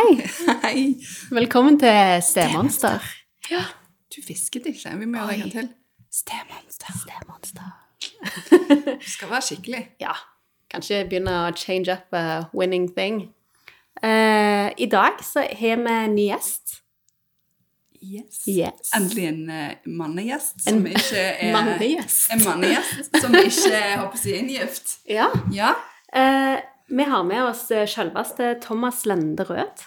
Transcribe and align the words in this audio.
Hei. 0.00 0.28
Hei. 0.62 0.96
Velkommen 1.30 1.78
til 1.80 2.22
Stemonster. 2.24 3.02
Ja, 3.50 3.64
du 4.16 4.22
fisket 4.26 4.66
ikke. 4.70 4.94
Vi 4.96 5.04
må 5.04 5.18
gjøre 5.18 5.26
det 5.26 5.34
en 5.34 5.40
gang 5.40 5.52
til. 5.52 5.66
Stemonster. 6.12 6.94
Stemonster. 7.02 7.66
Du 9.02 9.10
skal 9.10 9.30
være 9.30 9.42
skikkelig. 9.42 9.82
Ja. 10.06 10.14
Kanskje 10.72 11.02
begynne 11.10 11.34
å 11.42 11.50
change 11.52 11.92
up 11.92 12.16
a 12.16 12.46
winning 12.56 12.88
thing. 12.96 13.26
Uh, 14.00 14.70
I 14.78 14.88
dag 14.88 15.20
så 15.26 15.44
har 15.44 15.84
vi 15.84 15.92
en 15.98 16.16
ny 16.16 16.26
gjest. 16.30 16.78
Yes. 18.00 18.40
Yes. 18.48 18.94
Endelig 18.96 19.28
en 19.34 19.44
uh, 19.50 19.94
mannegjest 20.00 20.64
som 20.64 20.80
En 20.80 20.86
ikke 20.94 21.26
er 21.28 21.52
Mannegjest. 21.58 22.24
En 22.32 22.46
mannegjest 22.46 23.20
som 23.20 23.36
ikke 23.36 23.76
er 23.76 23.96
håper 23.98 24.24
jeg, 24.24 24.40
inngift. 24.46 24.96
Ja. 25.04 25.28
Ja. 25.52 25.74
Eh, 26.10 26.58
vi 26.90 27.02
har 27.02 27.24
med 27.24 27.44
oss 27.44 27.70
eh, 27.70 27.86
selveste 27.86 28.54
Thomas 28.62 29.04
Lende 29.06 29.44
Rød. 29.46 29.84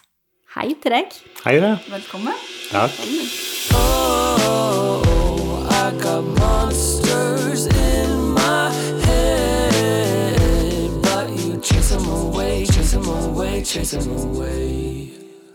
Hei 0.56 0.70
til 0.80 0.94
deg. 0.94 1.16
Hei, 1.44 1.58
det. 1.60 1.74
Velkommen. 1.92 2.34
Takk. 2.72 2.92
I 5.74 5.92
got 6.00 6.24
monsters 6.38 7.66
in 7.68 8.34
my 8.38 8.70
head, 9.04 10.92
but 11.04 11.28
you 11.36 11.60
chase 11.62 11.92
them 11.96 12.08
away, 12.08 12.66
chase 12.66 12.96
them 12.96 13.10
away, 13.10 13.64
chase 13.64 13.98
them 13.98 14.14
away. 14.14 15.10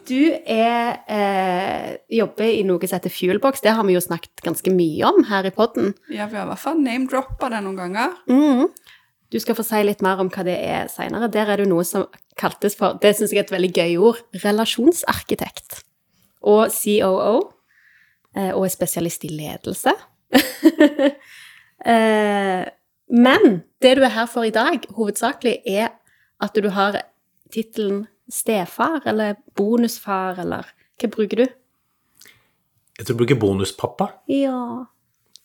Du 0.08 0.32
er, 0.46 0.96
eh, 1.08 1.96
jobber 2.18 2.44
i 2.48 2.62
noe 2.64 2.80
som 2.88 2.96
heter 2.96 3.12
Fuelbox. 3.12 3.60
Det 3.60 3.72
har 3.76 3.84
vi 3.84 3.96
jo 3.96 4.00
snakket 4.00 4.40
ganske 4.44 4.72
mye 4.72 5.04
om 5.04 5.24
her 5.28 5.44
i 5.44 5.52
podden. 5.52 5.94
Ja, 6.08 6.26
vi 6.26 6.36
har 6.36 6.44
i 6.44 6.52
hvert 6.52 6.64
fall 6.64 6.80
name-droppa 6.80 7.50
det 7.52 7.60
noen 7.64 7.76
ganger. 7.76 8.16
Mm. 8.28 8.68
Du 9.30 9.36
skal 9.40 9.54
få 9.58 9.64
si 9.66 9.82
litt 9.84 10.00
mer 10.04 10.20
om 10.22 10.30
hva 10.32 10.44
det 10.46 10.56
er 10.64 10.88
seinere. 10.88 11.28
Der 11.30 11.50
er 11.52 11.60
det 11.60 11.66
noe 11.68 11.84
som 11.84 12.06
kaltes 12.40 12.74
for 12.78 12.96
Det 13.02 13.14
syns 13.16 13.32
jeg 13.34 13.42
er 13.42 13.44
et 13.48 13.52
veldig 13.52 13.72
gøy 13.76 13.96
ord. 14.00 14.22
Relasjonsarkitekt. 14.44 15.82
Og 16.42 16.70
COO. 16.72 17.50
eh, 18.36 18.52
Og 18.54 18.64
er 18.64 18.72
spesialist 18.72 19.24
i 19.24 19.28
ledelse. 19.34 19.92
Eh, 21.86 22.64
Men 23.08 23.62
det 23.80 23.92
du 23.96 24.02
er 24.02 24.10
her 24.10 24.26
for 24.26 24.42
i 24.44 24.50
dag, 24.50 24.82
hovedsakelig, 24.96 25.60
er 25.64 25.92
at 26.42 26.54
du 26.58 26.66
har 26.74 26.98
tittelen 27.54 28.02
stefar 28.28 29.06
eller 29.06 29.36
bonusfar, 29.56 30.40
eller 30.42 30.66
hva 31.00 31.08
bruker 31.14 31.36
du? 31.44 31.46
Jeg 32.98 33.06
tror 33.06 33.14
jeg 33.14 33.20
bruker 33.22 33.38
bonuspappa, 33.40 34.08
Ja. 34.28 34.84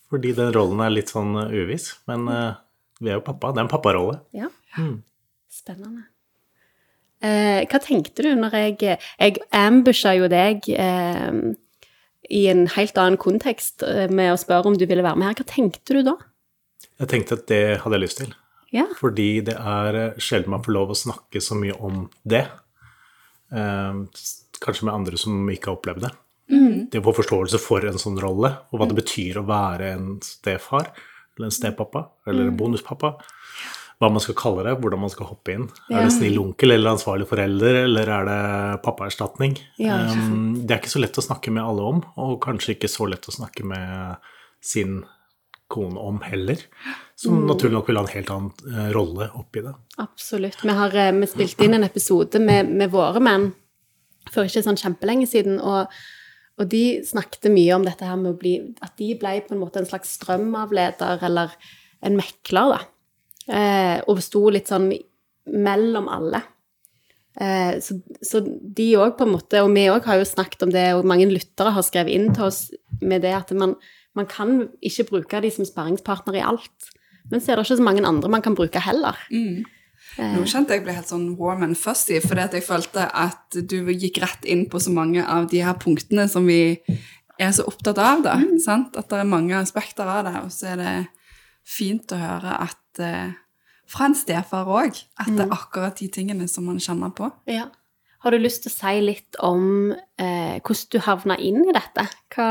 fordi 0.10 0.34
den 0.36 0.52
rollen 0.58 0.82
er 0.82 0.90
litt 0.90 1.14
sånn 1.14 1.38
uviss. 1.54 1.94
Men 2.10 2.28
uh, 2.28 2.56
vi 3.04 3.12
er 3.12 3.20
jo 3.20 3.26
pappa. 3.26 3.52
Det 3.52 3.62
er 3.62 3.68
en 3.68 3.72
papparolle. 3.72 4.20
Ja. 4.36 4.50
Mm. 4.80 5.02
Spennende. 5.54 6.08
Eh, 7.24 7.64
hva 7.72 7.80
tenkte 7.80 8.26
du 8.26 8.34
når 8.36 8.56
jeg 8.58 8.98
Jeg 9.00 9.44
ambusha 9.56 10.12
jo 10.18 10.28
deg 10.28 10.66
eh, 10.68 11.36
i 12.34 12.46
en 12.52 12.66
helt 12.76 12.98
annen 13.00 13.20
kontekst 13.20 13.84
eh, 13.88 14.10
med 14.12 14.34
å 14.34 14.40
spørre 14.40 14.72
om 14.72 14.78
du 14.80 14.86
ville 14.88 15.06
være 15.06 15.20
med 15.20 15.32
her. 15.32 15.40
Hva 15.42 15.48
tenkte 15.54 16.00
du 16.00 16.04
da? 16.08 16.18
Jeg 17.02 17.12
tenkte 17.12 17.40
at 17.40 17.48
det 17.52 17.64
hadde 17.84 18.00
jeg 18.00 18.06
lyst 18.06 18.22
til. 18.22 18.34
Ja. 18.74 18.88
Fordi 18.98 19.44
det 19.46 19.56
er 19.60 19.98
uh, 20.00 20.22
sjelden 20.22 20.56
man 20.56 20.64
får 20.66 20.74
lov 20.74 20.94
å 20.94 20.98
snakke 20.98 21.42
så 21.44 21.56
mye 21.58 21.76
om 21.78 22.08
det. 22.26 22.48
Eh, 23.54 24.00
kanskje 24.64 24.88
med 24.88 24.94
andre 24.96 25.20
som 25.20 25.50
ikke 25.52 25.70
har 25.70 25.78
opplevd 25.78 26.08
det. 26.08 26.14
Det 26.94 27.00
å 27.00 27.06
få 27.08 27.14
forståelse 27.22 27.60
for 27.62 27.86
en 27.88 28.00
sånn 28.02 28.20
rolle, 28.22 28.52
og 28.70 28.80
hva 28.80 28.88
det 28.90 28.98
betyr 28.98 29.40
å 29.40 29.46
være 29.48 29.94
en 29.96 30.08
stefar, 30.26 30.92
eller 31.38 31.50
en 31.50 31.56
stepappa, 31.56 32.08
eller 32.28 32.50
en 32.50 32.58
bonuspappa. 32.58 33.16
Hva 34.02 34.10
man 34.12 34.24
skal 34.24 34.36
kalle 34.36 34.66
det, 34.66 34.74
hvordan 34.82 35.00
man 35.04 35.12
skal 35.14 35.30
hoppe 35.30 35.54
inn. 35.54 35.66
Er 35.88 36.04
det 36.04 36.14
snill 36.16 36.40
onkel 36.42 36.74
eller 36.74 36.96
ansvarlig 36.96 37.28
forelder, 37.30 37.84
eller 37.86 38.10
er 38.18 38.30
det 38.30 38.40
pappaerstatning? 38.84 39.58
Ja, 39.80 40.02
Um, 40.14 40.66
det 40.66 40.76
er 40.76 40.82
ikke 40.82 40.92
så 40.92 41.02
lett 41.04 41.18
å 41.18 41.24
snakke 41.24 41.54
med 41.54 41.64
alle 41.64 41.86
om, 41.88 42.02
og 42.20 42.40
kanskje 42.44 42.76
ikke 42.76 42.90
så 42.92 43.08
lett 43.08 43.30
å 43.30 43.36
snakke 43.36 43.64
med 43.70 44.18
sin 44.64 45.04
kone 45.72 46.00
om 46.00 46.20
heller. 46.26 46.60
Som 47.16 47.46
naturlig 47.48 47.78
nok 47.78 47.90
vil 47.90 47.98
ha 48.02 48.04
en 48.04 48.12
helt 48.12 48.34
annen 48.34 48.74
uh, 48.74 48.90
rolle 48.94 49.30
oppi 49.40 49.64
det. 49.64 49.74
Absolutt. 50.04 50.60
Vi 50.66 50.76
har 50.82 50.98
uh, 50.98 51.12
vi 51.22 51.30
spilte 51.30 51.66
inn 51.66 51.78
en 51.78 51.88
episode 51.88 52.42
med, 52.44 52.74
med 52.74 52.92
våre 52.94 53.22
menn 53.24 53.52
for 54.34 54.48
ikke 54.48 54.66
sånn 54.66 54.80
kjempelenge 54.80 55.30
siden, 55.30 55.62
og, 55.62 55.92
og 56.62 56.70
de 56.70 57.02
snakket 57.06 57.50
mye 57.54 57.74
om 57.76 57.86
dette 57.86 58.06
her 58.06 58.18
med 58.20 58.36
å 58.36 58.38
bli 58.38 58.58
At 58.86 58.94
de 59.00 59.14
ble 59.18 59.40
på 59.46 59.56
en 59.56 59.62
måte 59.64 59.82
en 59.82 59.90
slags 59.90 60.14
strømavleder 60.20 61.24
eller 61.26 61.56
en 62.04 62.18
mekler, 62.20 62.76
da. 62.76 62.82
Eh, 63.48 63.98
og 64.12 64.20
sto 64.24 64.42
litt 64.52 64.70
sånn 64.70 64.90
mellom 65.50 66.10
alle. 66.12 66.42
Eh, 67.40 67.80
så, 67.82 67.98
så 68.22 68.42
de 68.44 68.90
òg 69.00 69.16
på 69.18 69.26
en 69.26 69.34
måte, 69.34 69.62
og 69.64 69.72
vi 69.74 69.88
òg 69.92 70.06
har 70.10 70.20
jo 70.20 70.28
snakket 70.28 70.68
om 70.68 70.74
det, 70.74 70.86
og 70.98 71.08
mange 71.10 71.30
lyttere 71.32 71.74
har 71.76 71.86
skrevet 71.88 72.14
inn 72.14 72.30
til 72.36 72.50
oss 72.50 72.66
med 73.02 73.24
det 73.26 73.34
at 73.38 73.54
man, 73.58 73.78
man 74.20 74.28
kan 74.30 74.68
ikke 74.84 75.08
bruke 75.14 75.42
de 75.44 75.52
som 75.56 75.68
sparringspartner 75.68 76.38
i 76.38 76.44
alt. 76.44 76.92
Men 77.32 77.42
så 77.42 77.54
er 77.54 77.58
det 77.58 77.66
ikke 77.66 77.80
så 77.80 77.88
mange 77.88 78.04
andre 78.06 78.30
man 78.30 78.44
kan 78.46 78.58
bruke 78.58 78.84
heller. 78.84 79.18
Nå 80.18 80.44
kjente 80.46 80.76
jeg 80.76 80.84
ble 80.86 80.94
helt 80.94 81.10
sånn 81.10 81.32
warm 81.40 81.64
and 81.66 81.78
fuzzy, 81.80 82.20
fordi 82.22 82.44
at 82.44 82.56
jeg 82.58 82.66
følte 82.68 83.08
at 83.08 83.58
du 83.70 83.80
gikk 83.90 84.20
rett 84.22 84.46
inn 84.46 84.68
på 84.70 84.82
så 84.84 84.94
mange 84.94 85.24
av 85.26 85.48
de 85.50 85.64
her 85.66 85.78
punktene 85.82 86.28
som 86.30 86.46
vi 86.46 86.76
er 87.42 87.54
så 87.56 87.66
opptatt 87.70 87.98
av, 87.98 88.22
da. 88.26 88.36
Sant? 88.62 88.98
At 89.00 89.10
det 89.10 89.24
er 89.24 89.30
mange 89.30 89.58
aspekter 89.58 90.10
av 90.10 90.28
det, 90.28 90.36
og 90.44 90.52
så 90.54 90.74
er 90.74 90.82
det 90.82 90.94
fint 91.66 92.12
å 92.14 92.20
høre 92.20 92.58
at 92.68 93.02
uh, 93.02 93.32
fra 93.90 94.10
en 94.10 94.18
stefar 94.18 94.70
òg, 94.70 94.98
at 95.20 95.32
det 95.32 95.46
er 95.46 95.56
akkurat 95.56 95.98
de 96.00 96.10
tingene 96.12 96.48
som 96.52 96.68
man 96.70 96.82
kjenner 96.82 97.14
på. 97.16 97.30
Ja. 97.50 97.70
Har 98.24 98.32
du 98.32 98.40
lyst 98.40 98.64
til 98.64 98.72
å 98.72 98.76
si 98.78 99.00
litt 99.04 99.38
om 99.44 99.92
eh, 99.92 100.60
hvordan 100.64 100.92
du 100.94 101.00
havna 101.04 101.36
inn 101.44 101.60
i 101.68 101.74
dette? 101.76 102.06
Hva, 102.32 102.48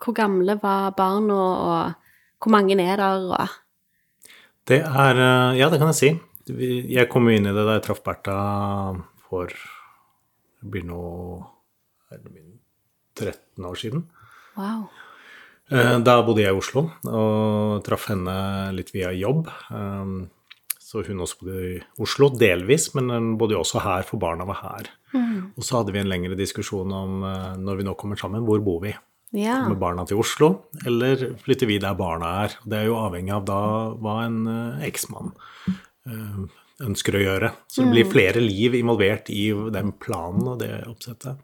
hvor 0.00 0.16
gamle 0.16 0.56
var 0.62 0.94
barna, 0.96 1.36
og 1.36 2.40
hvor 2.40 2.54
mange 2.54 2.78
er 2.80 2.96
der? 2.96 3.26
Og... 3.28 4.32
Det 4.68 4.80
er 4.80 5.20
eh, 5.20 5.58
Ja, 5.60 5.68
det 5.68 5.82
kan 5.82 5.92
jeg 5.92 6.00
si. 6.00 6.14
Vi- 6.48 6.86
Jeg 6.94 7.08
kom 7.10 7.28
jo 7.28 7.36
inn 7.36 7.46
i 7.46 7.52
det 7.52 7.64
da 7.66 7.74
jeg 7.78 7.82
traff 7.88 8.02
Bertha 8.04 8.38
for 9.28 9.46
Det 9.48 10.70
blir 10.70 10.82
nå 10.84 11.46
er 12.10 12.18
det 12.18 12.32
min 12.32 12.58
13 13.14 13.64
år 13.64 13.76
siden. 13.76 14.04
Wow. 14.56 14.88
Eh, 15.70 15.98
Da 16.00 16.22
bodde 16.22 16.40
jeg 16.42 16.54
i 16.54 16.58
Oslo 16.58 16.90
og 17.04 17.84
traff 17.84 18.06
henne 18.08 18.72
litt 18.74 18.90
via 18.94 19.10
jobb. 19.12 19.46
Eh, 19.70 20.26
Så 20.88 21.02
hun 21.06 21.18
også 21.20 21.36
bodde 21.42 21.76
i 21.76 21.82
Oslo, 22.00 22.30
delvis, 22.30 22.94
men 22.94 23.10
hun 23.10 23.36
bodde 23.36 23.52
jo 23.52 23.60
også 23.60 23.78
her, 23.82 24.02
for 24.08 24.16
barna 24.18 24.46
var 24.46 24.54
her. 24.62 24.86
Og 25.58 25.62
så 25.62 25.76
hadde 25.84 25.92
vi 25.92 25.98
en 26.00 26.08
lengre 26.08 26.34
diskusjon 26.34 26.90
om 26.90 27.22
eh, 27.24 27.56
når 27.60 27.76
vi 27.76 27.84
nå 27.84 27.94
kommer 27.94 28.16
sammen, 28.16 28.42
hvor 28.46 28.58
bor 28.64 28.80
vi? 28.80 28.94
Ja. 29.36 29.58
Kommer 29.66 29.78
barna 29.78 30.06
til 30.08 30.16
Oslo, 30.16 30.62
eller 30.86 31.34
flytter 31.44 31.66
vi 31.68 31.76
der 31.78 31.92
barna 31.94 32.44
er? 32.46 32.54
Det 32.64 32.72
er 32.78 32.86
jo 32.86 32.94
avhengig 32.96 33.34
av 33.36 33.44
da 33.44 33.58
hva 34.00 34.24
en 34.24 34.46
eksmann 34.80 35.34
ønsker 36.84 37.16
å 37.18 37.22
gjøre. 37.24 37.52
Så 37.66 37.82
det 37.82 37.90
blir 37.92 38.10
flere 38.10 38.40
liv 38.42 38.76
involvert 38.78 39.30
i 39.34 39.48
den 39.74 39.92
planen 39.98 40.46
og 40.52 40.60
det 40.62 40.72
oppsettet. 40.86 41.40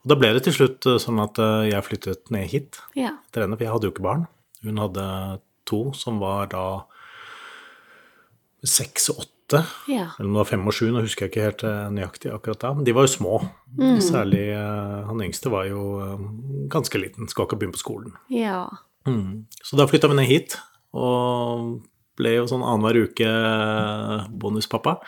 Og 0.00 0.08
da 0.08 0.16
ble 0.16 0.30
det 0.32 0.46
til 0.46 0.54
slutt 0.56 0.86
eh, 0.88 1.00
sånn 1.02 1.20
at 1.20 1.36
eh, 1.42 1.66
jeg 1.74 1.84
flyttet 1.84 2.30
ned 2.32 2.46
hit 2.48 2.78
ja. 2.96 3.10
etter 3.28 3.44
henne, 3.44 3.58
for 3.58 3.66
jeg 3.66 3.74
hadde 3.74 3.90
jo 3.90 3.92
ikke 3.92 4.06
barn. 4.06 4.22
Hun 4.64 4.80
hadde 4.80 5.04
to 5.68 5.82
som 5.96 6.16
var 6.22 6.48
da 6.54 6.64
seks 8.66 9.10
og 9.12 9.22
åtte, 9.24 9.60
Ja. 9.90 10.06
eller 10.18 10.28
om 10.28 10.34
det 10.34 10.40
var 10.40 10.48
fem 10.48 10.66
og 10.68 10.74
sju, 10.76 10.86
nå 10.92 11.02
husker 11.04 11.26
jeg 11.26 11.32
ikke 11.32 11.44
helt 11.48 11.64
eh, 11.66 11.90
nøyaktig 11.96 12.32
akkurat 12.32 12.60
da. 12.64 12.72
Men 12.76 12.84
de 12.86 12.92
var 12.96 13.06
jo 13.08 13.12
små. 13.12 13.38
Særlig 14.04 14.44
eh, 14.54 14.98
han 15.08 15.22
yngste 15.24 15.52
var 15.52 15.66
jo 15.68 15.84
eh, 16.04 16.26
ganske 16.72 17.00
liten, 17.00 17.28
skal 17.28 17.48
ikke 17.48 17.58
begynne 17.60 17.76
på 17.76 17.84
skolen. 17.84 18.16
ja. 18.32 18.64
Mm. 19.08 19.46
Så 19.64 19.78
da 19.80 19.86
flytta 19.88 20.10
vi 20.10 20.16
ned 20.18 20.28
hit, 20.28 20.58
og 20.92 21.80
ble 22.20 22.36
jo 22.36 22.46
sånn 22.50 22.62
annenhver 22.62 23.08
uke 23.08 23.32
bonuspappa 24.30 24.98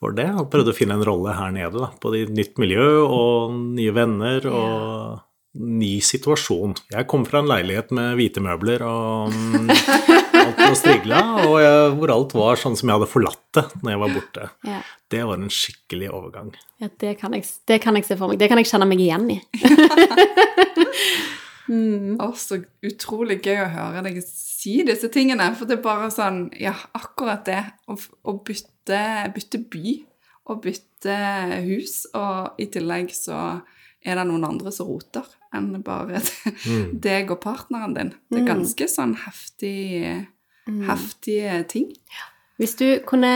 for 0.00 0.16
det. 0.16 0.28
Og 0.34 0.50
prøvde 0.52 0.74
å 0.74 0.76
finne 0.76 0.98
en 0.98 1.06
rolle 1.06 1.36
her 1.36 1.54
nede, 1.54 1.78
da. 1.78 1.92
Både 2.02 2.24
i 2.24 2.28
nytt 2.32 2.58
miljø 2.60 2.88
og 3.04 3.54
nye 3.78 3.94
venner 3.94 4.48
og 4.50 5.24
ny 5.58 5.98
situasjon. 6.04 6.74
Jeg 6.92 7.06
kom 7.10 7.24
fra 7.26 7.40
en 7.42 7.48
leilighet 7.50 7.90
med 7.96 8.18
hvite 8.18 8.42
møbler 8.44 8.82
og 8.86 9.32
mm, 9.32 9.70
alt 10.38 10.60
var 10.60 10.76
strigla, 10.78 11.22
og 11.48 11.56
jeg, 11.62 11.88
hvor 11.98 12.12
alt 12.14 12.34
var 12.36 12.60
sånn 12.60 12.76
som 12.78 12.90
jeg 12.90 13.00
hadde 13.00 13.10
forlatt 13.10 13.42
det 13.56 13.64
når 13.80 13.94
jeg 13.94 14.02
var 14.02 14.14
borte. 14.14 14.48
Ja. 14.68 14.80
Det 15.08 15.22
var 15.24 15.40
en 15.40 15.52
skikkelig 15.52 16.10
overgang. 16.12 16.52
ja 16.82 16.90
det, 17.00 17.14
kan 17.20 17.34
jeg, 17.34 17.48
det 17.70 17.80
kan 17.82 17.98
jeg 17.98 18.06
se 18.06 18.18
for 18.20 18.30
meg. 18.30 18.40
Det 18.40 18.50
kan 18.52 18.60
jeg 18.60 18.70
kjenne 18.70 18.88
meg 18.90 19.02
igjen 19.02 19.30
i. 19.34 19.40
Å, 21.68 22.28
så 22.38 22.60
utrolig 22.86 23.40
gøy 23.44 23.62
å 23.62 23.70
høre 23.72 24.02
deg 24.06 24.20
si 24.24 24.78
disse 24.88 25.10
tingene. 25.12 25.50
For 25.58 25.68
det 25.68 25.78
er 25.78 25.84
bare 25.84 26.10
sånn 26.14 26.46
Ja, 26.56 26.74
akkurat 26.96 27.44
det. 27.48 27.60
Å, 27.88 27.96
å 28.24 28.36
bytte, 28.44 29.00
bytte 29.34 29.60
by 29.68 29.98
og 30.48 30.62
bytte 30.64 31.16
hus, 31.66 32.06
og 32.16 32.56
i 32.56 32.68
tillegg 32.72 33.12
så 33.12 33.60
er 34.00 34.16
det 34.16 34.24
noen 34.30 34.46
andre 34.48 34.72
som 34.72 34.88
roter 34.88 35.26
enn 35.52 35.74
bare 35.84 36.22
deg 37.06 37.30
og 37.34 37.40
partneren 37.42 37.94
din. 37.96 38.12
Det 38.30 38.40
er 38.40 38.48
ganske 38.48 38.88
sånn 38.88 39.14
heftig, 39.26 40.24
heftige 40.88 41.62
ting. 41.68 41.90
Hvis 42.56 42.76
du 42.80 42.86
kunne 43.08 43.32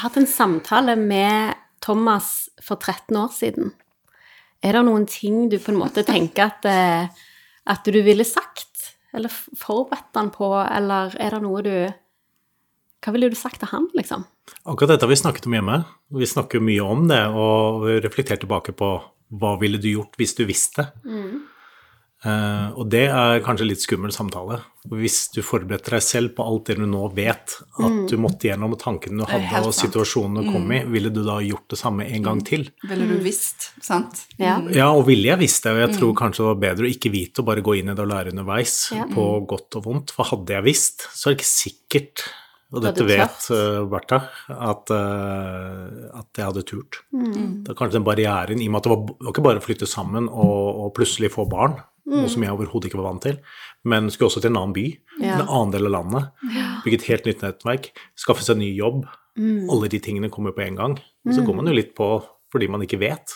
hatt 0.00 0.16
en 0.16 0.28
samtale 0.28 0.96
med 0.96 1.56
Thomas 1.82 2.50
for 2.62 2.76
13 2.80 3.16
år 3.16 3.32
siden, 3.34 3.72
Er 4.62 4.76
det 4.76 4.84
noen 4.86 5.08
ting 5.10 5.48
du 5.50 5.56
på 5.58 5.72
en 5.72 5.80
måte 5.80 6.04
tenker 6.06 6.44
at, 6.44 6.64
eh, 6.70 7.08
at 7.68 7.86
du 7.86 7.98
ville 8.02 8.24
sagt, 8.26 8.94
eller 9.14 9.30
forberedt 9.30 10.16
han 10.18 10.30
på, 10.34 10.48
eller 10.62 11.14
er 11.20 11.36
det 11.36 11.42
noe 11.44 11.62
du 11.66 11.74
Hva 13.02 13.10
ville 13.14 13.32
du 13.32 13.34
sagt 13.34 13.58
til 13.58 13.70
han, 13.72 13.88
liksom? 13.98 14.22
Akkurat 14.62 14.94
dette 14.94 15.02
har 15.02 15.10
vi 15.10 15.18
snakket 15.18 15.48
om 15.48 15.56
hjemme. 15.56 15.80
Vi 16.14 16.26
snakker 16.28 16.62
mye 16.62 16.84
om 16.86 17.08
det, 17.10 17.22
og 17.34 17.88
reflekterer 18.04 18.38
tilbake 18.44 18.74
på 18.78 18.92
hva 19.32 19.56
ville 19.58 19.80
du 19.82 19.88
gjort 19.90 20.14
hvis 20.20 20.36
du 20.38 20.44
visste. 20.46 20.84
Eh, 22.22 22.68
og 22.78 22.86
det 22.86 23.08
er 23.10 23.40
kanskje 23.42 23.66
litt 23.66 23.82
skummel 23.82 24.12
samtale. 24.14 24.60
Hvis 24.86 25.24
du 25.34 25.40
forberedte 25.42 25.90
deg 25.96 26.02
selv 26.06 26.34
på 26.36 26.44
alt 26.46 26.68
det 26.70 26.76
du 26.78 26.84
nå 26.86 27.08
vet 27.16 27.56
at 27.82 27.96
du 28.10 28.14
måtte 28.20 28.46
gjennom, 28.46 28.76
tankene 28.78 29.22
du 29.22 29.26
hadde, 29.30 29.62
og 29.66 29.74
situasjonene 29.74 29.82
situasjonen 29.82 30.38
du 30.46 30.52
kom 30.54 30.74
i, 30.74 30.82
ville 30.94 31.10
du 31.14 31.22
da 31.26 31.40
gjort 31.42 31.74
det 31.74 31.80
samme 31.80 32.06
en 32.06 32.28
gang 32.28 32.42
til? 32.46 32.68
Ville 32.86 33.08
du 33.10 33.16
visst, 33.24 33.72
sant? 33.82 34.24
Ja. 34.38 34.60
Ja, 34.74 34.92
og 34.94 35.08
ville 35.10 35.32
jeg 35.32 35.42
visst 35.42 35.66
det, 35.66 35.74
og 35.74 35.82
jeg 35.82 35.96
tror 35.98 36.14
kanskje 36.18 36.44
det 36.44 36.50
var 36.52 36.62
bedre 36.68 36.86
å 36.86 36.92
ikke 36.92 37.12
vite 37.14 37.42
og 37.42 37.50
bare 37.50 37.66
gå 37.66 37.76
inn 37.80 37.90
i 37.90 37.96
det 37.96 38.06
og 38.06 38.12
lære 38.14 38.34
underveis, 38.34 38.76
Ja. 38.94 39.08
på 39.10 39.26
godt 39.50 39.80
og 39.80 39.88
vondt. 39.88 40.14
For 40.14 40.30
hadde 40.30 40.54
jeg 40.54 40.68
visst, 40.70 41.08
så 41.10 41.30
er 41.30 41.34
det 41.34 41.40
ikke 41.42 41.50
sikkert, 41.50 42.26
og 42.72 42.80
dette 42.86 43.04
vet 43.04 43.46
uh, 43.52 43.82
Bertha, 43.84 44.22
at, 44.48 44.90
uh, 44.94 46.20
at 46.22 46.38
jeg 46.38 46.46
hadde 46.46 46.62
turt. 46.64 47.02
Mm. 47.12 47.64
Det 47.66 47.74
er 47.74 47.76
kanskje 47.76 47.98
den 47.98 48.06
barrieren, 48.06 48.62
i 48.62 48.70
og 48.70 48.72
med 48.72 48.80
at 48.80 48.86
det 48.86 48.92
var, 48.94 49.02
det 49.10 49.26
var 49.26 49.34
ikke 49.34 49.48
bare 49.50 49.60
å 49.60 49.64
flytte 49.66 49.88
sammen 49.90 50.30
og, 50.30 50.84
og 50.86 50.94
plutselig 50.96 51.34
få 51.34 51.44
barn, 51.50 51.76
noe 52.06 52.28
som 52.28 52.42
jeg 52.42 52.50
overhodet 52.52 52.88
ikke 52.90 52.98
var 53.00 53.12
vant 53.12 53.22
til, 53.22 53.38
men 53.84 54.10
skulle 54.10 54.30
også 54.30 54.40
til 54.42 54.50
en 54.50 54.56
annen 54.62 54.74
by, 54.76 54.86
Mm. 55.12 55.24
Ja. 55.26 55.34
en 55.40 55.48
annen 55.48 55.72
del 55.72 55.86
av 55.86 55.92
landet, 55.92 56.30
bygge 56.84 56.94
et 56.94 57.08
helt 57.10 57.26
nytt 57.28 57.42
nettverk, 57.44 57.90
skaffe 58.16 58.42
seg 58.42 58.56
ny 58.58 58.70
jobb. 58.74 59.04
Mm. 59.38 59.68
Alle 59.70 59.88
de 59.92 59.98
tingene 60.00 60.30
kommer 60.32 60.52
på 60.56 60.64
en 60.66 60.74
gang. 60.76 60.98
Så 61.30 61.44
går 61.44 61.54
man 61.54 61.66
jo 61.66 61.72
litt 61.76 61.94
på 61.94 62.24
fordi 62.50 62.68
man 62.68 62.80
ikke 62.82 62.98
vet. 62.98 63.32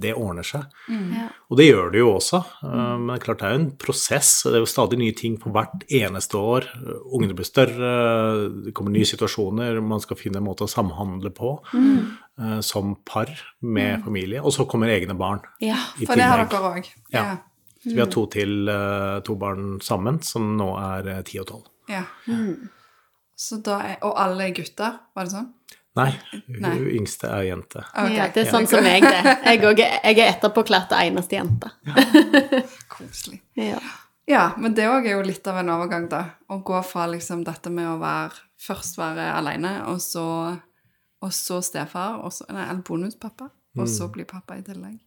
Det 0.00 0.12
ordner 0.14 0.46
seg. 0.46 0.62
Ja. 0.88 1.26
Og 1.50 1.58
det 1.58 1.66
gjør 1.66 1.90
det 1.92 1.98
jo 2.00 2.12
også, 2.14 2.38
eh, 2.62 2.96
men 2.96 3.08
det 3.10 3.16
er 3.18 3.24
klart 3.24 3.40
det 3.42 3.48
er 3.48 3.56
jo 3.56 3.60
en 3.64 3.70
prosess. 3.76 4.30
Det 4.46 4.54
er 4.54 4.62
jo 4.62 4.68
stadig 4.70 4.98
nye 5.00 5.12
ting 5.18 5.36
på 5.36 5.50
hvert 5.52 5.82
eneste 5.90 6.38
år. 6.38 6.68
Ungene 7.10 7.34
blir 7.36 7.44
større, 7.48 7.90
det 8.64 8.72
kommer 8.72 8.92
nye 8.94 9.04
situasjoner, 9.08 9.80
man 9.82 10.00
skal 10.00 10.16
finne 10.16 10.36
en 10.40 10.46
måte 10.46 10.64
å 10.64 10.70
samhandle 10.70 11.32
på 11.34 11.56
eh, 11.74 12.06
som 12.64 12.94
par 13.06 13.30
med 13.62 14.02
familie. 14.04 14.40
Og 14.42 14.52
så 14.56 14.64
kommer 14.70 14.88
egne 14.92 15.14
barn 15.18 15.40
Ja. 15.60 15.76
For 16.06 16.16
det 16.16 16.24
har 16.30 16.44
dere 16.46 16.72
òg. 16.74 16.90
Ja. 17.12 17.24
Så 17.82 17.94
vi 17.94 18.00
har 18.02 18.10
to 18.12 18.26
til, 18.28 18.68
eh, 18.68 19.20
to 19.24 19.34
barn 19.40 19.78
sammen, 19.80 20.18
som 20.22 20.50
nå 20.58 20.70
er 20.80 21.08
eh, 21.18 21.22
ti 21.24 21.38
og 21.40 21.46
tolv. 21.48 21.66
Ja. 21.88 22.02
Så 23.40 23.56
da 23.64 23.78
er, 23.80 23.96
og 24.04 24.18
alle 24.20 24.50
er 24.50 24.54
gutter, 24.58 24.98
var 25.16 25.24
det 25.24 25.32
sånn? 25.32 25.48
Nei, 25.96 26.10
hun 26.32 26.60
Nei. 26.62 26.74
yngste 27.00 27.26
er 27.32 27.46
jente. 27.48 27.80
Okay. 27.90 28.12
Ja, 28.14 28.28
det 28.30 28.44
er 28.46 28.50
sånn 28.52 28.68
som 28.70 28.84
meg, 28.84 29.02
det. 29.02 29.32
Jeg, 29.44 29.58
også, 29.64 29.82
er- 29.82 30.04
jeg 30.12 30.18
er 30.22 30.28
etterpåklart 30.36 30.92
eneste 31.00 31.34
jente. 31.40 31.70
Koselig. 32.94 33.40
Ja. 33.58 33.80
Ja, 34.30 34.44
men 34.60 34.74
det 34.76 34.84
òg 34.86 35.08
er 35.08 35.16
jo 35.16 35.24
litt 35.26 35.46
av 35.50 35.56
en 35.58 35.72
overgang, 35.74 36.04
da. 36.12 36.20
Å 36.52 36.60
gå 36.62 36.78
fra 36.86 37.08
liksom 37.10 37.42
dette 37.48 37.72
med 37.74 37.88
å 37.90 37.98
være 38.02 38.46
Først 38.60 38.98
være 39.00 39.24
alene, 39.38 39.70
og 39.88 40.02
så, 40.04 40.22
og 41.20 41.32
så 41.36 41.60
stefar, 41.64 42.20
og 42.24 42.32
så, 42.32 42.46
nei, 42.52 42.64
eller 42.68 42.82
bonuspappa, 42.86 43.50
og 43.78 43.88
så 43.88 44.08
bli 44.12 44.24
pappa 44.28 44.56
i 44.58 44.64
tillegg. 44.66 44.98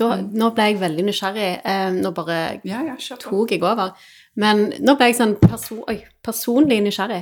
Da, 0.00 0.16
nå 0.16 0.48
ble 0.56 0.70
jeg 0.70 0.78
veldig 0.80 1.04
nysgjerrig. 1.04 1.48
Eh, 1.68 1.88
nå 1.94 2.12
bare 2.16 2.38
Ja, 2.66 2.80
ja, 2.86 2.96
tok 3.20 3.52
jeg 3.52 3.60
over. 3.62 3.92
Men 4.40 4.70
nå 4.80 4.96
ble 4.96 5.10
jeg 5.10 5.18
sånn 5.18 5.36
perso 5.40 5.82
oi, 5.90 5.98
personlig 6.24 6.80
nysgjerrig. 6.86 7.20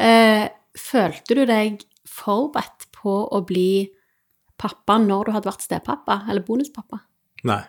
Eh, 0.00 0.46
følte 0.80 1.36
du 1.36 1.44
deg 1.48 1.84
forberedt 2.08 2.88
på 2.96 3.18
å 3.36 3.42
bli 3.46 3.86
pappa 4.56 4.96
når 5.02 5.28
du 5.28 5.34
hadde 5.36 5.50
vært 5.50 5.66
stepappa, 5.66 6.22
eller 6.30 6.44
bonuspappa? 6.46 7.02
Nei. 7.48 7.62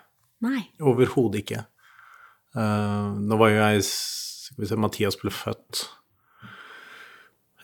Nei. 0.45 0.63
Overhodet 0.85 1.41
ikke. 1.43 1.63
Uh, 2.57 3.17
nå 3.17 3.37
var 3.37 3.51
jo 3.51 3.57
jeg 3.57 3.83
Skal 3.85 4.61
vi 4.63 4.67
se, 4.69 4.77
Mathias 4.79 5.17
ble 5.19 5.29
født 5.33 5.81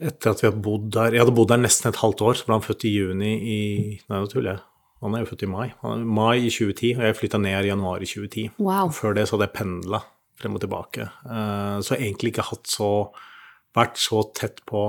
etter 0.09 0.33
at 0.33 0.44
vi 0.44 0.50
hadde 0.50 0.63
bodd 0.63 0.89
der 0.95 1.15
Jeg 1.15 1.23
hadde 1.23 1.35
bodd 1.35 1.51
der 1.51 1.61
nesten 1.61 1.89
et 1.89 2.00
halvt 2.01 2.23
år, 2.25 2.38
så 2.38 2.47
ble 2.47 2.57
han 2.57 2.65
født 2.65 2.85
i 2.89 2.94
juni 2.94 3.33
i 3.33 3.59
Nei, 4.09 4.17
nå 4.19 4.29
tuller 4.31 4.55
jeg. 4.55 4.63
Han 5.03 5.17
er 5.17 5.23
jo 5.23 5.29
født 5.33 5.44
i 5.44 5.51
mai. 5.51 5.67
Mai 5.83 6.45
i 6.45 6.51
2010, 6.51 6.94
og 6.95 7.05
jeg 7.07 7.17
flytta 7.19 7.39
ned 7.44 7.57
her 7.57 7.67
i 7.67 7.71
januar 7.73 8.03
i 8.03 8.07
2010. 8.07 8.53
Wow. 8.63 8.91
Før 8.95 9.17
det 9.17 9.27
så 9.27 9.35
hadde 9.35 9.50
jeg 9.50 9.57
pendla 9.57 10.00
frem 10.39 10.55
og 10.55 10.63
tilbake. 10.63 11.07
Eh, 11.27 11.77
så 11.83 11.97
egentlig 11.97 12.33
ikke 12.33 12.50
hatt 12.53 12.71
så 12.71 12.89
Vært 13.73 13.97
så 13.97 14.19
tett 14.38 14.59
på 14.69 14.83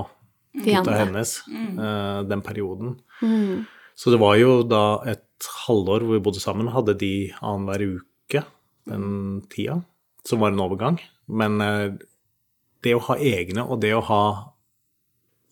gutta 0.53 0.93
hennes 0.93 1.31
eh, 1.49 2.19
den 2.29 2.43
perioden. 2.45 2.99
Mm. 3.17 3.63
Så 3.97 4.11
det 4.13 4.19
var 4.21 4.35
jo 4.37 4.59
da 4.61 4.99
et 5.09 5.47
halvår 5.65 6.05
hvor 6.05 6.13
vi 6.13 6.21
bodde 6.27 6.43
sammen, 6.43 6.69
hadde 6.69 6.93
de 7.01 7.31
annenhver 7.41 7.81
uke 7.97 8.43
den 8.85 9.41
tida, 9.49 9.79
som 10.21 10.43
var 10.43 10.53
en 10.53 10.61
overgang. 10.61 10.99
Men 11.25 11.57
eh, 11.65 11.95
det 12.85 12.93
å 12.93 13.01
ha 13.07 13.17
egne 13.17 13.65
og 13.65 13.81
det 13.81 13.95
å 13.97 14.03
ha 14.05 14.21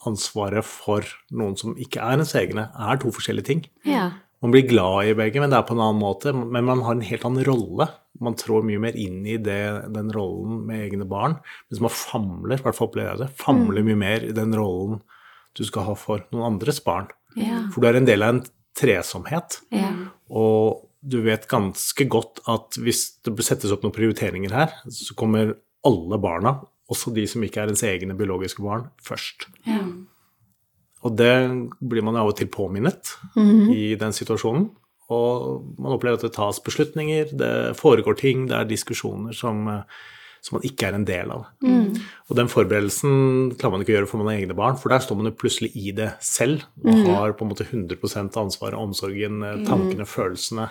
ansvaret 0.10 0.66
for 0.68 1.08
noen 1.36 1.58
som 1.60 1.78
ikke 1.80 2.02
er 2.04 2.20
ens 2.20 2.36
egne, 2.40 2.68
er 2.72 3.02
to 3.02 3.12
forskjellige 3.14 3.50
ting. 3.50 3.66
Ja. 3.88 4.10
Man 4.44 4.52
blir 4.52 4.66
glad 4.68 5.08
i 5.08 5.16
begge, 5.16 5.40
men 5.40 5.54
det 5.54 5.60
er 5.60 5.68
på 5.68 5.76
en 5.76 5.82
annen 5.84 6.02
måte. 6.02 6.34
Men 6.36 6.68
man 6.68 6.82
har 6.84 6.98
en 6.98 7.06
helt 7.08 7.24
annen 7.28 7.46
rolle. 7.48 7.88
Man 8.24 8.36
trår 8.40 8.66
mye 8.68 8.82
mer 8.84 8.98
inn 9.00 9.22
i 9.24 9.38
det, 9.40 9.62
den 9.96 10.12
rollen 10.12 10.66
med 10.68 10.84
egne 10.90 11.08
barn. 11.08 11.38
Mens 11.72 11.84
man 11.86 11.94
famler, 11.96 12.60
i 12.60 12.66
hvert 12.66 12.76
fall 12.76 12.90
opplever 12.90 13.14
jeg 13.14 13.22
det, 13.24 13.30
famler 13.40 13.86
mye 13.88 14.02
mer 14.02 14.26
i 14.28 14.36
den 14.36 14.56
rollen 14.60 15.00
du 15.54 15.64
skal 15.64 15.88
ha 15.88 15.96
for 15.96 16.26
noen 16.34 16.56
andres 16.56 16.82
barn. 16.84 17.08
Ja. 17.40 17.64
For 17.72 17.80
du 17.80 17.88
er 17.88 18.00
en 18.00 18.10
del 18.10 18.26
av 18.26 18.36
en 18.36 18.44
tresomhet. 18.76 19.62
Ja. 19.72 19.94
Og 20.34 20.90
du 21.04 21.20
vet 21.24 21.48
ganske 21.52 22.08
godt 22.12 22.42
at 22.50 22.80
hvis 22.82 23.06
det 23.24 23.36
settes 23.46 23.72
opp 23.72 23.84
noen 23.86 23.96
prioriteringer 23.96 24.56
her, 24.56 24.76
så 24.92 25.16
kommer 25.20 25.56
alle 25.88 26.20
barna, 26.20 26.58
også 26.92 27.14
de 27.16 27.26
som 27.30 27.44
ikke 27.46 27.62
er 27.64 27.72
ens 27.72 27.84
egne 27.88 28.16
biologiske 28.18 28.64
barn, 28.64 28.90
først. 29.04 29.48
Ja. 29.68 29.82
Og 31.04 31.18
det 31.20 31.34
blir 31.84 32.04
man 32.06 32.16
av 32.20 32.32
og 32.32 32.38
til 32.40 32.48
påminnet 32.48 33.16
i 33.76 33.96
den 34.00 34.16
situasjonen. 34.16 34.70
Og 35.12 35.64
man 35.78 35.94
opplever 35.94 36.16
at 36.16 36.24
det 36.24 36.34
tas 36.38 36.62
beslutninger, 36.64 37.34
det 37.38 37.76
foregår 37.76 38.16
ting, 38.18 38.48
det 38.48 38.56
er 38.56 38.70
diskusjoner 38.70 39.36
som, 39.36 39.68
eh, 39.68 39.82
som 40.42 40.58
man 40.58 40.64
ikke 40.64 40.88
er 40.88 40.96
en 40.96 41.06
del 41.06 41.32
av. 41.32 41.46
Og 42.30 42.36
den 42.40 42.48
forberedelsen 42.48 43.52
klarer 43.60 43.72
man 43.76 43.82
ikke 43.84 43.94
å 43.94 43.98
gjøre 44.00 44.10
for 44.10 44.24
man 44.24 44.32
har 44.32 44.40
egne 44.42 44.56
barn, 44.56 44.80
for 44.80 44.90
der 44.90 45.04
står 45.04 45.20
man 45.20 45.28
jo 45.28 45.36
plutselig 45.36 45.74
i 45.76 45.92
det 45.92 46.14
selv 46.24 46.64
og 46.84 47.06
har 47.12 47.34
på 47.34 47.44
en 47.46 47.52
måte 47.52 47.68
100% 47.68 48.40
ansvaret, 48.40 48.80
omsorgen, 48.80 49.44
eh, 49.44 49.66
tankene, 49.68 50.08
følelsene. 50.08 50.70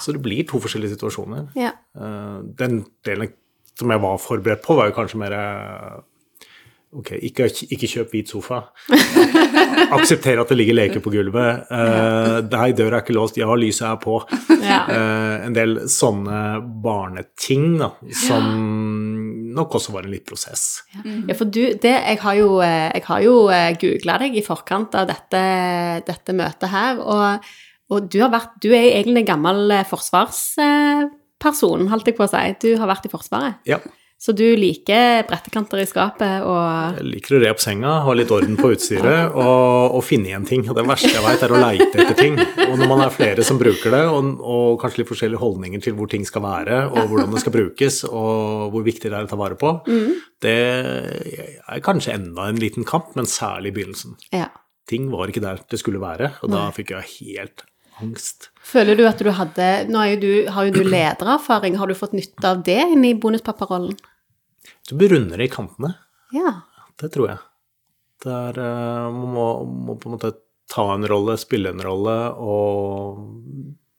Så 0.00 0.12
det 0.12 0.22
blir 0.22 0.48
to 0.48 0.58
forskjellige 0.58 0.96
situasjoner. 0.96 1.52
Ja. 1.54 1.72
Eh, 1.94 2.40
Den 2.56 2.86
delen 3.04 3.28
som 3.78 3.94
jeg 3.94 4.02
var 4.02 4.22
forberedt 4.22 4.64
på, 4.64 4.76
var 4.78 4.90
jo 4.90 4.96
kanskje 4.98 5.20
mer 5.22 5.36
eh, 5.38 5.98
Ok, 6.88 7.10
ikke, 7.20 7.44
ikke 7.68 7.88
kjøp 7.90 8.12
hvit 8.14 8.30
sofa. 8.32 8.62
Aksepter 9.98 10.40
at 10.40 10.48
det 10.48 10.56
ligger 10.56 10.78
leker 10.78 11.02
på 11.04 11.10
gulvet. 11.12 11.66
Uh, 11.68 12.38
nei, 12.48 12.70
døra 12.72 12.96
er 12.96 13.04
ikke 13.04 13.12
låst. 13.12 13.36
Ja, 13.36 13.52
lyset 13.60 13.84
er 13.90 13.98
på. 14.00 14.22
Ja. 14.62 14.78
Eh, 14.88 15.34
en 15.44 15.56
del 15.56 15.82
sånne 15.92 16.38
barneting 16.80 17.76
da, 17.82 17.90
som 18.24 18.48
nok 19.52 19.76
også 19.76 19.92
var 19.94 20.08
en 20.08 20.14
litt 20.16 20.24
prosess. 20.28 20.64
Ja, 21.04 21.36
for 21.36 21.44
du, 21.44 21.60
det, 21.76 21.92
jeg 21.92 22.22
har 22.24 22.40
jo, 22.40 22.48
jeg 22.64 23.04
har 23.04 23.22
jo 23.26 23.36
googla 23.84 24.18
deg 24.24 24.40
i 24.40 24.46
forkant 24.48 24.96
av 24.96 25.10
dette, 25.12 25.42
dette 26.08 26.36
møtet 26.40 26.72
her, 26.72 27.04
og, 27.04 27.48
og 27.92 28.08
du, 28.08 28.20
har 28.24 28.32
vært, 28.32 28.56
du 28.64 28.70
er 28.72 28.94
egentlig 28.94 29.26
en 29.26 29.32
gammel 29.34 29.76
eh, 29.76 29.88
forsvarsperson, 31.38 31.88
holdt 31.92 32.10
jeg 32.10 32.18
på 32.18 32.26
å 32.26 32.32
si. 32.32 32.44
Du 32.60 32.76
har 32.78 32.90
vært 32.90 33.06
i 33.06 33.12
Forsvaret. 33.12 33.54
Ja, 33.66 33.78
Så 34.18 34.32
du 34.34 34.56
liker 34.58 35.22
brettekanter 35.28 35.78
i 35.78 35.86
skapet 35.86 36.42
og 36.42 36.96
jeg 36.98 37.04
liker 37.06 37.36
å 37.36 37.38
re 37.38 37.52
opp 37.52 37.60
senga, 37.62 38.00
ha 38.02 38.14
litt 38.18 38.32
orden 38.34 38.56
på 38.58 38.72
utstyret 38.74 39.30
og, 39.38 39.94
og 39.94 40.02
finne 40.02 40.26
igjen 40.26 40.44
ting. 40.48 40.64
Og 40.66 40.74
det 40.74 40.82
verste 40.88 41.12
jeg 41.12 41.22
veit, 41.22 41.44
er 41.46 41.54
å 41.54 41.60
leite 41.62 42.00
etter 42.02 42.18
ting. 42.18 42.34
Og 42.66 42.74
når 42.80 42.90
man 42.90 43.04
er 43.04 43.14
flere 43.14 43.44
som 43.46 43.60
bruker 43.60 43.94
det, 43.94 44.02
og, 44.10 44.42
og 44.42 44.80
kanskje 44.82 45.04
litt 45.04 45.12
forskjellige 45.12 45.38
holdninger 45.38 45.84
til 45.86 45.94
hvor 45.94 46.10
ting 46.10 46.26
skal 46.26 46.42
være, 46.42 46.80
og 46.90 47.12
hvordan 47.12 47.30
det 47.30 47.44
skal 47.44 47.54
brukes, 47.54 48.00
og 48.10 48.74
hvor 48.74 48.82
viktig 48.90 49.06
det 49.06 49.14
er 49.20 49.28
å 49.28 49.30
ta 49.30 49.38
vare 49.38 49.54
på, 49.60 49.76
det 50.42 50.58
er 50.58 51.86
kanskje 51.86 52.18
enda 52.18 52.50
en 52.50 52.58
liten 52.58 52.82
kamp, 52.88 53.14
men 53.14 53.30
særlig 53.30 53.70
i 53.70 53.78
begynnelsen. 53.78 54.18
Ja. 54.34 54.50
Ting 54.90 55.12
var 55.14 55.30
ikke 55.30 55.46
der 55.46 55.62
det 55.70 55.78
skulle 55.78 56.02
være, 56.02 56.34
og 56.42 56.50
da 56.50 56.66
fikk 56.74 56.96
jeg 56.96 57.12
helt 57.20 57.68
angst. 58.02 58.50
Føler 58.68 58.98
du 58.98 59.04
at 59.08 59.20
du 59.22 59.30
hadde 59.32 59.68
Nå 59.88 60.04
jo 60.12 60.20
du, 60.22 60.30
har 60.52 60.68
jo 60.68 60.74
du 60.74 60.82
ledererfaring. 60.84 61.78
Har 61.80 61.88
du 61.88 61.96
fått 61.98 62.16
nytte 62.16 62.44
av 62.44 62.62
det 62.66 62.80
inn 62.84 63.04
i 63.06 63.14
bonuspapparollen? 63.18 63.96
Du 64.88 64.96
blir 64.96 65.14
rundere 65.14 65.46
i 65.46 65.52
kantene. 65.52 65.94
Ja. 66.34 66.54
Det 67.00 67.12
tror 67.14 67.32
jeg. 67.32 67.40
Det 68.24 68.34
er, 68.34 68.60
eh, 68.60 69.08
man 69.14 69.34
må, 69.34 69.48
må 69.64 69.98
på 70.00 70.10
en 70.10 70.16
måte 70.16 70.32
ta 70.68 70.88
en 70.94 71.06
rolle, 71.08 71.36
spille 71.40 71.72
en 71.72 71.84
rolle 71.84 72.16
og 72.44 73.20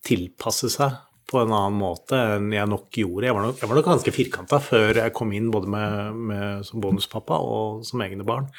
tilpasse 0.05 0.69
seg 0.73 0.97
på 1.29 1.37
en 1.43 1.51
annen 1.53 1.77
måte 1.77 2.17
enn 2.35 2.49
jeg 2.53 2.69
nok 2.69 2.97
gjorde. 3.01 3.27
Jeg 3.27 3.35
var 3.37 3.45
nok, 3.45 3.59
jeg 3.61 3.69
var 3.69 3.77
nok 3.77 3.89
ganske 3.91 4.13
firkanta 4.13 4.59
før 4.63 5.01
jeg 5.03 5.13
kom 5.17 5.33
inn 5.37 5.51
både 5.53 5.69
med, 5.69 6.17
med, 6.31 6.65
som 6.65 6.81
bonuspappa 6.81 7.37
og 7.45 7.85
som 7.85 8.01
egne 8.05 8.25
barn. 8.25 8.49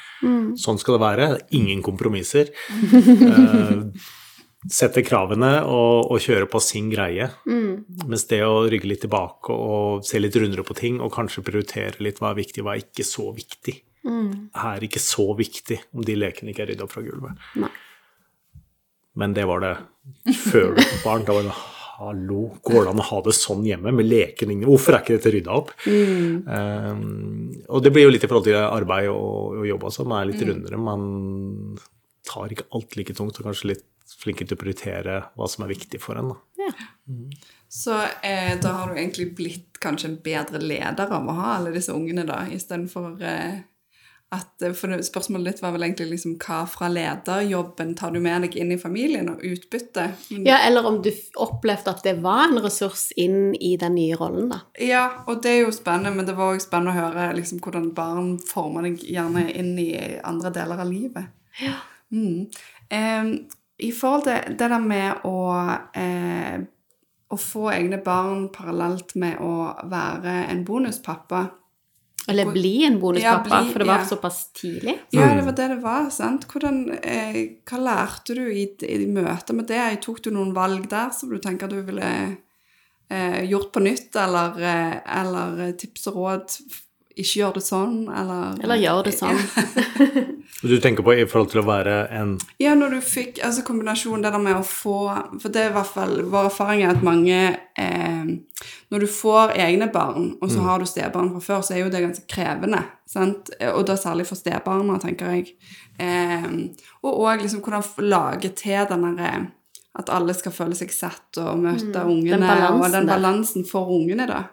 Sånn 0.59 0.79
skal 0.79 0.95
det 0.95 1.03
være. 1.03 1.29
Ingen 1.59 1.83
kompromisser. 1.85 2.51
Eh, 3.31 4.07
sette 4.69 5.01
kravene 5.01 5.63
og, 5.65 6.11
og 6.13 6.21
kjøre 6.21 6.45
på 6.51 6.59
sin 6.61 6.91
greie. 6.91 7.31
Mens 8.05 8.27
det 8.29 8.43
å 8.45 8.67
rygge 8.69 8.89
litt 8.91 9.01
tilbake 9.05 9.55
og 9.55 10.05
se 10.05 10.21
litt 10.21 10.37
rundere 10.37 10.65
på 10.67 10.77
ting, 10.77 10.99
og 11.01 11.13
kanskje 11.15 11.45
prioritere 11.47 12.03
litt 12.03 12.21
hva 12.21 12.33
er 12.33 12.41
viktig, 12.43 12.65
hva 12.65 12.75
er 12.75 12.83
ikke 12.85 13.07
så 13.07 13.31
viktig, 13.33 13.77
er 14.57 14.85
ikke 14.85 15.01
så 15.01 15.27
viktig 15.37 15.79
om 15.95 16.05
de 16.05 16.17
lekene 16.17 16.53
ikke 16.53 16.65
er 16.65 16.73
rydda 16.73 16.89
fra 16.91 17.03
gulvet. 17.05 17.49
Nei. 17.61 17.71
Men 19.19 19.33
det 19.35 19.43
var 19.49 19.61
det 19.63 19.75
før 20.47 20.75
du 20.77 20.81
fikk 20.81 21.03
barn. 21.03 21.25
Da 21.27 21.35
var 21.35 21.45
det 21.45 21.55
hallo, 22.01 22.43
går 22.65 22.85
det 22.85 22.91
an 22.93 23.01
å 23.03 23.07
ha 23.11 23.19
det 23.25 23.33
sånn 23.37 23.65
hjemme 23.67 23.93
med 23.93 24.07
lekene? 24.07 24.55
Hvorfor 24.65 24.95
er 24.95 25.03
ikke 25.03 25.17
dette 25.17 25.33
rydda 25.35 25.57
opp? 25.57 25.73
Um, 25.85 27.51
og 27.67 27.83
det 27.83 27.91
blir 27.93 28.07
jo 28.07 28.13
litt 28.13 28.25
i 28.25 28.29
forhold 28.31 28.47
til 28.47 28.57
arbeid 28.61 29.09
og, 29.11 29.59
og 29.59 29.67
jobb 29.69 29.85
også, 29.89 30.07
man 30.09 30.23
er 30.23 30.31
litt 30.31 30.45
rundere. 30.47 30.79
Man 30.81 31.03
tar 32.27 32.53
ikke 32.53 32.69
alt 32.77 32.97
like 32.97 33.17
tungt 33.17 33.37
og 33.41 33.49
kanskje 33.49 33.73
litt 33.73 33.85
flinkere 34.19 34.51
til 34.51 34.57
å 34.57 34.61
prioritere 34.61 35.17
hva 35.35 35.49
som 35.49 35.65
er 35.65 35.73
viktig 35.73 36.01
for 36.03 36.19
en. 36.19 36.33
Da. 36.33 36.71
Så 37.71 37.95
eh, 38.21 38.53
da 38.61 38.75
har 38.77 38.91
du 38.91 38.99
egentlig 38.99 39.31
blitt 39.37 39.81
kanskje 39.81 40.11
en 40.11 40.21
bedre 40.23 40.61
leder 40.61 41.11
av 41.11 41.27
å 41.27 41.35
ha 41.37 41.51
alle 41.57 41.73
disse 41.75 41.93
ungene, 41.95 42.25
da, 42.27 42.43
istedenfor 42.51 43.21
eh, 43.23 43.61
at 44.31 44.63
For 44.79 44.93
spørsmålet 45.03 45.49
ditt 45.49 45.61
var 45.63 45.73
vel 45.75 45.83
egentlig 45.83 46.13
liksom 46.13 46.37
hva 46.39 46.61
fra 46.71 46.87
lederjobben 46.87 47.89
tar 47.99 48.13
du 48.15 48.21
med 48.23 48.45
deg 48.45 48.53
inn 48.61 48.69
i 48.71 48.77
familien, 48.79 49.27
og 49.27 49.43
utbytte? 49.43 50.05
Mm. 50.31 50.45
Ja, 50.47 50.61
eller 50.67 50.87
om 50.87 51.01
du 51.03 51.09
opplevde 51.43 51.91
at 51.91 52.05
det 52.07 52.13
var 52.23 52.45
en 52.45 52.61
ressurs 52.63 53.09
inn 53.19 53.51
i 53.59 53.73
den 53.81 53.97
nye 53.99 54.15
rollen, 54.15 54.47
da. 54.53 54.61
Ja, 54.79 55.03
og 55.27 55.43
det 55.43 55.51
er 55.51 55.59
jo 55.65 55.75
spennende, 55.75 56.13
men 56.15 56.29
det 56.29 56.37
var 56.37 56.53
òg 56.53 56.63
spennende 56.63 56.95
å 56.95 57.09
høre 57.09 57.27
liksom, 57.41 57.59
hvordan 57.59 57.91
barn 57.97 58.37
former 58.47 58.87
deg 58.87 59.03
gjerne 59.03 59.49
inn 59.51 59.73
i 59.83 59.89
andre 60.23 60.53
deler 60.55 60.85
av 60.85 60.87
livet. 60.87 61.27
Mm. 62.15 62.47
Em, 62.91 63.33
I 63.81 63.91
forhold 63.91 64.23
til 64.27 64.57
det 64.59 64.67
der 64.69 64.79
med 64.83 65.23
å, 65.25 65.37
eh, 65.97 66.59
å 67.31 67.37
få 67.39 67.69
egne 67.73 67.97
barn 68.03 68.49
parallelt 68.53 69.15
med 69.15 69.39
å 69.41 69.51
være 69.89 70.35
en 70.51 70.63
bonuspappa 70.67 71.49
Eller 72.29 72.51
bli 72.53 72.83
en 72.85 72.99
bonuspappa, 73.01 73.49
Ja, 73.49 73.61
bli- 73.63 73.71
for 73.73 73.79
det 73.79 73.87
var 73.87 73.97
ja. 74.03 74.05
Såpass 74.05 74.51
tidlig. 74.53 74.99
Ja, 75.11 75.33
det 75.35 75.45
var 75.47 75.55
det 75.57 75.67
det 75.69 75.79
var, 75.81 76.09
sant? 76.13 76.45
Hvordan, 76.47 76.99
eh, 77.01 77.39
hva 77.65 77.79
lærte 77.81 78.35
du 78.37 78.43
i, 78.51 78.67
i 78.85 79.07
møte 79.07 79.53
med 79.57 79.65
det? 79.67 80.01
Tok 80.05 80.21
du 80.21 80.29
noen 80.31 80.53
valg 80.53 80.87
der 80.89 81.09
som 81.09 81.29
du 81.33 81.39
tenker 81.39 81.67
du 81.67 81.81
ville 81.81 82.37
eh, 83.09 83.41
gjort 83.49 83.71
på 83.73 83.81
nytt, 83.81 84.15
eller, 84.15 84.61
eh, 84.61 84.99
eller 85.21 85.71
tips 85.73 86.07
og 86.07 86.15
råd? 86.21 86.59
Ikke 87.15 87.41
gjør 87.41 87.53
det 87.57 87.63
sånn, 87.65 87.95
eller 88.07 88.55
Eller 88.63 88.79
gjør 88.81 89.03
det 89.07 89.15
sånn. 89.17 89.41
Du 90.61 90.75
tenker 90.77 91.01
på 91.01 91.13
i 91.17 91.23
forhold 91.25 91.49
til 91.49 91.61
å 91.63 91.65
være 91.65 91.93
en 92.13 92.35
Ja, 92.61 92.75
når 92.77 92.95
du 92.95 92.99
fikk 93.01 93.39
altså 93.41 93.63
kombinasjonen 93.65 94.21
det 94.21 94.29
der 94.35 94.43
med 94.43 94.59
å 94.59 94.65
få 94.67 94.97
For 95.41 95.49
det 95.49 95.63
er 95.63 95.71
i 95.71 95.73
hvert 95.73 95.89
fall 95.89 96.19
vår 96.29 96.49
erfaring 96.51 96.83
er 96.85 96.91
at 96.93 97.05
mange 97.05 97.39
eh, 97.81 98.27
Når 98.93 99.05
du 99.05 99.07
får 99.09 99.55
egne 99.57 99.87
barn, 99.93 100.35
og 100.37 100.51
så 100.53 100.61
har 100.67 100.83
du 100.83 100.85
stebarn 100.85 101.31
fra 101.33 101.41
før, 101.47 101.63
så 101.65 101.73
er 101.73 101.81
jo 101.81 101.89
det 101.93 102.03
ganske 102.03 102.27
krevende. 102.29 102.83
Sant? 103.09 103.49
Og 103.71 103.81
da 103.87 103.95
særlig 103.97 104.27
for 104.29 104.37
stebarna, 104.37 104.99
tenker 105.01 105.31
jeg. 105.33 105.55
Eh, 105.97 106.45
og 107.01 107.23
òg 107.25 107.41
liksom 107.41 107.63
hvordan 107.65 108.05
lage 108.11 108.51
til 108.59 108.85
den 108.91 109.07
derre 109.07 109.33
At 109.97 110.09
alle 110.13 110.35
skal 110.37 110.53
føle 110.55 110.75
seg 110.77 110.91
sett 110.93 111.39
og 111.41 111.57
møte 111.59 112.05
ungene. 112.05 112.37
den 112.37 112.77
og 112.77 112.91
den 112.93 113.09
balansen 113.09 113.65
for 113.67 113.89
ungene, 113.91 114.27
da. 114.29 114.43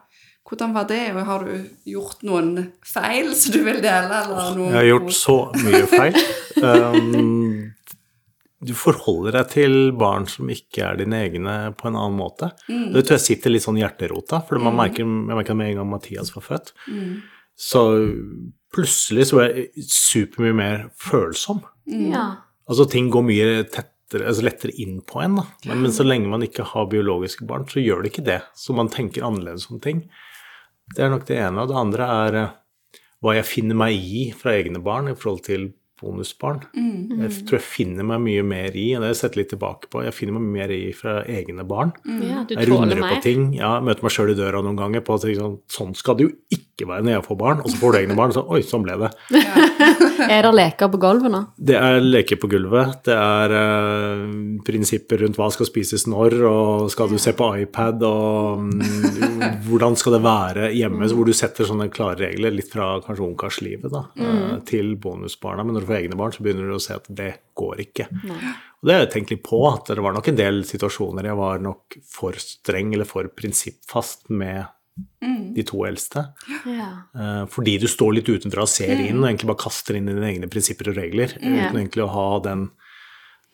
Hvordan 0.48 0.72
var 0.72 0.86
det, 0.88 1.02
og 1.12 1.24
har 1.28 1.44
du 1.44 1.56
gjort 1.92 2.22
noen 2.24 2.52
feil 2.86 3.34
som 3.36 3.52
du 3.52 3.58
vil 3.66 3.82
dele? 3.84 4.20
Eller 4.22 4.54
noe 4.56 4.70
Jeg 4.70 4.78
har 4.78 4.86
gjort 4.88 5.16
så 5.16 5.40
mye 5.64 5.88
feil. 5.92 6.22
Um, 6.58 7.68
du 8.58 8.72
forholder 8.74 9.36
deg 9.36 9.50
til 9.52 9.74
barn 9.94 10.24
som 10.26 10.48
ikke 10.50 10.82
er 10.82 10.96
dine 10.98 11.20
egne, 11.22 11.52
på 11.78 11.86
en 11.86 11.94
annen 11.94 12.16
måte. 12.18 12.48
Det 12.66 13.04
tror 13.04 13.14
jeg 13.14 13.22
sitter 13.22 13.52
litt 13.54 13.62
sånn 13.62 13.78
i 13.78 13.84
hjerterota, 13.84 14.40
for 14.48 14.58
man 14.58 14.74
merker, 14.74 15.04
jeg 15.04 15.38
merker 15.38 15.54
med 15.54 15.70
en 15.70 15.78
gang 15.78 15.92
Mathias 15.92 16.32
var 16.34 16.42
født. 16.48 16.72
Så 17.54 17.84
plutselig 18.74 19.28
så 19.30 19.44
er 19.44 19.54
jeg 19.54 19.86
supermye 19.86 20.58
mer 20.58 20.82
følsom. 20.98 21.62
Ja. 21.86 22.26
Altså 22.66 22.88
ting 22.90 23.12
går 23.14 23.28
mye 23.28 23.52
tett 23.70 23.94
altså 24.16 24.42
lettere 24.46 24.72
inn 24.80 25.02
på 25.04 25.20
en, 25.22 25.36
da. 25.38 25.44
Men, 25.68 25.82
men 25.84 25.94
så 25.94 26.06
lenge 26.06 26.30
man 26.32 26.42
ikke 26.42 26.66
har 26.70 26.88
biologiske 26.90 27.46
barn, 27.48 27.66
så 27.68 27.82
gjør 27.82 28.02
det 28.02 28.12
ikke 28.12 28.26
det. 28.26 28.40
Så 28.56 28.74
man 28.76 28.90
tenker 28.92 29.26
annerledes 29.26 29.68
om 29.70 29.78
ting. 29.84 30.06
Det 30.95 31.04
er 31.04 31.12
nok 31.12 31.26
det 31.28 31.38
ene. 31.40 31.62
Og 31.62 31.71
det 31.71 31.78
andre 31.78 32.09
er 32.26 32.38
eh, 32.42 32.54
hva 33.25 33.35
jeg 33.37 33.49
finner 33.49 33.78
meg 33.78 33.97
i 33.99 34.28
fra 34.37 34.54
egne 34.57 34.83
barn 34.85 35.11
i 35.12 35.16
forhold 35.18 35.45
til 35.49 35.68
bonusbarn. 36.00 36.62
Jeg 36.74 37.44
tror 37.48 37.58
jeg 37.58 37.66
finner 37.66 38.06
meg 38.08 38.22
mye 38.24 38.44
mer 38.46 38.76
i, 38.78 38.88
og 38.94 39.02
det 39.02 39.10
har 39.10 39.14
jeg 39.14 39.20
sett 39.22 39.38
litt 39.40 39.52
tilbake 39.52 39.90
på, 39.92 40.04
jeg 40.06 40.16
finner 40.16 40.38
meg 40.38 40.46
mye 40.46 40.56
mer 40.58 40.74
i 40.74 40.80
fra 40.96 41.18
egne 41.24 41.66
barn. 41.68 41.92
ja, 42.24 42.44
du 42.48 42.54
Jeg 42.56 42.70
runder 42.70 43.02
på 43.04 43.20
ting. 43.24 43.50
Ja, 43.58 43.76
møter 43.84 44.06
meg 44.06 44.14
sjøl 44.14 44.32
i 44.34 44.38
døra 44.38 44.62
noen 44.64 44.78
ganger 44.78 45.04
på 45.06 45.18
at 45.18 45.26
sånn, 45.28 45.58
sånn 45.70 45.94
skal 45.98 46.18
det 46.18 46.28
jo 46.28 46.34
ikke 46.54 46.88
være 46.88 47.06
når 47.06 47.18
jeg 47.18 47.26
får 47.28 47.40
barn. 47.42 47.62
Og 47.64 47.72
så 47.72 47.80
får 47.80 47.94
du 47.94 48.00
egne 48.02 48.18
barn, 48.18 48.34
så 48.36 48.44
oi, 48.46 48.62
sånn 48.66 48.86
ble 48.86 48.98
det. 49.04 49.12
Er 50.18 50.42
det 50.44 50.50
leker 50.52 50.90
på 50.90 50.98
gulvet 51.00 51.30
nå? 51.30 51.40
Det 51.54 51.76
er 51.78 52.00
leker 52.02 52.38
på 52.42 52.48
gulvet, 52.50 52.96
det 53.06 53.14
er 53.14 53.54
eh, 53.54 54.24
prinsipper 54.66 55.22
rundt 55.22 55.38
hva 55.38 55.46
skal 55.54 55.68
spises 55.68 56.06
når, 56.10 56.36
og 56.48 56.88
skal 56.92 57.10
du 57.12 57.18
se 57.22 57.32
på 57.38 57.48
iPad, 57.62 58.02
og 58.06 58.64
mm, 58.66 59.44
hvordan 59.68 59.96
skal 59.98 60.16
det 60.16 60.22
være 60.24 60.70
hjemme, 60.74 61.08
så 61.08 61.18
hvor 61.18 61.28
du 61.28 61.36
setter 61.36 61.68
sånne 61.68 61.88
klare 61.94 62.26
regler, 62.26 62.56
litt 62.58 62.72
fra 62.72 62.90
kanskje 63.04 63.26
ungkarslivet 63.28 63.94
da, 63.94 64.04
eh, 64.18 64.56
til 64.68 64.94
bonusbarna. 65.00 65.66
Men 65.66 65.78
når 65.78 65.88
får 65.88 65.99
egne 65.99 66.18
barn, 66.21 66.33
så 66.35 66.45
begynner 66.45 66.68
du 66.71 66.76
å 66.76 66.83
se 66.83 66.97
at 66.97 67.07
det 67.09 67.33
går 67.59 67.85
ikke. 67.88 68.09
Og 68.78 68.87
det 68.88 68.95
har 68.95 69.04
jeg 69.04 69.12
tenkt 69.16 69.33
litt 69.35 69.45
på, 69.47 69.59
at 69.73 69.90
det 69.90 70.04
var 70.04 70.14
nok 70.14 70.28
en 70.30 70.38
del 70.38 70.61
situasjoner 70.68 71.26
jeg 71.26 71.38
var 71.40 71.62
nok 71.64 71.99
for 72.07 72.38
streng 72.38 72.92
eller 72.95 73.09
for 73.09 73.26
prinsippfast 73.35 74.28
med 74.30 74.66
de 75.54 75.62
to 75.66 75.85
eldste. 75.87 76.25
Ja. 76.66 76.88
Eh, 77.14 77.45
Fordi 77.50 77.76
du 77.78 77.87
står 77.90 78.16
litt 78.18 78.28
utenfra 78.30 78.64
og 78.66 78.71
ser 78.71 78.99
inn, 78.99 79.21
og 79.21 79.28
egentlig 79.28 79.50
bare 79.50 79.62
kaster 79.62 79.99
inn 79.99 80.09
dine 80.11 80.26
egne 80.26 80.50
prinsipper 80.50 80.90
og 80.92 80.99
regler, 80.99 81.35
uten 81.38 81.78
egentlig 81.78 82.04
å 82.04 82.12
ha 82.14 82.28
den, 82.47 82.68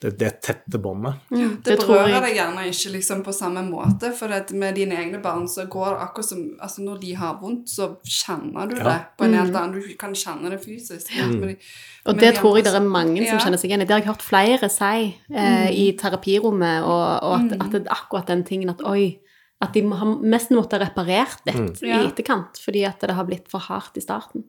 det, 0.04 0.10
det 0.20 0.28
tette 0.44 0.78
båndet. 0.84 1.22
Det, 1.32 1.46
det 1.64 1.76
berører 1.80 2.10
jeg. 2.12 2.22
deg 2.26 2.34
gjerne 2.36 2.64
ikke 2.68 2.90
liksom 2.92 3.22
på 3.24 3.32
samme 3.32 3.62
måte, 3.64 4.10
for 4.18 4.32
at 4.36 4.50
med 4.52 4.76
dine 4.76 4.98
egne 5.00 5.20
barn 5.24 5.46
så 5.48 5.64
går 5.72 5.94
det 5.94 6.02
akkurat 6.04 6.28
som 6.28 6.42
altså 6.60 6.84
Når 6.84 7.00
de 7.00 7.14
har 7.16 7.38
vondt, 7.40 7.72
så 7.72 7.86
kjenner 8.04 8.68
du 8.68 8.76
Ja. 8.76 8.84
det 8.90 8.98
på 9.16 9.24
en 9.28 9.34
helt 9.38 9.56
annen 9.56 9.80
Du 9.80 9.94
kan 9.98 10.12
kjenne 10.12 10.50
det 10.52 10.60
fysisk. 10.64 11.08
Ja. 11.16 11.26
Men 11.30 11.54
de- 11.54 11.56
Og 12.04 12.18
det 12.20 12.34
de 12.34 12.38
tror 12.38 12.56
jeg 12.60 12.64
det 12.68 12.74
er 12.76 12.84
mange 12.84 13.16
som 13.26 13.38
Ja. 13.38 13.42
kjenner 13.46 13.58
seg 13.58 13.70
igjen 13.70 13.80
i. 13.82 13.84
Det 13.88 13.96
har 13.96 14.02
jeg 14.04 14.10
hørt 14.12 14.22
flere 14.22 14.68
si 14.68 15.16
eh, 15.34 15.70
i 15.72 15.92
terapirommet, 15.96 16.82
og, 16.84 17.22
og 17.24 17.34
at, 17.40 17.52
at 17.60 17.70
det 17.72 17.86
er 17.86 17.94
akkurat 17.96 18.26
den 18.28 18.44
tingen 18.44 18.68
at 18.70 18.82
oi, 18.84 19.18
at 19.64 19.72
de 19.72 19.80
har 19.88 20.10
mest 20.20 20.50
måtte 20.52 20.76
ha 20.76 20.84
reparert 20.84 21.40
det 21.46 21.54
i 21.80 21.92
etterkant, 22.04 22.58
fordi 22.60 22.84
at 22.84 23.00
det 23.00 23.14
har 23.16 23.24
blitt 23.24 23.48
for 23.48 23.58
hardt 23.64 23.96
i 23.96 24.00
starten. 24.04 24.44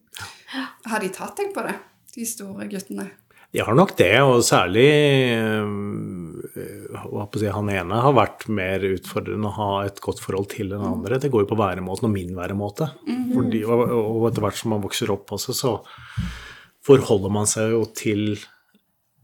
Har 0.85 0.99
de 0.99 1.07
tatt 1.15 1.37
deg 1.37 1.53
på 1.55 1.63
det, 1.63 1.75
de 2.15 2.25
store 2.27 2.67
guttene? 2.67 3.11
De 3.55 3.61
har 3.63 3.75
nok 3.77 3.93
det, 3.95 4.11
og 4.19 4.41
særlig 4.43 4.89
å 7.05 7.23
si, 7.39 7.47
han 7.47 7.69
ene 7.71 7.99
har 8.03 8.15
vært 8.15 8.47
mer 8.51 8.83
utfordrende 8.89 9.47
å 9.47 9.55
ha 9.55 9.69
et 9.87 10.01
godt 10.03 10.19
forhold 10.23 10.49
til 10.51 10.73
den 10.73 10.83
andre. 10.83 11.19
Det 11.21 11.29
går 11.31 11.45
jo 11.45 11.51
på 11.53 11.57
væremåten 11.59 12.09
og 12.09 12.11
min 12.11 12.33
væremåte. 12.35 12.89
Fordi, 13.31 13.61
og, 13.63 13.85
og 13.95 14.27
etter 14.29 14.43
hvert 14.43 14.59
som 14.59 14.73
man 14.75 14.83
vokser 14.83 15.13
opp 15.13 15.31
også, 15.37 15.55
så 15.55 15.71
forholder 16.85 17.31
man 17.33 17.47
seg 17.49 17.71
jo 17.77 17.85
til 17.95 18.35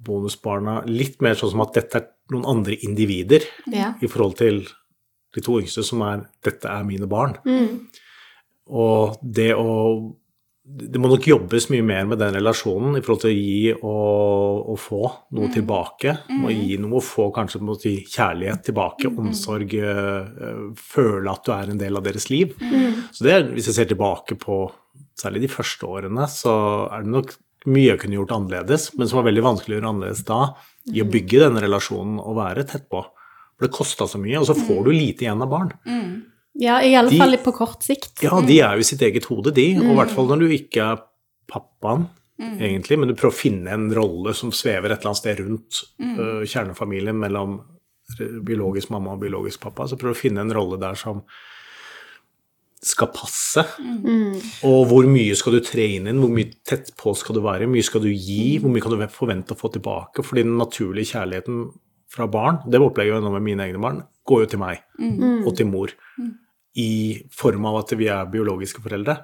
bonusbarna 0.01 0.79
litt 0.89 1.19
mer 1.21 1.35
sånn 1.37 1.51
som 1.53 1.65
at 1.65 1.75
dette 1.77 1.99
er 1.99 2.07
noen 2.33 2.47
andre 2.55 2.77
individer 2.87 3.43
Ja. 3.69 3.91
i 4.01 4.07
forhold 4.09 4.39
til 4.39 4.63
de 5.35 5.43
to 5.43 5.59
yngste 5.59 5.83
som 5.85 6.01
er 6.07 6.23
'dette 6.43 6.71
er 6.71 6.87
mine 6.87 7.07
barn'. 7.07 7.37
Og 8.71 9.19
det 9.21 9.51
å 9.55 10.15
Det 10.71 10.99
må 11.01 11.09
nok 11.11 11.25
jobbes 11.27 11.67
mye 11.71 11.83
mer 11.83 12.05
med 12.07 12.21
den 12.21 12.35
relasjonen 12.37 12.95
i 12.95 13.01
forhold 13.03 13.23
til 13.25 13.31
å 13.31 13.35
gi 13.35 13.73
og, 13.75 14.69
og 14.71 14.77
få 14.79 15.01
noe 15.35 15.49
tilbake. 15.51 16.13
Må 16.31 16.53
gi 16.53 16.77
noe 16.79 16.99
og 17.01 17.05
få 17.05 17.27
kanskje 17.35 17.61
må 17.65 17.75
si, 17.79 17.97
kjærlighet 18.07 18.63
tilbake, 18.69 19.11
omsorg, 19.11 19.75
eh, 19.75 20.31
eh, 20.47 20.63
føle 20.79 21.33
at 21.33 21.43
du 21.47 21.53
er 21.55 21.73
en 21.73 21.81
del 21.81 21.99
av 21.99 22.05
deres 22.07 22.29
liv. 22.31 22.55
Så 23.11 23.27
det, 23.27 23.37
hvis 23.51 23.67
jeg 23.71 23.81
ser 23.81 23.91
tilbake 23.91 24.39
på 24.39 24.63
særlig 25.19 25.43
de 25.45 25.51
første 25.51 25.87
årene, 25.87 26.27
så 26.31 26.53
er 26.87 27.03
det 27.03 27.15
nok 27.17 27.35
mye 27.69 27.91
jeg 27.91 28.01
kunne 28.01 28.17
gjort 28.17 28.35
annerledes, 28.37 28.89
men 28.97 29.09
som 29.09 29.19
var 29.19 29.27
veldig 29.29 29.45
vanskelig 29.45 29.75
å 29.75 29.79
gjøre 29.79 29.91
annerledes 29.91 30.23
da, 30.27 30.41
i 30.89 31.03
å 31.03 31.09
bygge 31.09 31.43
denne 31.43 31.61
relasjonen 31.61 32.21
og 32.23 32.39
være 32.39 32.65
tett 32.69 32.87
på. 32.89 33.03
For 33.57 33.67
det 33.67 33.75
kosta 33.75 34.07
så 34.09 34.21
mye, 34.21 34.39
og 34.39 34.47
så 34.49 34.57
får 34.57 34.85
du 34.87 34.91
lite 34.95 35.27
igjen 35.27 35.43
av 35.43 35.51
barn. 35.51 35.73
Ja, 36.59 36.81
i 36.83 36.95
alle 36.99 37.09
De- 37.13 37.17
fall 37.17 37.37
på 37.39 37.53
kort 37.55 37.83
sikt. 37.85 38.21
Ja, 38.25 38.41
de 38.43 38.57
er 38.59 38.75
jo 38.75 38.83
i 38.83 38.87
sitt 38.87 39.01
eget 39.01 39.25
hode, 39.31 39.53
de. 39.55 39.69
Og 39.79 39.91
i 39.93 39.95
hvert 40.01 40.11
fall 40.11 40.27
når 40.27 40.39
du 40.43 40.47
ikke 40.51 40.81
er 40.83 41.03
pappaen, 41.47 42.09
egentlig, 42.41 42.97
men 42.99 43.07
du 43.07 43.13
prøver 43.15 43.31
å 43.35 43.37
finne 43.37 43.69
en 43.71 43.87
rolle 43.93 44.33
som 44.33 44.51
svever 44.51 44.91
et 44.91 44.99
eller 44.99 45.11
annet 45.13 45.21
sted 45.21 45.39
rundt 45.45 45.83
øh, 46.01 46.41
kjernefamilien 46.49 47.15
mellom 47.21 47.59
biologisk 48.43 48.89
mamma 48.91 49.13
og 49.13 49.21
biologisk 49.21 49.61
pappa. 49.61 49.85
Så 49.87 49.95
prøver 49.95 50.13
du 50.15 50.19
å 50.19 50.21
finne 50.23 50.41
en 50.43 50.51
rolle 50.53 50.79
der 50.81 50.97
som 50.99 51.21
skal 52.81 53.11
passe. 53.13 53.61
Og 54.65 54.87
hvor 54.89 55.05
mye 55.09 55.35
skal 55.37 55.53
du 55.53 55.61
tre 55.63 55.85
inn 55.99 56.07
i 56.07 56.11
den, 56.11 56.19
hvor 56.23 56.33
mye 56.33 56.49
tett 56.65 56.89
på 56.97 57.13
skal 57.15 57.37
du 57.37 57.43
være, 57.45 57.67
hvor 57.67 57.75
mye 57.75 57.85
skal 57.85 58.01
du 58.03 58.09
gi, 58.09 58.57
hvor 58.59 58.73
mye 58.73 58.81
kan 58.81 58.95
du 58.95 59.03
forvente 59.13 59.53
å 59.53 59.59
få 59.59 59.69
tilbake? 59.75 60.25
Fordi 60.25 60.43
den 60.47 60.57
naturlige 60.59 61.13
kjærligheten 61.13 61.67
fra 62.11 62.25
barn, 62.27 62.57
det 62.67 62.81
opplegger 62.81 63.19
jeg 63.19 63.23
nå 63.23 63.31
med 63.37 63.45
mine 63.45 63.67
egne 63.69 63.79
barn, 63.85 64.01
går 64.31 64.45
jo 64.45 64.51
til 64.55 64.63
meg 64.63 64.85
og 65.45 65.51
til 65.59 65.69
mor. 65.69 65.93
I 66.79 66.91
form 67.35 67.67
av 67.67 67.81
at 67.81 67.91
vi 67.99 68.07
er 68.07 68.29
biologiske 68.31 68.81
foreldre. 68.83 69.17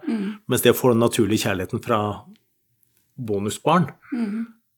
Mens 0.52 0.66
det 0.66 0.76
å 0.76 0.78
få 0.78 0.92
den 0.92 1.04
naturlige 1.06 1.48
kjærligheten 1.48 1.84
fra 1.84 2.02
bonusbarn 3.18 3.88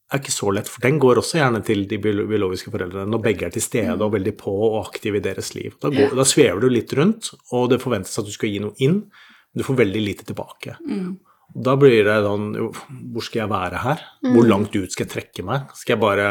er 0.09 0.21
ikke 0.21 0.33
så 0.33 0.49
lett, 0.55 0.69
for 0.69 0.81
den 0.81 0.97
går 1.01 1.19
også 1.21 1.37
gjerne 1.37 1.61
til 1.65 1.83
de 1.89 1.99
biologiske 2.01 2.71
foreldrene 2.73 3.11
når 3.11 3.21
begge 3.27 3.45
er 3.45 3.53
til 3.53 3.61
stede 3.61 4.01
og 4.01 4.13
veldig 4.15 4.33
på 4.39 4.53
og 4.71 4.79
aktive 4.87 5.19
i 5.19 5.25
deres 5.25 5.51
liv. 5.53 5.75
Da, 5.81 5.91
går, 5.93 6.15
da 6.17 6.25
svever 6.25 6.63
du 6.63 6.69
litt 6.71 6.93
rundt, 6.97 7.29
og 7.53 7.67
det 7.69 7.81
forventes 7.83 8.17
at 8.17 8.25
du 8.25 8.33
skal 8.33 8.49
gi 8.49 8.61
noe 8.63 8.73
inn, 8.81 9.03
men 9.05 9.61
du 9.61 9.65
får 9.67 9.77
veldig 9.83 10.01
lite 10.01 10.25
tilbake. 10.25 10.77
Da 11.49 11.73
blir 11.81 12.03
det 12.05 12.19
sånn 12.21 12.51
Hvor 13.09 13.23
skal 13.25 13.39
jeg 13.41 13.49
være 13.49 13.79
her? 13.81 14.01
Hvor 14.21 14.45
langt 14.45 14.75
ut 14.75 14.93
skal 14.93 15.07
jeg 15.07 15.13
trekke 15.15 15.45
meg? 15.45 15.71
Skal 15.77 15.95
jeg 15.95 16.01
bare 16.03 16.27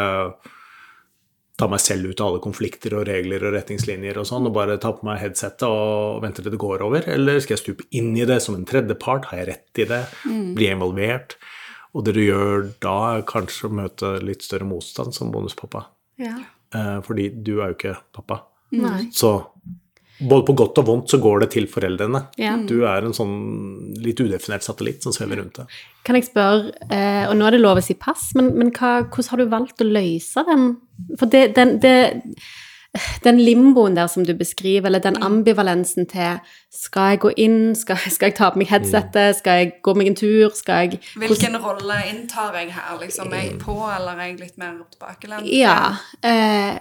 ta 1.59 1.67
meg 1.71 1.83
selv 1.83 2.13
ut 2.13 2.21
av 2.23 2.31
alle 2.31 2.43
konflikter 2.43 2.95
og 2.95 3.07
regler 3.09 3.43
og 3.49 3.55
retningslinjer 3.57 4.21
og 4.21 4.27
sånn, 4.29 4.47
og 4.47 4.55
bare 4.55 4.79
ta 4.81 4.93
på 4.95 5.07
meg 5.09 5.19
headsetet 5.23 5.65
og 5.67 6.21
vente 6.23 6.45
til 6.45 6.55
det 6.55 6.61
går 6.63 6.85
over? 6.87 7.09
Eller 7.11 7.41
skal 7.43 7.57
jeg 7.57 7.65
stupe 7.65 7.89
inn 7.99 8.13
i 8.15 8.27
det 8.29 8.39
som 8.45 8.55
en 8.55 8.67
tredjepart? 8.69 9.31
Har 9.33 9.43
jeg 9.43 9.49
rett 9.51 9.83
i 9.83 9.89
det? 9.91 10.03
Blir 10.25 10.69
jeg 10.69 10.79
involvert? 10.79 11.35
Og 11.97 12.05
det 12.07 12.15
du 12.15 12.23
gjør 12.23 12.69
da, 12.85 12.95
er 13.17 13.27
kanskje 13.27 13.67
å 13.67 13.75
møte 13.81 14.13
litt 14.23 14.47
større 14.47 14.69
motstand 14.69 15.17
som 15.17 15.33
bonuspappa. 15.35 15.89
Ja. 16.23 16.37
Eh, 16.77 16.99
fordi 17.07 17.31
du 17.35 17.57
er 17.59 17.73
jo 17.73 17.79
ikke 17.79 17.97
pappa. 18.15 18.43
Nei. 18.77 19.09
Så 19.17 19.33
både 20.19 20.47
på 20.49 20.55
godt 20.59 20.81
og 20.83 20.89
vondt 20.89 21.13
så 21.13 21.21
går 21.23 21.45
det 21.45 21.51
til 21.55 21.69
foreldrene. 21.71 22.25
Ja. 22.41 22.57
Du 22.67 22.81
er 22.89 23.07
en 23.07 23.15
sånn 23.17 23.37
litt 24.03 24.19
udefinert 24.19 24.67
satellitt 24.67 25.05
som 25.07 25.15
svever 25.15 25.43
rundt 25.43 25.61
det. 25.61 25.67
Kan 26.07 26.19
jeg 26.19 26.29
spørre, 26.29 26.73
eh, 26.91 27.25
og 27.29 27.37
nå 27.39 27.47
er 27.47 27.57
det 27.57 27.63
lov 27.63 27.79
å 27.79 27.85
si 27.85 27.95
pass, 27.99 28.31
men, 28.39 28.51
men 28.59 28.73
hva, 28.75 29.03
hvordan 29.07 29.31
har 29.33 29.43
du 29.43 29.53
valgt 29.53 29.85
å 29.85 29.89
løse 29.89 30.45
den? 30.49 30.71
For 31.21 31.31
det, 31.31 31.45
den, 31.59 31.77
det, 31.85 31.95
den 33.25 33.39
limboen 33.41 33.97
der 33.97 34.07
som 34.07 34.25
du 34.25 34.33
beskriver, 34.35 34.87
eller 34.87 35.03
den 35.05 35.19
ambivalensen 35.23 36.07
til 36.09 36.39
skal 36.73 37.13
jeg 37.13 37.21
gå 37.21 37.31
inn, 37.37 37.75
skal, 37.77 37.99
skal 38.11 38.31
jeg 38.31 38.37
ta 38.39 38.49
på 38.53 38.61
meg 38.63 38.71
headsetet, 38.71 39.39
skal 39.39 39.61
jeg 39.61 39.73
gå 39.85 39.95
meg 39.99 40.11
en 40.11 40.17
tur, 40.19 40.55
skal 40.57 40.87
jeg 40.87 41.01
Hvilken 41.21 41.59
rolle 41.63 41.99
inntar 42.09 42.57
jeg 42.57 42.73
her? 42.73 42.95
liksom? 43.03 43.33
Er 43.33 43.45
jeg 43.45 43.59
på, 43.61 43.77
eller 43.93 44.17
er 44.17 44.31
jeg 44.31 44.39
litt 44.41 44.57
mer 44.61 44.79
tilbakelent? 44.93 45.51
Ja. 45.53 45.97
Eh, 46.23 46.79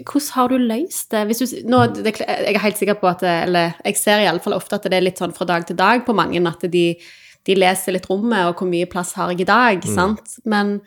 hvordan 0.00 0.30
har 0.34 0.52
du 0.52 0.56
løst 0.56 1.12
det? 1.12 1.24
Du, 1.28 1.44
nå, 1.68 1.82
det? 1.98 2.14
Jeg 2.20 2.54
er 2.54 2.64
helt 2.64 2.80
sikker 2.80 2.96
på 3.00 3.10
at 3.10 3.22
Eller 3.22 3.76
jeg 3.84 3.96
ser 4.00 4.22
iallfall 4.22 4.56
ofte 4.56 4.78
at 4.78 4.88
det 4.88 4.96
er 4.98 5.04
litt 5.04 5.20
sånn 5.20 5.34
fra 5.36 5.48
dag 5.48 5.66
til 5.68 5.76
dag 5.76 6.06
på 6.06 6.16
mange, 6.16 6.40
at 6.48 6.64
de, 6.72 6.86
de 7.46 7.58
leser 7.58 7.96
litt 7.96 8.08
rommet, 8.10 8.48
og 8.48 8.56
hvor 8.56 8.70
mye 8.70 8.88
plass 8.90 9.12
har 9.18 9.34
jeg 9.34 9.44
i 9.44 9.50
dag, 9.50 9.84
sant? 9.84 10.38
Men, 10.48 10.78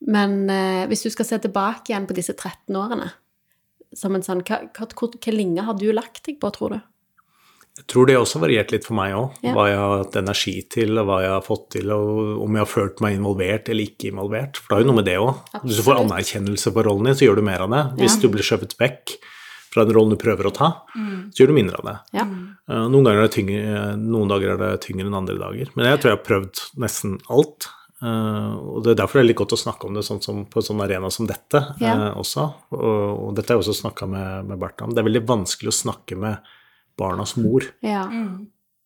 men 0.00 0.48
eh, 0.48 0.86
hvis 0.88 1.04
du 1.04 1.10
skal 1.12 1.28
se 1.28 1.42
tilbake 1.44 1.92
igjen 1.92 2.08
på 2.08 2.16
disse 2.16 2.32
13 2.32 2.72
årene 2.80 3.12
som 3.94 4.14
en 4.14 4.22
sånn, 4.22 4.42
hva, 4.46 4.62
hva, 4.74 4.88
hva 4.94 5.32
linje 5.34 5.62
har 5.66 5.74
du 5.78 5.92
lagt 5.92 6.24
deg 6.26 6.40
på, 6.40 6.50
tror 6.52 6.70
du? 6.76 6.80
Jeg 7.74 7.86
tror 7.90 8.06
det 8.06 8.14
også 8.14 8.38
variert 8.38 8.70
litt 8.70 8.84
for 8.86 8.94
meg 8.94 9.12
òg, 9.18 9.32
Ja. 9.42 9.52
hva 9.52 9.64
jeg 9.66 9.78
har 9.80 9.96
hatt 10.04 10.16
energi 10.20 10.52
til, 10.70 10.96
og 11.00 11.06
hva 11.08 11.16
jeg 11.24 11.30
har 11.32 11.42
fått 11.42 11.70
til, 11.74 11.90
og 11.90 12.42
om 12.44 12.54
jeg 12.54 12.62
har 12.62 12.70
følt 12.70 13.00
meg 13.02 13.16
involvert 13.18 13.68
eller 13.68 13.82
ikke 13.88 14.12
involvert. 14.12 14.56
For 14.62 14.68
det 14.68 14.76
er 14.76 14.84
jo 14.84 14.92
noe 14.92 15.00
med 15.00 15.08
det 15.10 15.16
òg. 15.18 15.34
Hvis 15.64 15.80
du 15.80 15.82
får 15.82 15.98
anerkjennelse 16.04 16.72
for 16.72 16.86
rollen 16.86 17.04
din, 17.10 17.14
så 17.18 17.26
gjør 17.26 17.36
du 17.40 17.42
mer 17.42 17.60
av 17.66 17.70
det. 17.74 17.82
Hvis 17.98 18.14
Ja. 18.14 18.20
du 18.22 18.28
blir 18.28 18.46
skjøvet 18.46 18.76
vekk 18.78 19.16
fra 19.74 19.84
den 19.84 19.94
rollen 19.96 20.10
du 20.10 20.16
prøver 20.22 20.46
å 20.46 20.54
ta, 20.54 20.68
så 20.94 21.34
gjør 21.34 21.48
du 21.48 21.52
mindre 21.58 21.78
av 21.80 21.84
det. 21.84 21.98
Ja. 22.14 22.24
Eh, 22.70 22.86
Noen, 22.88 23.02
ganger 23.04 23.24
er 23.24 23.26
det 23.26 23.34
tyngre, 23.34 23.96
noen 23.98 24.28
dager 24.28 24.50
er 24.54 24.56
det 24.56 24.80
tyngre 24.86 25.06
enn 25.10 25.14
andre 25.18 25.34
dager. 25.36 25.66
Men 25.74 25.86
jeg 25.86 25.98
tror 25.98 26.10
jeg 26.14 26.18
har 26.18 26.28
prøvd 26.30 26.78
nesten 26.78 27.18
alt. 27.28 27.66
Eh, 28.04 28.54
og 28.60 28.82
Det 28.84 28.92
er 28.92 28.98
derfor 29.00 29.18
det 29.20 29.24
er 29.24 29.30
litt 29.32 29.38
godt 29.40 29.54
å 29.56 29.60
snakke 29.64 29.88
om 29.88 29.94
det 29.96 30.04
sånn 30.04 30.20
som, 30.22 30.44
på 30.44 30.60
en 30.60 30.66
sånn 30.68 30.82
arena 30.84 31.10
som 31.14 31.26
dette 31.30 31.60
Ja. 31.80 31.94
eh, 32.10 32.18
også. 32.20 32.48
Og, 32.76 33.28
og 33.28 33.30
dette 33.38 33.48
har 33.54 33.56
jeg 33.60 33.64
også 33.64 33.80
snakka 33.88 34.08
med, 34.10 34.50
med 34.50 34.58
Bertha 34.60 34.84
om. 34.84 34.92
Det 34.94 35.00
er 35.00 35.08
veldig 35.08 35.24
vanskelig 35.30 35.72
å 35.72 35.78
snakke 35.82 36.18
med 36.20 36.36
barnas 37.00 37.36
mor 37.40 37.64
Ja, 37.82 38.04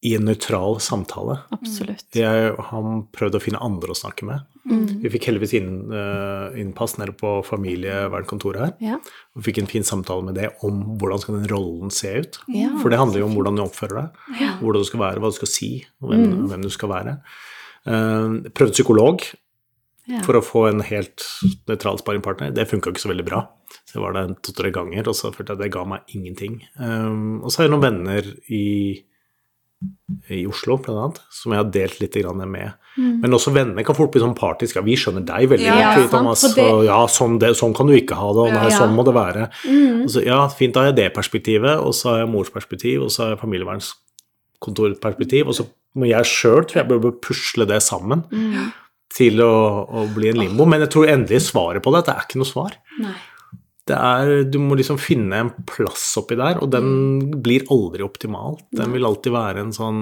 i 0.06 0.12
en 0.14 0.24
nøytral 0.28 0.78
samtale. 0.80 1.40
absolutt. 1.52 2.04
Jeg 2.14 2.52
har 2.56 2.86
prøvd 3.12 3.34
å 3.34 3.42
finne 3.42 3.58
andre 3.60 3.90
å 3.90 3.98
snakke 3.98 4.24
med. 4.24 4.46
Vi 5.02 5.08
fikk 5.10 5.24
heldigvis 5.30 5.54
inn, 5.58 5.90
uh, 5.90 6.52
innpass 6.60 6.98
nede 7.00 7.14
på 7.16 7.42
familievernkontoret 7.44 8.60
her. 8.60 8.72
Ja. 8.84 8.98
Og 9.36 9.42
fikk 9.46 9.58
en 9.62 9.66
fin 9.70 9.82
samtale 9.86 10.22
med 10.26 10.36
det 10.38 10.50
om 10.66 10.98
hvordan 11.00 11.20
skal 11.22 11.38
den 11.40 11.48
rollen 11.50 11.90
se 11.94 12.12
ut. 12.20 12.38
Ja. 12.52 12.70
For 12.82 12.92
det 12.92 12.98
handler 13.00 13.22
jo 13.22 13.28
om 13.30 13.34
hvordan 13.38 13.56
du 13.58 13.64
oppfører 13.64 14.02
deg, 14.02 14.42
hvordan 14.60 14.84
du 14.84 14.88
skal 14.90 15.00
være, 15.04 15.22
hva 15.24 15.32
du 15.32 15.38
skal 15.40 15.52
si, 15.52 15.70
og 16.02 16.10
hvem, 16.12 16.26
Mm. 16.28 16.48
hvem 16.52 16.62
du 16.62 16.70
skal 16.70 16.88
være. 16.92 17.16
Eh, 17.88 18.50
prøvde 18.52 18.72
psykolog 18.76 19.24
Ja. 20.08 20.22
for 20.24 20.34
å 20.38 20.44
få 20.44 20.68
en 20.70 20.80
helt 20.80 21.20
nøytral 21.68 21.98
sparringpartner. 22.00 22.52
Det 22.54 22.68
funka 22.68 22.90
ikke 22.92 23.02
så 23.04 23.10
veldig 23.12 23.26
bra. 23.28 23.42
Så 23.84 23.96
jeg 23.98 24.02
var 24.02 24.12
der 24.16 24.34
to-tre 24.44 24.70
ganger, 24.72 25.08
og 25.08 25.14
så 25.16 25.28
følte 25.34 25.52
jeg 25.52 25.58
at 25.58 25.62
det 25.64 25.72
ga 25.72 25.84
meg 25.84 26.00
ingenting. 26.16 26.62
Um, 26.80 27.42
og 27.44 27.50
så 27.52 27.58
har 27.62 27.68
jeg 27.68 27.74
noen 27.74 27.84
venner 27.84 28.22
i, 28.48 28.64
i 30.32 30.40
Oslo, 30.48 30.78
blant 30.80 30.96
annet, 30.98 31.20
som 31.30 31.52
jeg 31.52 31.58
har 31.60 31.68
delt 31.70 32.00
litt 32.00 32.16
med. 32.48 32.72
Men 32.98 33.30
også 33.36 33.52
venner 33.54 33.84
kan 33.86 33.94
fort 33.94 34.10
bli 34.10 34.18
sånn 34.20 34.34
partiske. 34.34 34.82
Vi 34.82 34.96
skjønner 34.96 35.22
deg 35.28 35.48
veldig 35.52 35.66
Ja, 35.68 35.94
godt, 35.94 36.08
Mm. 36.08 36.10
Thomas. 36.10 36.40
det- 36.54 36.64
Og 36.64 36.84
ja, 36.84 37.06
sånn, 37.06 37.38
det, 37.38 37.50
sånn 37.54 37.74
kan 37.76 37.86
du 37.86 37.92
ikke 37.94 38.16
ha 38.16 38.32
det, 38.32 38.40
og 38.48 38.52
nei, 38.52 38.68
Ja. 38.70 38.78
sånn 38.80 38.94
må 38.96 39.04
det 39.04 39.14
være. 39.14 39.48
Mm. 39.64 40.04
Så, 40.08 40.24
ja, 40.24 40.48
fint, 40.48 40.72
da 40.74 40.80
har 40.80 40.86
jeg 40.92 40.96
det 40.96 41.14
perspektivet, 41.14 41.78
og 41.78 41.92
så 41.94 42.08
har 42.10 42.18
jeg 42.24 42.28
mors 42.32 42.50
perspektiv, 42.50 43.02
og 43.02 43.10
så 43.10 43.22
har 43.24 43.30
jeg 43.36 43.40
familievernskontorperspektiv, 43.40 45.46
og 45.46 45.54
så 45.54 45.66
må 45.98 46.08
jeg 46.10 46.28
sjøl, 46.30 46.62
tror 46.64 46.82
jeg, 46.82 46.90
bør 46.92 47.16
pusle 47.24 47.66
det 47.68 47.80
sammen 47.84 48.24
Mm. 48.32 48.68
til 49.18 49.40
å, 49.42 49.54
å 49.88 50.06
bli 50.14 50.30
en 50.30 50.38
limbo. 50.44 50.66
Men 50.68 50.84
jeg 50.84 50.92
tror 50.94 51.10
endelig 51.10 51.42
svaret 51.50 51.82
på 51.82 51.90
det, 51.94 52.04
at 52.04 52.10
det 52.12 52.14
er 52.16 52.28
ikke 52.28 52.42
noe 52.42 52.52
svar. 52.52 52.78
Er, 53.88 54.42
du 54.44 54.58
må 54.60 54.76
liksom 54.76 54.98
finne 55.00 55.38
en 55.40 55.48
plass 55.64 56.02
oppi 56.20 56.36
der, 56.36 56.58
og 56.60 56.68
den 56.74 57.30
blir 57.40 57.62
aldri 57.72 58.04
optimal. 58.04 58.58
Den 58.76 58.92
vil 58.92 59.06
alltid 59.08 59.32
være 59.32 59.62
en 59.64 59.70
sånn 59.72 60.00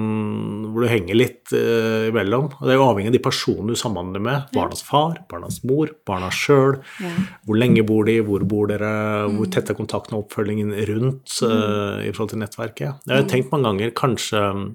hvor 0.73 0.83
du 0.83 0.89
henger 0.91 1.15
litt 1.15 1.53
uh, 1.55 2.09
imellom. 2.09 2.49
Og 2.57 2.65
det 2.67 2.73
er 2.73 2.81
jo 2.81 2.87
avhengig 2.89 3.13
av 3.13 3.15
de 3.15 3.21
personene 3.23 3.71
du 3.71 3.79
samhandler 3.79 4.25
med. 4.25 4.49
Barnas 4.57 4.83
far, 4.83 5.21
barnas 5.31 5.61
mor, 5.63 5.93
barna 6.03 6.27
sjøl. 6.35 6.81
Ja. 6.99 7.13
Hvor 7.47 7.61
lenge 7.63 7.85
bor 7.87 8.03
de, 8.09 8.17
hvor 8.27 8.43
bor 8.43 8.67
dere, 8.73 8.91
hvor 9.37 9.47
tett 9.55 9.71
er 9.71 9.79
kontakten 9.79 10.17
og 10.19 10.25
oppfølgingen 10.25 10.75
rundt 10.91 11.39
uh, 11.47 12.03
i 12.03 12.11
forhold 12.11 12.33
til 12.35 12.43
nettverket. 12.43 13.07
Jeg 13.07 13.15
har 13.15 13.23
jo 13.23 13.31
tenkt 13.37 13.55
mange 13.55 13.71
ganger 13.71 13.95
kanskje 14.03 14.43
mm, 14.51 14.67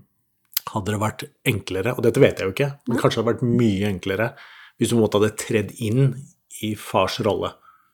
hadde 0.72 0.94
det 0.94 1.00
vært 1.02 1.24
enklere, 1.48 1.94
og 1.96 2.04
dette 2.06 2.22
vet 2.22 2.40
jeg 2.40 2.48
jo 2.48 2.54
ikke, 2.54 2.70
men 2.88 3.00
kanskje 3.00 3.18
det 3.18 3.22
hadde 3.22 3.32
vært 3.34 3.56
mye 3.60 3.90
enklere 3.90 4.28
hvis 4.80 4.94
en 4.94 5.02
måte 5.02 5.20
hadde 5.20 5.36
tredd 5.38 5.74
inn 5.84 6.14
i 6.64 6.72
fars 6.78 7.18
rolle. 7.24 7.52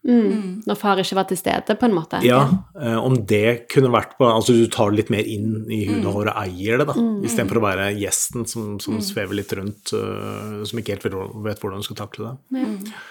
Mm. 0.08 0.62
Når 0.64 0.78
far 0.80 1.00
ikke 1.02 1.18
var 1.18 1.26
til 1.28 1.36
stede, 1.36 1.74
på 1.76 1.84
en 1.84 1.92
måte. 1.92 2.20
Ja, 2.24 2.40
eh, 2.80 2.96
om 2.96 3.18
det 3.28 3.68
kunne 3.68 3.90
vært 3.92 4.14
på 4.16 4.24
Altså 4.28 4.54
du 4.56 4.64
tar 4.72 4.88
det 4.90 5.02
litt 5.02 5.12
mer 5.12 5.28
inn 5.28 5.68
i 5.68 5.82
hud 5.90 6.06
og 6.08 6.16
hår 6.16 6.30
og 6.32 6.40
eier 6.46 6.80
det, 6.80 6.86
da, 6.88 6.94
istedenfor 7.28 7.60
å 7.60 7.64
være 7.66 7.90
gjesten 7.98 8.48
som, 8.48 8.78
som 8.80 9.02
svever 9.04 9.36
litt 9.36 9.52
rundt, 9.58 9.92
uh, 9.92 10.64
som 10.68 10.80
ikke 10.80 10.96
helt 10.96 11.06
vet, 11.08 11.60
hvordan 11.60 11.84
du 11.84 11.88
skal 11.88 12.00
takle 12.00 12.30
det. 12.30 12.64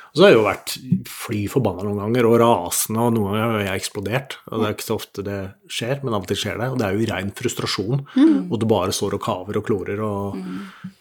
Og 0.09 0.17
så 0.17 0.25
har 0.25 0.33
jeg 0.33 0.39
jo 0.39 0.47
vært 0.47 0.75
fly 1.11 1.41
forbanna 1.51 1.85
noen 1.85 2.01
ganger, 2.01 2.29
og 2.29 2.37
rasende, 2.41 3.05
og 3.05 3.15
noen 3.15 3.35
ganger 3.35 3.57
har 3.59 3.65
jeg 3.67 3.83
eksplodert. 3.83 4.37
Og 4.49 4.57
det 4.57 4.67
er 4.67 4.77
ikke 4.77 4.87
så 4.87 4.97
ofte 4.97 5.25
det 5.27 5.39
skjer, 5.69 5.97
men 6.01 6.17
av 6.17 6.25
og 6.25 6.31
til 6.31 6.41
skjer 6.41 6.61
det. 6.61 6.71
Og 6.73 6.81
det 6.81 6.87
er 6.87 6.97
jo 6.97 7.05
i 7.05 7.09
rein 7.11 7.33
frustrasjon, 7.37 8.05
og 8.47 8.57
du 8.57 8.69
bare 8.69 8.95
står 8.95 9.19
og 9.19 9.25
kaver 9.27 9.61
og 9.61 9.67
klorer 9.67 10.01
og 10.07 10.39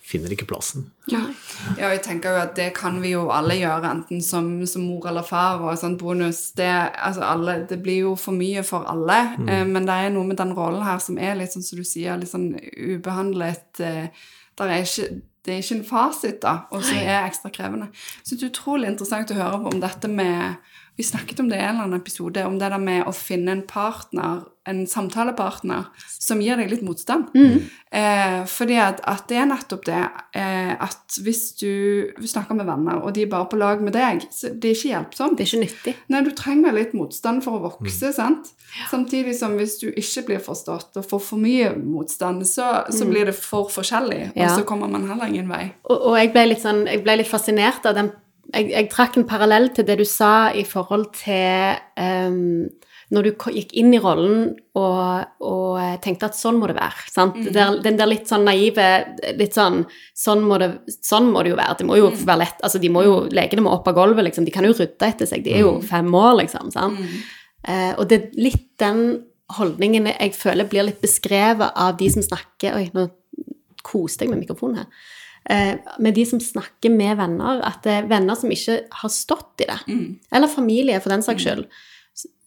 finner 0.07 0.31
ikke 0.31 0.47
plassen. 0.47 0.87
Ja, 1.11 1.23
jeg 1.79 2.01
tenker 2.05 2.35
jo 2.35 2.43
at 2.45 2.55
det 2.59 2.69
kan 2.79 3.01
vi 3.03 3.11
jo 3.15 3.25
alle 3.35 3.57
gjøre, 3.59 3.91
enten 3.91 4.23
som, 4.23 4.49
som 4.71 4.85
mor 4.87 5.09
eller 5.11 5.27
far. 5.27 5.63
og 5.65 5.75
sånn 5.81 5.99
bonus, 5.99 6.53
det, 6.59 6.71
altså 6.95 7.25
alle, 7.27 7.59
det 7.67 7.81
blir 7.83 8.05
jo 8.05 8.15
for 8.21 8.37
mye 8.37 8.63
for 8.67 8.87
alle, 8.87 9.19
eh, 9.49 9.65
men 9.67 9.89
det 9.89 9.99
er 9.99 10.15
noe 10.15 10.29
med 10.29 10.39
den 10.39 10.55
rollen 10.57 10.87
her 10.87 11.03
som 11.03 11.19
er 11.19 11.35
litt 11.39 11.57
sånn 11.57 11.67
som 11.67 11.81
du 11.81 11.87
sier, 11.87 12.19
litt 12.21 12.31
sånn 12.31 12.53
ubehandlet. 12.55 13.83
Eh, 13.83 14.29
der 14.57 14.73
er 14.73 14.87
ikke, 14.87 15.21
det 15.45 15.55
er 15.55 15.63
ikke 15.65 15.79
en 15.81 15.87
fasit, 15.91 16.41
da, 16.43 16.55
og 16.71 16.87
som 16.87 17.03
er 17.03 17.27
ekstra 17.27 17.51
krevende. 17.55 17.91
Så 18.23 18.37
det 18.37 18.47
er 18.47 18.55
utrolig 18.55 18.93
interessant 18.93 19.35
å 19.35 19.41
høre 19.41 19.63
om 19.73 19.83
dette 19.83 20.11
med 20.11 20.75
Vi 20.97 21.05
snakket 21.05 21.43
om 21.43 21.51
det 21.51 21.59
i 21.59 21.61
en 21.61 21.75
eller 21.75 21.91
annen 21.91 22.01
episode, 22.01 22.41
om 22.49 22.55
det 22.57 22.71
der 22.73 22.81
med 22.81 23.03
å 23.05 23.13
finne 23.13 23.53
en 23.53 23.67
partner, 23.69 24.47
en 24.67 24.83
samtalepartner, 24.91 25.87
som 26.11 26.41
gir 26.43 26.59
deg 26.59 26.73
litt 26.73 26.83
motstand. 26.87 27.29
Eh, 27.97 28.41
fordi 28.51 28.77
at, 28.83 28.99
at 29.09 29.25
det 29.31 29.39
er 29.39 29.47
nettopp 29.49 29.85
det 29.87 30.01
eh, 30.37 30.73
at 30.75 31.19
hvis 31.23 31.43
du, 31.61 31.71
snakker 32.27 32.59
med 32.59 32.67
venner, 32.69 32.99
og 32.99 33.15
de 33.15 33.23
er 33.25 33.31
bare 33.31 33.49
på 33.51 33.61
lag 33.61 33.81
med 33.85 33.95
deg, 33.97 34.27
så 34.35 34.51
det 34.51 34.73
er 34.73 34.77
ikke 34.77 34.91
hjelpsomt. 34.91 35.39
Det 35.39 35.47
er 35.47 35.51
ikke 35.53 35.63
nyttig. 35.63 35.97
Nei, 36.13 36.25
du 36.27 36.33
trenger 36.37 36.77
litt 36.77 36.97
motstand 36.99 37.45
for 37.47 37.59
å 37.59 37.65
vokse, 37.69 38.13
sant? 38.17 38.53
Samtidig 38.91 39.37
som 39.39 39.55
hvis 39.57 39.79
du 39.81 39.89
ikke 39.89 40.27
blir 40.33 40.45
forstått 40.45 40.99
og 40.99 41.09
får 41.09 41.25
for 41.31 41.41
mye 41.41 41.73
motstand, 41.79 42.45
så, 42.49 42.83
så 42.93 43.09
blir 43.09 43.31
det 43.31 43.37
for 43.39 43.71
forskjellig, 43.73 44.33
og 44.35 44.47
så 44.59 44.67
kommer 44.69 44.91
man 44.91 45.07
heller 45.09 45.31
ingen 45.31 45.51
vei. 45.51 45.65
Og, 45.87 45.97
og 45.97 46.21
jeg, 46.21 46.35
ble 46.35 46.49
litt 46.51 46.65
sånn, 46.65 46.85
jeg 46.91 47.07
ble 47.07 47.21
litt 47.23 47.31
fascinert 47.31 47.87
av 47.87 47.97
den 47.99 48.13
jeg, 48.55 48.71
jeg 48.71 48.91
trakk 48.93 49.19
en 49.19 49.29
parallell 49.29 49.71
til 49.75 49.87
det 49.89 49.99
du 50.01 50.07
sa 50.09 50.51
i 50.55 50.65
forhold 50.67 51.09
til 51.19 51.79
ehm, 51.99 52.69
når 53.15 53.27
du 53.27 53.45
gikk 53.55 53.71
inn 53.79 53.93
i 53.95 54.01
rollen 54.03 54.49
og, 54.75 55.27
og 55.47 55.77
eh, 55.79 55.95
tenkte 56.03 56.27
at 56.27 56.39
sånn 56.39 56.59
må 56.59 56.67
det 56.71 56.75
være. 56.79 57.05
Sant? 57.13 57.39
Der, 57.55 57.77
den 57.85 57.99
der 58.01 58.11
litt 58.11 58.27
sånn 58.27 58.47
naive 58.49 58.87
litt 59.39 59.55
sånn 59.55 59.85
sånn 60.17 60.43
må, 60.43 60.59
det, 60.59 60.73
sånn 60.91 61.31
må 61.31 61.45
det 61.47 61.53
jo 61.53 61.61
være. 61.61 61.77
Det 61.79 61.87
må 61.87 62.01
jo 62.01 62.11
være 62.17 62.41
lett 62.43 62.65
altså 62.67 62.81
de 62.83 62.91
må 62.91 63.05
jo, 63.07 63.17
Legene 63.37 63.63
må 63.63 63.77
opp 63.77 63.87
av 63.93 63.99
gulvet, 63.99 64.27
liksom. 64.27 64.47
De 64.49 64.55
kan 64.55 64.67
jo 64.67 64.75
rydde 64.75 65.07
etter 65.07 65.31
seg. 65.31 65.45
De 65.47 65.55
er 65.55 65.63
jo 65.63 65.77
fem 65.87 66.11
år, 66.19 66.35
liksom. 66.43 66.73
Sant? 66.75 66.99
Eh, 67.67 67.93
og 67.95 68.09
det 68.11 68.19
er 68.19 68.43
litt 68.49 68.69
den 68.83 69.05
holdningen 69.55 70.11
jeg 70.11 70.35
føler 70.35 70.67
blir 70.67 70.89
litt 70.89 70.99
beskrevet 71.03 71.79
av 71.79 71.95
de 72.01 72.11
som 72.11 72.25
snakker 72.25 72.75
Oi, 72.81 72.89
nå 72.95 73.07
koste 73.87 74.27
jeg 74.27 74.33
med 74.33 74.43
mikrofonen 74.43 74.83
her. 74.83 74.91
Eh, 75.47 75.75
med 76.03 76.17
de 76.19 76.25
som 76.27 76.41
snakker 76.43 76.91
med 76.91 77.21
venner, 77.21 77.61
at 77.63 77.85
det 77.87 78.01
er 78.01 78.09
venner 78.11 78.35
som 78.39 78.51
ikke 78.51 78.81
har 78.99 79.13
stått 79.15 79.63
i 79.63 79.69
det, 79.71 79.79
eller 80.35 80.51
familie 80.51 80.99
for 80.99 81.15
den 81.15 81.23
saks 81.23 81.45
skyld, 81.47 81.69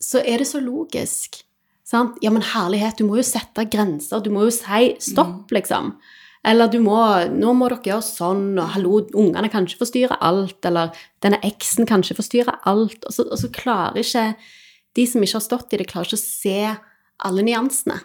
så- 0.01 0.23
er 0.25 0.37
det 0.37 0.47
så 0.47 0.59
logisk. 0.61 1.43
Sant? 1.85 2.17
Ja, 2.21 2.29
men 2.29 2.41
herlighet, 2.41 2.97
du 2.97 3.03
må 3.05 3.15
jo 3.17 3.23
sette 3.23 3.65
grenser, 3.69 4.21
du 4.23 4.29
må 4.29 4.43
jo 4.45 4.51
si 4.51 4.95
stopp, 4.99 5.49
liksom. 5.51 5.95
Eller 6.45 6.67
du 6.69 6.79
må 6.79 6.95
Nå 7.33 7.53
må 7.53 7.67
dere 7.67 7.81
gjøre 7.83 8.03
sånn, 8.03 8.59
og 8.61 8.69
hallo, 8.69 9.01
ungene 9.13 9.49
kan 9.51 9.65
ikke 9.65 9.79
forstyrre 9.85 10.17
alt, 10.21 10.63
eller 10.65 10.91
denne 11.21 11.39
eksen 11.43 11.85
kan 11.87 12.01
ikke 12.01 12.15
forstyrre 12.21 12.59
alt, 12.65 13.03
og 13.05 13.11
så, 13.11 13.25
og 13.31 13.37
så 13.37 13.49
klarer 13.51 13.97
ikke 13.97 14.35
de 14.95 15.05
som 15.05 15.21
ikke 15.21 15.33
har 15.33 15.41
stått 15.41 15.73
i 15.73 15.77
det, 15.77 15.87
klarer 15.87 16.05
ikke 16.07 16.13
å 16.13 16.23
se 16.23 16.77
alle 17.25 17.41
nyansene. 17.43 17.99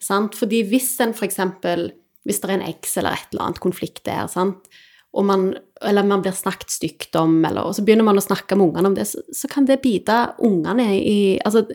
Sant? 0.00 0.34
Fordi 0.34 0.62
hvis 0.68 1.00
en 1.00 1.12
eksempel 1.12 1.92
Hvis 2.24 2.40
det 2.40 2.50
er 2.50 2.54
en 2.54 2.68
eks 2.68 2.96
eller 2.98 3.10
et 3.14 3.26
eller 3.32 3.42
annet 3.48 3.58
konflikt 3.60 4.04
der, 4.04 4.28
sant? 4.28 4.68
Og 5.12 5.26
man, 5.28 5.50
eller 5.84 6.06
man 6.08 6.22
blir 6.24 6.32
snakket 6.32 6.72
stygt 6.72 7.16
om, 7.20 7.34
eller, 7.44 7.66
og 7.68 7.76
så 7.76 7.84
begynner 7.84 8.06
man 8.06 8.16
å 8.16 8.24
snakke 8.24 8.56
med 8.56 8.70
ungene 8.70 8.88
om 8.88 8.94
det, 8.96 9.04
så, 9.10 9.20
så 9.34 9.50
kan 9.50 9.66
det 9.68 9.82
bite 9.84 10.16
ungene 10.40 10.88
i 10.96 11.18
Altså, 11.44 11.66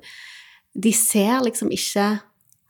de 0.78 0.94
ser 0.94 1.44
liksom 1.46 1.70
ikke 1.74 2.08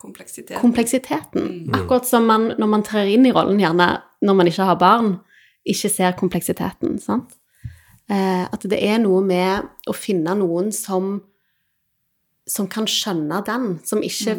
kompleksiteten. 0.00 0.60
kompleksiteten. 0.60 1.48
Akkurat 1.76 2.06
som 2.08 2.28
man, 2.28 2.50
når 2.60 2.70
man 2.74 2.84
trer 2.84 3.08
inn 3.12 3.26
i 3.28 3.32
rollen, 3.32 3.60
gjerne 3.60 3.88
når 4.24 4.38
man 4.38 4.50
ikke 4.50 4.68
har 4.68 4.78
barn, 4.80 5.12
ikke 5.68 5.90
ser 5.92 6.16
kompleksiteten. 6.18 6.98
sant? 7.00 7.36
Eh, 8.08 8.44
at 8.48 8.64
det 8.64 8.78
er 8.80 9.00
noe 9.02 9.20
med 9.24 9.88
å 9.88 9.94
finne 9.96 10.32
noen 10.38 10.70
som, 10.72 11.18
som 12.48 12.68
kan 12.72 12.88
skjønne 12.88 13.42
den, 13.44 13.78
som 13.84 14.02
ikke 14.04 14.38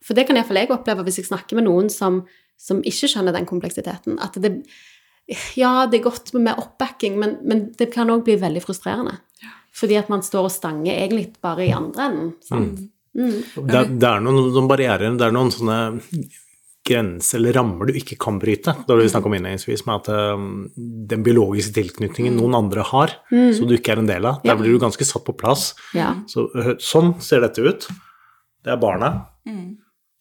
For 0.00 0.16
det 0.16 0.24
kan 0.26 0.38
iallfall 0.38 0.56
jeg 0.56 0.70
oppleve 0.72 1.04
hvis 1.04 1.18
jeg 1.20 1.28
snakker 1.28 1.58
med 1.58 1.66
noen 1.66 1.90
som, 1.92 2.22
som 2.56 2.78
ikke 2.88 3.10
skjønner 3.12 3.34
den 3.36 3.46
kompleksiteten. 3.46 4.16
At 4.18 4.38
det 4.40 4.62
Ja, 5.56 5.86
det 5.86 6.00
er 6.00 6.04
godt 6.10 6.32
med 6.34 6.58
oppbacking, 6.58 7.18
men, 7.20 7.36
men 7.46 7.64
det 7.78 7.90
kan 7.94 8.10
òg 8.10 8.24
bli 8.26 8.34
veldig 8.40 8.62
frustrerende. 8.64 9.18
Fordi 9.76 9.96
at 10.00 10.08
man 10.10 10.22
står 10.26 10.48
og 10.48 10.50
stanger 10.52 10.92
egentlig 10.96 11.28
bare 11.42 11.66
i 11.68 11.72
andre 11.76 12.08
enden. 12.10 12.30
sant? 12.42 12.80
Det, 13.14 13.74
er- 13.74 13.90
det 13.98 14.06
er 14.08 14.20
noen, 14.22 14.40
noen 14.54 14.68
barrierer, 14.70 15.14
det 15.18 15.26
er 15.28 15.34
noen 15.34 15.50
sånne 15.54 15.76
grenser 16.90 17.38
eller 17.38 17.54
rammer 17.54 17.86
du 17.90 17.96
ikke 17.98 18.16
kan 18.18 18.38
bryte. 18.40 18.72
Det 18.74 18.88
var 18.88 18.98
det 18.98 19.06
vi 19.06 19.12
snakka 19.12 19.28
om 19.30 19.34
innledningsvis, 19.36 19.82
med 19.86 20.00
at 20.00 20.08
um, 20.38 20.46
den 21.10 21.22
biologiske 21.26 21.74
tilknytningen 21.76 22.38
noen 22.38 22.56
andre 22.58 22.82
har, 22.88 23.12
som 23.54 23.68
du 23.70 23.74
ikke 23.76 23.92
er 23.94 24.02
en 24.02 24.08
del 24.10 24.26
av, 24.26 24.40
der 24.42 24.56
blir 24.58 24.72
du 24.74 24.80
ganske 24.82 25.06
satt 25.06 25.22
på 25.26 25.34
plass. 25.38 25.74
Ja. 25.94 26.14
Så, 26.30 26.48
sånn 26.82 27.12
ser 27.22 27.44
dette 27.44 27.62
ut. 27.66 27.86
Det 28.64 28.72
er 28.74 28.80
barnet, 28.82 29.22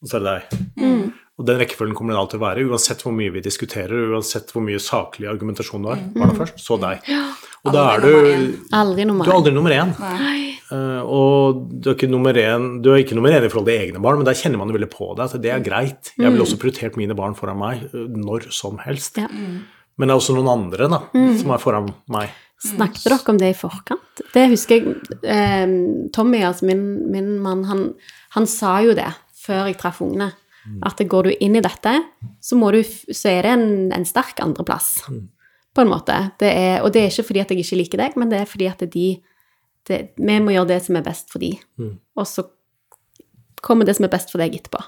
og 0.03 0.07
så 0.11 0.19
er 0.19 0.25
det 0.27 0.35
deg. 0.35 1.13
Og 1.39 1.45
den 1.47 1.59
rekkefølgen 1.61 1.95
kommer 1.95 2.11
den 2.11 2.19
alltid 2.19 2.35
til 2.35 2.41
å 2.41 2.43
være, 2.43 2.63
uansett 2.67 3.03
hvor 3.05 3.13
mye 3.15 3.31
vi 3.31 3.43
diskuterer, 3.43 4.09
uansett 4.11 4.49
hvor 4.51 4.63
mye 4.65 4.79
saklig 4.83 5.29
argumentasjon 5.31 5.85
du 5.85 5.87
har. 5.93 6.01
Barna 6.17 6.35
først, 6.35 6.59
så 6.59 6.75
deg. 6.81 7.05
Og 7.63 7.75
da 7.75 7.85
er 7.93 8.07
Aldri 8.75 9.05
nummer 9.07 9.23
én. 9.23 9.27
du 9.27 9.29
Du 9.29 9.31
er 9.31 9.37
aldri 9.37 9.53
nummer 9.55 9.75
én. 9.75 9.93
Uh, 10.69 10.99
og 11.01 11.61
du 11.71 11.89
er, 11.89 11.95
ikke 11.95 12.09
nummer 12.11 12.35
én, 12.37 12.67
du 12.83 12.91
er 12.91 13.01
ikke 13.01 13.15
nummer 13.17 13.33
én 13.33 13.47
i 13.47 13.49
forhold 13.49 13.71
til 13.71 13.79
egne 13.87 14.01
barn, 14.03 14.19
men 14.19 14.27
der 14.27 14.37
kjenner 14.37 14.59
man 14.61 14.69
jo 14.69 14.75
veldig 14.75 14.91
på 14.91 15.07
deg 15.17 15.23
At 15.25 15.41
det 15.41 15.53
er 15.55 15.63
greit. 15.65 16.11
Jeg 16.19 16.27
ville 16.27 16.43
også 16.45 16.59
prioritert 16.61 16.99
mine 16.99 17.15
barn 17.17 17.33
foran 17.39 17.57
meg 17.59 17.87
eh, 17.87 18.03
når 18.19 18.51
som 18.55 18.77
helst. 18.83 19.17
Ja. 19.17 19.31
Men 19.31 20.11
det 20.11 20.13
er 20.13 20.19
også 20.19 20.35
noen 20.37 20.51
andre 20.51 20.91
da, 20.91 21.01
som 21.39 21.55
er 21.55 21.63
foran 21.63 21.89
meg. 22.11 22.35
Snakket 22.59 23.07
dere 23.07 23.19
om 23.31 23.39
det 23.39 23.53
i 23.53 23.55
forkant? 23.55 24.21
Det 24.35 24.45
husker 24.51 24.75
jeg 24.75 24.95
eh, 25.23 25.65
Tommy, 26.15 26.43
altså 26.43 26.67
min, 26.67 26.83
min 27.11 27.37
mann, 27.43 27.63
han, 27.71 27.85
han 28.35 28.47
sa 28.51 28.81
jo 28.83 28.91
det 28.97 29.07
før 29.39 29.69
jeg 29.69 29.79
traff 29.79 30.03
ungene. 30.03 30.33
At 30.85 31.01
går 31.11 31.29
du 31.29 31.31
inn 31.39 31.55
i 31.57 31.63
dette, 31.63 31.95
så, 32.43 32.57
må 32.59 32.71
du, 32.75 32.81
så 32.83 33.31
er 33.31 33.45
det 33.45 33.55
en, 33.55 33.67
en 33.95 34.05
sterk 34.07 34.41
andreplass. 34.43 34.97
På 35.75 35.83
en 35.85 35.91
måte. 35.91 36.15
Det 36.41 36.49
er, 36.49 36.79
og 36.83 36.93
det 36.93 37.03
er 37.03 37.11
ikke 37.13 37.27
fordi 37.29 37.41
at 37.43 37.51
jeg 37.53 37.63
ikke 37.63 37.79
liker 37.79 38.01
deg, 38.01 38.15
men 38.19 38.31
det 38.31 38.41
er 38.41 38.49
fordi 38.49 38.69
at 38.69 38.85
de 38.93 39.09
det, 39.87 39.99
Vi 40.19 40.39
må 40.43 40.53
gjøre 40.53 40.73
det 40.73 40.79
som 40.85 40.97
er 40.99 41.05
best 41.05 41.31
for 41.31 41.41
de. 41.41 41.53
Og 42.19 42.27
så 42.27 42.43
kommer 43.65 43.87
det 43.87 43.95
som 43.97 44.05
er 44.05 44.13
best 44.13 44.31
for 44.31 44.41
deg 44.41 44.57
etterpå. 44.59 44.81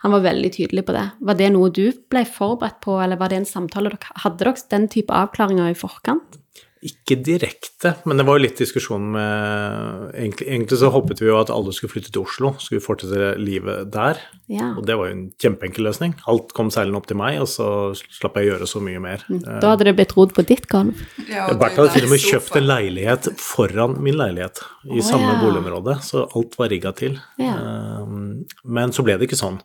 Han 0.00 0.14
var 0.14 0.24
veldig 0.24 0.50
tydelig 0.54 0.86
på 0.88 0.94
det. 0.96 1.04
Var 1.20 1.36
det 1.36 1.50
noe 1.52 1.68
du 1.76 1.84
ble 2.12 2.24
forberedt 2.24 2.80
på, 2.80 2.96
eller 3.04 3.20
var 3.20 3.32
det 3.32 3.42
en 3.42 3.48
samtale 3.48 3.92
dere 3.92 4.20
Hadde 4.24 4.40
dere 4.40 4.68
den 4.72 4.88
type 4.88 5.12
avklaringer 5.12 5.70
i 5.70 5.76
forkant? 5.76 6.39
Ikke 6.80 7.18
direkte, 7.20 7.90
men 8.08 8.16
det 8.16 8.24
var 8.24 8.38
jo 8.38 8.44
litt 8.46 8.56
diskusjon 8.56 9.10
med 9.12 10.14
Egentlig, 10.16 10.46
egentlig 10.48 10.78
så 10.80 10.88
håpet 10.88 11.18
vi 11.20 11.26
jo 11.28 11.36
at 11.36 11.50
alle 11.52 11.74
skulle 11.76 11.92
flytte 11.92 12.08
til 12.14 12.22
Oslo, 12.22 12.54
skulle 12.62 12.80
fortsette 12.80 13.34
livet 13.36 13.90
der. 13.92 14.20
Ja. 14.48 14.70
Og 14.80 14.86
det 14.88 14.96
var 14.96 15.10
jo 15.10 15.16
en 15.18 15.26
kjempeenkel 15.40 15.84
løsning. 15.84 16.14
Alt 16.30 16.54
kom 16.56 16.70
seilende 16.72 16.96
opp 16.96 17.08
til 17.10 17.18
meg, 17.20 17.36
og 17.42 17.50
så 17.52 17.68
slapp 18.00 18.38
jeg 18.40 18.48
gjøre 18.48 18.68
så 18.70 18.80
mye 18.84 19.02
mer. 19.04 19.26
Eh, 19.28 19.58
Da 19.60 19.74
hadde 19.74 19.90
det 19.90 19.94
blitt 19.98 20.14
rodd 20.16 20.32
på 20.36 20.44
ditt 20.48 20.70
gulv. 20.72 21.02
Ja, 21.28 21.50
Bert 21.60 21.76
hadde 21.76 21.92
til 21.98 22.08
og 22.08 22.14
med 22.14 22.24
kjøpt 22.24 22.56
en 22.56 22.68
leilighet 22.70 23.28
foran 23.36 23.98
min 24.00 24.16
leilighet 24.16 24.62
i 24.88 25.02
oh, 25.02 25.04
samme 25.04 25.34
ja. 25.34 25.40
boligområde, 25.42 25.98
så 26.06 26.24
alt 26.32 26.56
var 26.56 26.72
rigga 26.72 26.94
til. 26.96 27.18
Ja. 27.40 27.58
Um, 28.00 28.46
Men 28.64 28.96
så 28.96 29.04
ble 29.04 29.18
det 29.20 29.28
ikke 29.28 29.40
sånn. 29.40 29.60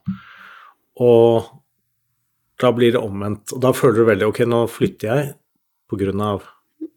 Og 0.99 1.47
da 2.59 2.71
blir 2.75 2.91
det 2.95 2.99
omvendt. 2.99 3.55
Og 3.55 3.63
da 3.63 3.71
føler 3.75 4.01
du 4.03 4.11
veldig 4.11 4.29
ok, 4.33 4.43
nå 4.51 4.65
flytter 4.71 5.11
jeg 5.11 5.31
på 5.91 5.99
grunn 5.99 6.21
av 6.23 6.43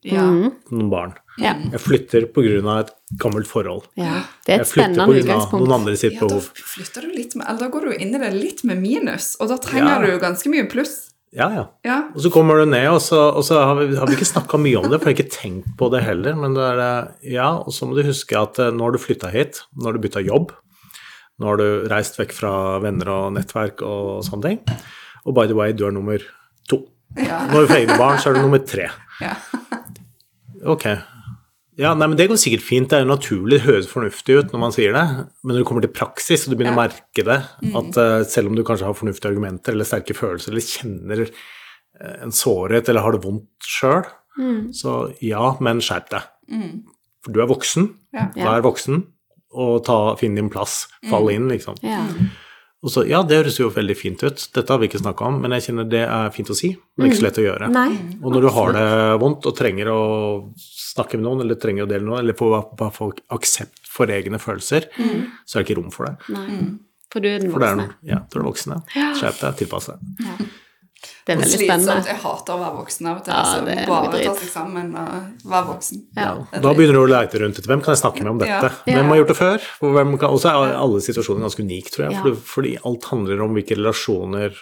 Ja. 0.06 0.22
noen 0.70 0.90
barn. 0.92 1.12
Ja. 1.38 1.52
Jeg 1.72 1.80
flytter 1.82 2.26
av 2.28 2.78
et 2.78 2.92
gammelt 3.18 3.46
forhold. 3.46 3.84
ja. 3.96 4.22
Det 4.46 4.54
er 4.54 4.60
et 4.62 4.66
spennende 4.70 5.06
utgangspunkt. 5.20 5.66
noen 5.66 5.80
andre 5.80 5.96
sitt 5.96 6.14
Ja, 6.14 6.26
da 6.26 6.38
flytter 6.40 7.02
du 7.02 7.08
litt 7.12 7.34
med, 7.36 7.46
eller 7.48 7.58
da 7.58 7.68
går 7.68 7.80
du 7.80 7.92
inn 7.98 8.14
i 8.14 8.18
det 8.18 8.32
litt 8.34 8.64
med 8.64 8.80
minus, 8.80 9.36
og 9.40 9.48
da 9.48 9.56
trenger 9.56 10.00
Ja. 10.00 10.06
du 10.06 10.18
ganske 10.18 10.48
mye 10.48 10.68
pluss. 10.70 11.10
Ja, 11.30 11.50
ja. 11.52 11.66
Ja. 11.84 12.08
Og 12.14 12.22
så 12.22 12.30
kommer 12.32 12.56
du 12.56 12.64
ned, 12.70 12.88
og 12.88 13.00
så, 13.02 13.34
og 13.36 13.44
så 13.44 13.58
har, 13.62 13.74
vi, 13.76 13.94
har 13.96 14.06
vi 14.06 14.14
ikke 14.16 14.32
snakka 14.32 14.56
mye 14.58 14.78
om 14.80 14.88
det, 14.90 15.00
for 15.02 15.10
jeg 15.10 15.16
har 15.18 15.24
ikke 15.24 15.36
tenkt 15.36 15.76
på 15.76 15.90
det 15.92 16.02
heller. 16.02 16.34
Men 16.34 16.54
det 16.54 16.62
er 16.64 16.76
det 16.80 17.32
Ja, 17.34 17.50
og 17.58 17.68
så 17.68 17.84
må 17.86 17.94
du 17.94 18.02
huske 18.02 18.32
at 18.40 18.58
eh, 18.58 18.70
nå 18.70 18.80
har 18.86 18.92
du 18.92 18.98
flytta 18.98 19.28
hit, 19.30 19.60
nå 19.76 19.84
har 19.84 19.92
du 19.92 19.98
bytta 19.98 20.24
jobb. 20.24 20.52
Nå 21.38 21.46
har 21.46 21.56
du 21.60 21.86
reist 21.90 22.16
vekk 22.18 22.32
fra 22.32 22.78
venner 22.80 23.08
og 23.12 23.32
nettverk 23.36 23.82
og 23.82 24.24
sånne 24.24 24.42
ting. 24.42 24.78
Og 25.26 25.34
by 25.36 25.46
the 25.46 25.54
way, 25.54 25.72
du 25.72 25.84
er 25.86 25.92
nummer. 25.92 26.18
Ja. 27.16 27.38
Når 27.48 27.64
du 27.64 27.70
får 27.70 27.78
egne 27.80 27.96
barn, 27.98 28.18
så 28.20 28.30
er 28.30 28.34
du 28.38 28.42
nummer 28.44 28.60
tre. 28.66 28.90
ja. 29.24 29.36
Ok. 30.66 30.84
Ja, 31.78 31.92
nei, 31.94 32.08
men 32.10 32.16
Det 32.18 32.24
går 32.26 32.34
sikkert 32.42 32.64
fint, 32.66 32.88
det 32.90 32.96
er 32.98 33.04
jo 33.04 33.12
naturlig, 33.12 33.60
det 33.60 33.66
høres 33.68 33.86
fornuftig 33.86 34.34
ut 34.40 34.48
når 34.50 34.58
man 34.64 34.72
sier 34.74 34.90
det, 34.96 35.04
men 35.46 35.52
når 35.54 35.60
det 35.60 35.66
kommer 35.68 35.84
til 35.84 35.92
praksis, 35.94 36.42
og 36.44 36.50
du 36.50 36.56
begynner 36.58 36.74
å 36.74 36.80
merke 36.80 37.22
det, 37.28 37.36
at 37.78 37.98
uh, 38.02 38.24
selv 38.26 38.50
om 38.50 38.56
du 38.58 38.64
kanskje 38.66 38.88
har 38.88 38.96
fornuftige 38.98 39.30
argumenter 39.30 39.76
eller 39.76 39.86
sterke 39.86 40.16
følelser, 40.18 40.50
eller 40.50 40.66
kjenner 40.66 41.22
eh, 41.28 42.16
en 42.26 42.34
sårhet 42.34 42.90
eller 42.90 43.06
har 43.06 43.14
det 43.14 43.22
vondt 43.22 43.62
sjøl, 43.70 44.02
så 44.74 44.96
ja, 45.22 45.52
men 45.62 45.78
skjerp 45.82 46.10
deg. 46.16 46.26
For 47.22 47.34
du 47.34 47.40
er 47.42 47.48
voksen, 47.50 47.88
Ja. 48.14 48.26
vær 48.34 48.66
voksen, 48.66 49.04
og 49.54 49.84
ta, 49.86 50.00
finn 50.18 50.34
din 50.34 50.50
plass, 50.50 50.88
fall 51.08 51.30
inn, 51.30 51.46
liksom. 51.54 51.78
Ja. 51.86 52.02
Og 52.86 52.92
så, 52.94 53.02
ja, 53.10 53.24
det 53.26 53.40
høres 53.40 53.56
jo 53.58 53.66
veldig 53.74 53.94
fint 53.98 54.20
ut, 54.22 54.42
dette 54.54 54.70
har 54.70 54.78
vi 54.78 54.86
ikke 54.86 55.00
snakka 55.00 55.24
om, 55.26 55.40
men 55.42 55.50
jeg 55.56 55.64
kjenner 55.66 55.86
det 55.90 56.04
er 56.06 56.28
fint 56.30 56.50
å 56.52 56.54
si, 56.54 56.68
men 56.94 57.08
ikke 57.08 57.18
så 57.18 57.24
lett 57.26 57.40
å 57.42 57.46
gjøre. 57.48 57.70
Nei. 57.74 57.88
Og 58.22 58.30
når 58.36 58.44
du 58.44 58.48
har 58.54 58.76
det 58.76 58.84
vondt 59.18 59.48
og 59.50 59.56
trenger 59.58 59.90
å 59.90 59.98
snakke 60.62 61.18
med 61.18 61.26
noen, 61.26 61.42
eller 61.42 61.58
trenger 61.58 61.88
å 61.88 61.90
dele 61.90 62.06
noe, 62.06 62.20
eller 62.22 62.38
få, 62.38 62.52
få 62.94 63.08
aksept 63.34 63.82
for 63.90 64.06
egne 64.14 64.38
følelser, 64.38 64.86
så 64.94 65.58
er 65.58 65.64
det 65.64 65.66
ikke 65.66 65.78
rom 65.80 65.90
for 65.90 66.06
det. 66.06 66.14
Nei. 66.36 66.60
For 67.10 67.24
du 67.24 67.28
er 67.32 67.42
den 67.42 67.50
For 67.50 67.64
det 67.64 67.72
er, 67.72 67.82
voksne. 67.82 67.98
ja, 68.12 68.20
du 68.30 68.38
er 68.38 68.46
voksne. 68.46 68.80
Skjerp 69.18 69.38
deg, 69.42 69.58
tilpass 69.64 69.90
deg. 69.90 70.48
Det 71.28 71.34
er 71.34 71.40
veldig 71.42 71.58
Slitsomt. 71.58 71.82
spennende. 71.84 72.08
Jeg 72.08 72.20
hater 72.22 72.54
å 72.54 72.60
være 72.62 72.76
voksen 72.78 73.06
av 73.10 73.18
og 73.18 73.24
til. 73.26 73.32
Ja, 73.34 73.40
altså, 73.44 73.64
det 73.66 73.74
bare 73.84 74.12
litt 74.14 74.24
ta 74.30 74.34
seg 74.38 74.48
sammen 74.48 74.86
og 74.96 75.50
være 75.52 75.66
voksen. 75.68 75.98
Ja. 76.16 76.30
Da 76.64 76.72
begynner 76.78 76.96
du 76.96 77.00
å 77.02 77.10
leite 77.10 77.42
rundt 77.42 77.58
etter 77.60 77.68
hvem 77.68 77.82
kan 77.84 77.92
jeg 77.92 78.00
snakke 78.00 78.24
med 78.24 78.30
om 78.32 78.40
dette. 78.40 78.70
Ja. 78.88 78.94
Hvem 78.96 79.12
har 79.12 79.20
gjort 79.20 79.32
det 79.34 79.36
før? 79.36 79.66
Og 79.84 79.98
kan, 80.22 80.38
så 80.40 80.54
er 80.54 80.72
alle 80.78 81.02
situasjoner 81.04 81.44
ganske 81.44 81.66
unike, 81.68 81.92
tror 81.92 82.06
jeg, 82.06 82.16
Ja. 82.16 82.22
fordi, 82.24 82.40
fordi 82.54 82.72
alt 82.88 83.04
handler 83.12 83.44
om 83.44 83.52
hvilke 83.58 83.76
relasjoner 83.76 84.56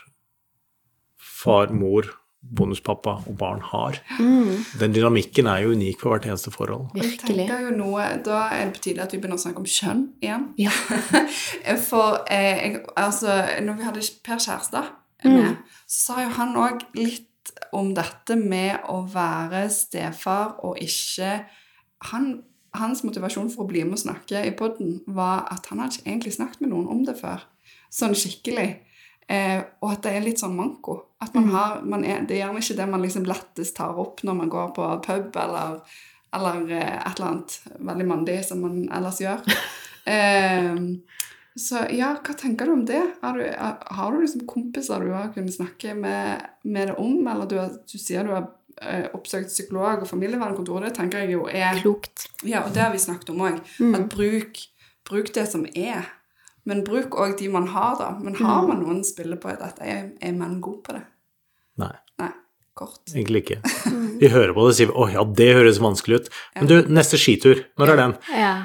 far, 1.22 1.70
mor, 1.70 2.10
bonuspappa 2.42 3.16
og 3.28 3.38
barn 3.38 3.60
har. 3.60 4.00
Den 4.18 4.92
dynamikken 4.94 5.46
er 5.46 5.62
jo 5.62 5.72
unik 5.78 6.00
for 6.02 6.10
hvert 6.16 6.26
eneste 6.26 6.50
forhold. 6.50 6.90
Virkelig. 6.98 7.46
noe, 7.78 8.10
Da 8.26 8.48
er 8.50 8.66
det 8.66 8.74
på 8.74 8.82
tide 8.90 9.02
at 9.06 9.12
vi 9.14 9.18
begynner 9.18 9.38
å 9.38 9.44
snakke 9.46 9.62
om 9.62 9.70
kjønn 9.70 10.04
igjen. 10.22 10.50
Ja. 10.58 10.70
For 11.88 12.24
eh, 12.30 12.58
jeg, 12.58 12.84
altså, 12.96 13.38
når 13.62 13.78
vi 13.78 13.84
hadde 13.84 14.06
Per 14.26 14.38
Kjærstad 14.42 14.94
med, 15.24 15.56
så 15.86 16.14
sa 16.14 16.22
jo 16.24 16.34
han 16.36 16.56
òg 16.60 16.84
litt 16.98 17.32
om 17.76 17.92
dette 17.96 18.36
med 18.36 18.84
å 18.90 19.00
være 19.08 19.66
stefar 19.72 20.58
og 20.66 20.80
ikke 20.82 21.38
han, 22.10 22.30
hans 22.76 23.02
motivasjon 23.06 23.48
for 23.52 23.64
å 23.64 23.70
bli 23.70 23.84
med 23.86 23.96
og 23.96 24.02
snakke 24.02 24.42
i 24.46 24.54
podden 24.56 24.98
var 25.06 25.46
at 25.52 25.70
han 25.70 25.80
hadde 25.80 25.98
ikke 26.00 26.10
egentlig 26.10 26.34
snakket 26.36 26.64
med 26.64 26.74
noen 26.74 26.90
om 26.92 27.04
det 27.06 27.16
før. 27.20 27.46
Sånn 27.92 28.16
skikkelig. 28.18 28.68
Eh, 29.26 29.58
og 29.82 29.94
at 29.94 30.04
det 30.04 30.12
er 30.14 30.26
litt 30.26 30.42
sånn 30.42 30.54
manko. 30.58 30.98
At 31.22 31.34
man 31.34 31.48
har, 31.54 31.80
man 31.82 32.04
er, 32.06 32.22
Det 32.28 32.36
er 32.36 32.44
gjerne 32.44 32.60
ikke 32.62 32.76
det 32.78 32.88
man 32.90 33.02
liksom 33.02 33.24
lettest 33.26 33.76
tar 33.78 33.98
opp 33.98 34.22
når 34.22 34.36
man 34.42 34.52
går 34.52 34.74
på 34.76 34.90
pub 35.06 35.38
eller, 35.42 35.80
eller 36.36 36.60
eh, 36.70 36.98
et 37.00 37.16
eller 37.16 37.30
annet 37.30 37.56
veldig 37.90 38.06
mandig 38.12 38.36
som 38.46 38.62
man 38.66 38.86
ellers 38.92 39.22
gjør. 39.24 39.42
Eh, 40.06 40.76
så 41.56 41.86
ja, 41.90 42.10
hva 42.20 42.34
tenker 42.36 42.68
du 42.68 42.74
om 42.74 42.84
det? 42.88 43.00
Har 43.22 43.38
du, 43.38 43.44
har 43.96 44.12
du 44.12 44.20
liksom 44.20 44.44
kompiser 44.48 45.00
du 45.00 45.14
har 45.14 45.32
kunnet 45.32 45.54
snakke 45.54 45.94
med, 45.96 46.44
med 46.68 46.90
det 46.90 46.96
om? 47.00 47.16
Eller 47.32 47.48
du, 47.48 47.56
du 47.88 47.96
sier 47.96 48.26
du 48.26 48.34
har 48.34 48.50
eh, 48.82 49.06
oppsøkt 49.16 49.48
psykolog 49.48 50.04
og 50.04 50.10
familievernkontor. 50.10 50.84
Det 50.84 50.94
tenker 50.98 51.24
jeg 51.24 51.36
jo 51.38 51.46
er 51.48 51.80
Klokt. 51.80 52.28
Ja, 52.44 52.66
og 52.66 52.74
det 52.76 52.84
har 52.84 52.92
vi 52.92 53.00
snakket 53.00 53.32
om 53.32 53.40
òg. 53.48 53.60
At 53.88 54.08
bruk, 54.12 54.60
bruk 55.08 55.32
det 55.32 55.48
som 55.48 55.64
er. 55.72 56.12
Men 56.66 56.84
bruk 56.84 57.16
òg 57.16 57.38
de 57.40 57.48
man 57.52 57.70
har, 57.72 57.96
da. 58.00 58.12
Men 58.20 58.36
har 58.42 58.66
man 58.68 58.82
noen 58.82 59.04
spiller 59.06 59.40
på 59.40 59.54
dette? 59.54 59.80
Er, 59.86 60.10
er 60.20 60.36
menn 60.36 60.58
god 60.60 60.82
på 60.84 60.98
det? 60.98 61.06
Nei, 61.80 61.94
Nei. 62.20 62.32
Kort. 62.76 63.00
egentlig 63.14 63.46
ikke. 63.46 63.62
Vi 64.20 64.28
hører 64.28 64.52
på 64.52 64.64
det 64.66 64.72
og 64.74 64.76
sier 64.76 64.90
'Å 64.92 65.04
ja, 65.08 65.22
det 65.24 65.46
høres 65.56 65.78
vanskelig 65.80 66.18
ut'. 66.20 66.26
Men 66.58 66.68
du, 66.68 66.74
neste 66.92 67.16
skitur, 67.16 67.62
når 67.80 67.92
er 67.94 67.96
den? 68.02 68.14
Ja. 68.36 68.56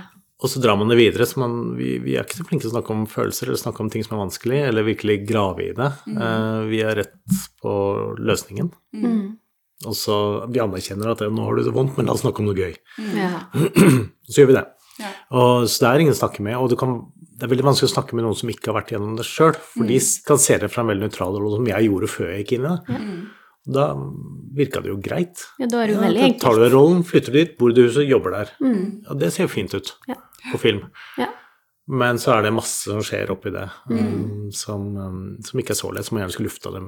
Og 0.41 0.49
så 0.49 0.57
drar 0.63 0.77
man 0.79 0.89
det 0.89 0.97
videre. 0.97 1.25
så 1.29 1.37
man, 1.37 1.75
vi, 1.77 1.99
vi 2.01 2.15
er 2.17 2.23
ikke 2.25 2.39
så 2.39 2.45
flinke 2.47 2.65
til 2.65 2.71
å 2.71 2.75
snakke 2.79 2.93
om 2.95 3.03
følelser 3.05 3.47
eller 3.51 3.59
snakke 3.61 3.83
om 3.83 3.89
ting 3.93 4.01
som 4.05 4.15
er 4.17 4.23
vanskelig, 4.23 4.61
eller 4.71 4.87
virkelig 4.87 5.19
grave 5.29 5.67
i 5.67 5.73
det. 5.77 5.89
Eh, 6.09 6.61
vi 6.71 6.79
er 6.81 6.95
rett 6.97 7.13
på 7.61 7.73
løsningen. 8.17 8.71
Mm. 8.97 9.37
Og 9.85 9.95
så 9.97 10.15
Vi 10.53 10.59
anerkjenner 10.61 11.11
at 11.13 11.21
nå 11.25 11.45
har 11.45 11.55
du 11.57 11.63
det 11.65 11.73
vondt, 11.75 11.95
men 11.97 12.05
la 12.09 12.13
oss 12.13 12.21
snakke 12.25 12.41
om 12.41 12.49
noe 12.49 12.57
gøy. 12.57 12.73
ja. 13.17 13.43
Så 14.31 14.41
gjør 14.41 14.49
vi 14.51 14.55
det. 14.57 14.65
Ja. 15.01 15.09
Og, 15.33 15.65
så 15.69 15.81
det 15.83 15.89
er 15.89 16.01
ingen 16.03 16.13
å 16.13 16.19
snakke 16.19 16.43
med. 16.45 16.55
Og 16.61 16.69
du 16.71 16.75
kan, 16.79 16.91
det 17.37 17.43
er 17.47 17.49
veldig 17.51 17.65
vanskelig 17.65 17.89
å 17.89 17.93
snakke 17.95 18.15
med 18.17 18.23
noen 18.25 18.37
som 18.37 18.49
ikke 18.53 18.69
har 18.71 18.77
vært 18.81 18.91
gjennom 18.93 19.15
det 19.17 19.25
sjøl, 19.27 19.53
for 19.73 19.89
de 19.89 19.97
kan 20.27 20.39
se 20.41 20.57
det 20.61 20.69
fra 20.71 20.83
en 20.85 20.91
veldig 20.91 21.07
nøytral 21.09 21.37
rolle, 21.37 21.57
som 21.59 21.69
jeg 21.71 21.87
gjorde 21.89 22.09
før 22.13 22.29
jeg 22.31 22.43
gikk 22.45 22.53
inn 22.59 22.67
i 22.69 22.73
det. 22.75 22.99
Da 23.77 23.87
virka 24.57 24.81
det 24.81 24.89
jo 24.93 24.97
greit. 25.03 25.41
ja, 25.61 25.67
da 25.69 25.81
er 25.83 25.89
det 25.91 25.95
jo 25.95 25.99
Ja, 25.99 26.05
veldig 26.07 26.23
enkelt. 26.27 26.41
tar 26.45 26.57
du 26.61 26.67
rollen, 26.73 27.01
flytter 27.05 27.35
dit, 27.35 27.57
bor 27.59 27.73
i 27.73 27.75
det 27.77 27.87
huset, 27.89 28.07
jobber 28.09 28.33
der. 28.37 28.53
Ja, 28.61 29.17
det 29.21 29.31
ser 29.35 29.45
jo 29.47 29.51
fint 29.53 29.73
ut 29.77 29.91
Ja. 30.09 30.15
På 30.49 30.59
film. 30.61 30.85
Ja. 31.21 31.29
Men 31.91 32.19
så 32.21 32.35
er 32.35 32.45
det 32.45 32.53
masse 32.55 32.87
som 32.87 33.01
skjer 33.03 33.33
oppi 33.33 33.51
det, 33.51 33.65
mm. 33.89 34.51
som, 34.55 34.83
um, 34.95 35.21
som 35.43 35.59
ikke 35.59 35.73
er 35.73 35.79
så 35.79 35.89
lett, 35.91 36.07
som 36.07 36.15
man 36.15 36.23
gjerne 36.23 36.35
skulle 36.35 36.51
lufta 36.51 36.71
dem 36.71 36.85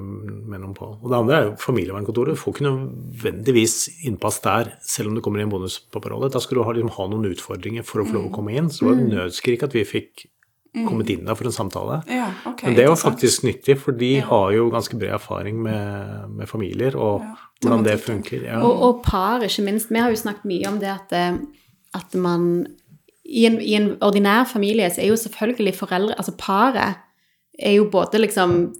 med 0.48 0.62
noen 0.62 0.76
på. 0.78 0.88
Og 1.02 1.10
det 1.10 1.18
andre 1.18 1.36
er 1.36 1.48
jo 1.48 1.56
familievernkontoret. 1.60 2.38
Du 2.38 2.40
får 2.40 2.56
ikke 2.56 2.68
nødvendigvis 2.70 3.76
innpass 4.08 4.38
der, 4.46 4.70
selv 4.88 5.12
om 5.12 5.18
du 5.18 5.24
kommer 5.26 5.42
i 5.42 5.48
en 5.48 5.52
bonuspapparolle. 5.52 6.30
Da 6.32 6.40
skal 6.44 6.62
du 6.62 6.64
ha, 6.64 6.76
liksom, 6.78 6.94
ha 6.96 7.08
noen 7.12 7.34
utfordringer 7.34 7.88
for 7.88 8.04
å 8.04 8.08
få 8.08 8.16
lov 8.16 8.30
å 8.30 8.36
komme 8.38 8.54
inn. 8.56 8.70
Så 8.72 8.86
det 8.86 8.92
var 8.92 9.02
et 9.02 9.12
nødskrik 9.18 9.66
at 9.68 9.76
vi 9.76 9.84
fikk 9.90 10.28
kommet 10.74 11.12
inn 11.14 11.26
der 11.28 11.38
for 11.38 11.50
en 11.50 11.54
samtale. 11.54 12.00
Ja, 12.10 12.30
okay, 12.50 12.70
Men 12.70 12.78
det 12.78 12.86
var 12.90 12.98
faktisk 12.98 13.44
nyttig, 13.46 13.76
for 13.82 13.98
de 13.98 14.14
har 14.26 14.54
jo 14.56 14.70
ganske 14.74 14.98
bred 14.98 15.14
erfaring 15.14 15.60
med, 15.62 16.30
med 16.38 16.50
familier 16.50 16.96
og 16.96 17.22
Ja. 17.22 17.36
hvordan 17.62 17.84
det 17.86 18.00
funker. 18.02 18.48
Ja. 18.48 18.62
Og, 18.64 18.82
og 18.88 19.04
par, 19.04 19.44
ikke 19.46 19.68
minst. 19.68 19.92
Vi 19.92 20.02
har 20.02 20.10
jo 20.10 20.22
snakket 20.22 20.48
mye 20.50 20.72
om 20.72 20.80
det 20.82 20.90
at, 20.90 21.14
eh, 21.14 21.38
at 21.94 22.16
man 22.16 22.66
i 23.24 23.46
en, 23.48 23.60
I 23.62 23.76
en 23.78 23.90
ordinær 24.04 24.48
familie 24.50 24.90
så 24.92 25.02
er 25.02 25.12
jo 25.14 25.20
selvfølgelig 25.20 25.78
foreldre 25.78 26.18
Altså 26.20 26.34
paret 26.38 27.00
er 27.60 27.76
jo 27.78 27.86
både 27.92 28.20
liksom 28.20 28.74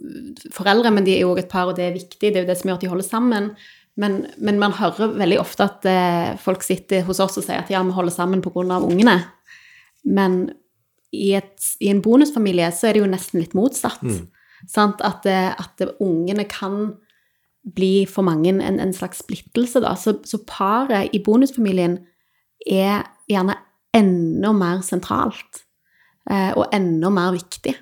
foreldre, 0.52 0.90
men 0.90 1.06
de 1.06 1.14
er 1.14 1.22
jo 1.22 1.30
òg 1.32 1.44
et 1.44 1.50
par, 1.50 1.70
og 1.70 1.76
det 1.78 1.86
er 1.86 1.94
viktig. 1.94 2.18
Det 2.18 2.34
er 2.34 2.42
jo 2.42 2.48
det 2.48 2.56
som 2.58 2.68
gjør 2.68 2.80
at 2.80 2.84
de 2.84 2.90
holder 2.90 3.06
sammen. 3.06 3.50
Men, 3.96 4.16
men 4.42 4.58
man 4.58 4.74
hører 4.74 5.14
veldig 5.14 5.38
ofte 5.38 5.68
at 5.68 5.86
eh, 5.86 6.32
folk 6.42 6.64
sitter 6.66 7.04
hos 7.06 7.20
oss 7.22 7.38
og 7.38 7.46
sier 7.46 7.62
at 7.62 7.70
ja, 7.70 7.82
vi 7.86 7.94
holder 7.94 8.10
sammen 8.10 8.42
pga. 8.42 8.80
ungene. 8.82 9.20
Men 10.02 10.50
i, 11.14 11.36
et, 11.38 11.54
i 11.80 11.92
en 11.92 12.02
bonusfamilie 12.02 12.72
så 12.74 12.88
er 12.88 12.96
det 12.96 13.04
jo 13.04 13.12
nesten 13.12 13.44
litt 13.44 13.54
motsatt. 13.54 14.02
Sant? 14.66 15.04
At, 15.06 15.26
eh, 15.30 15.52
at 15.54 15.86
ungene 16.02 16.48
kan 16.50 16.96
bli 17.78 18.04
for 18.10 18.26
mange 18.26 18.50
en, 18.50 18.80
en 18.80 18.92
slags 18.92 19.22
splittelse, 19.22 19.80
da. 19.86 19.94
Så, 19.94 20.18
så 20.26 20.42
paret 20.48 21.14
i 21.14 21.22
bonusfamilien 21.22 22.00
er 22.66 23.06
gjerne 23.30 23.56
enda 23.94 24.52
mer 24.56 24.82
sentralt. 24.86 25.64
Eh, 26.30 26.52
og 26.56 26.72
enda 26.72 27.10
mer 27.12 27.34
viktig 27.36 27.74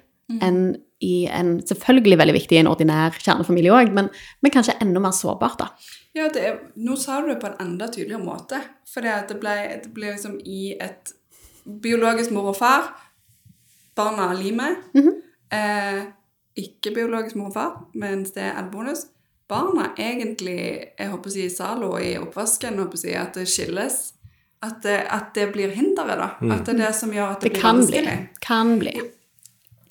enn 0.42 0.72
i 1.03 1.27
en 1.27 1.57
Selvfølgelig 1.66 2.18
veldig 2.20 2.35
viktig 2.37 2.57
i 2.57 2.61
en 2.62 2.70
ordinær 2.70 3.16
kjernefamilie 3.18 3.72
òg, 3.75 3.90
men, 3.94 4.09
men 4.42 4.53
kanskje 4.55 4.77
enda 4.85 5.03
mer 5.03 5.14
sårbart, 5.16 5.59
da. 5.59 5.66
Ja, 6.14 6.29
det 6.31 6.44
er, 6.46 6.59
nå 6.79 6.94
sa 7.01 7.20
du 7.20 7.31
det 7.33 7.40
på 7.42 7.48
en 7.48 7.59
enda 7.64 7.88
tydeligere 7.90 8.22
måte. 8.22 8.61
For 8.87 9.05
det, 9.05 9.38
ble, 9.40 9.57
det 9.83 9.90
ble 9.94 10.12
liksom 10.12 10.37
i 10.46 10.77
et 10.77 11.11
biologisk 11.64 12.35
mor 12.37 12.53
og 12.53 12.59
far, 12.61 12.92
barna 13.98 14.31
er 14.31 14.38
limet. 14.38 14.85
eh, 15.53 16.05
ikke 16.62 16.94
biologisk 16.94 17.40
mor 17.40 17.51
og 17.51 17.57
far, 17.57 17.75
mens 17.98 18.35
det 18.37 18.46
er 18.53 18.70
bonus. 18.70 19.07
Barna 19.51 19.90
egentlig, 19.98 20.61
jeg 20.98 21.11
håper 21.12 21.33
å 21.33 21.35
si 21.35 21.46
i 21.48 21.53
salo 21.53 21.96
i 21.98 22.14
oppvasken, 22.20 22.79
håper 22.79 23.01
å 23.01 23.03
si 23.03 23.16
at 23.18 23.35
det 23.37 23.48
skilles. 23.51 23.98
At 24.62 24.83
det, 24.85 24.98
at 25.11 25.33
det 25.35 25.48
blir 25.53 25.72
hinderet, 25.75 26.18
da. 26.20 26.29
At 26.55 26.64
det 26.68 26.75
er 26.77 26.81
det 26.87 26.92
som 26.94 27.11
gjør 27.11 27.33
at 27.35 27.40
det, 27.42 27.51
Det 27.51 27.57
blir 27.57 27.62
kan 27.62 27.81
bli. 27.87 28.03
Kan 28.40 28.79
bli. 28.79 28.92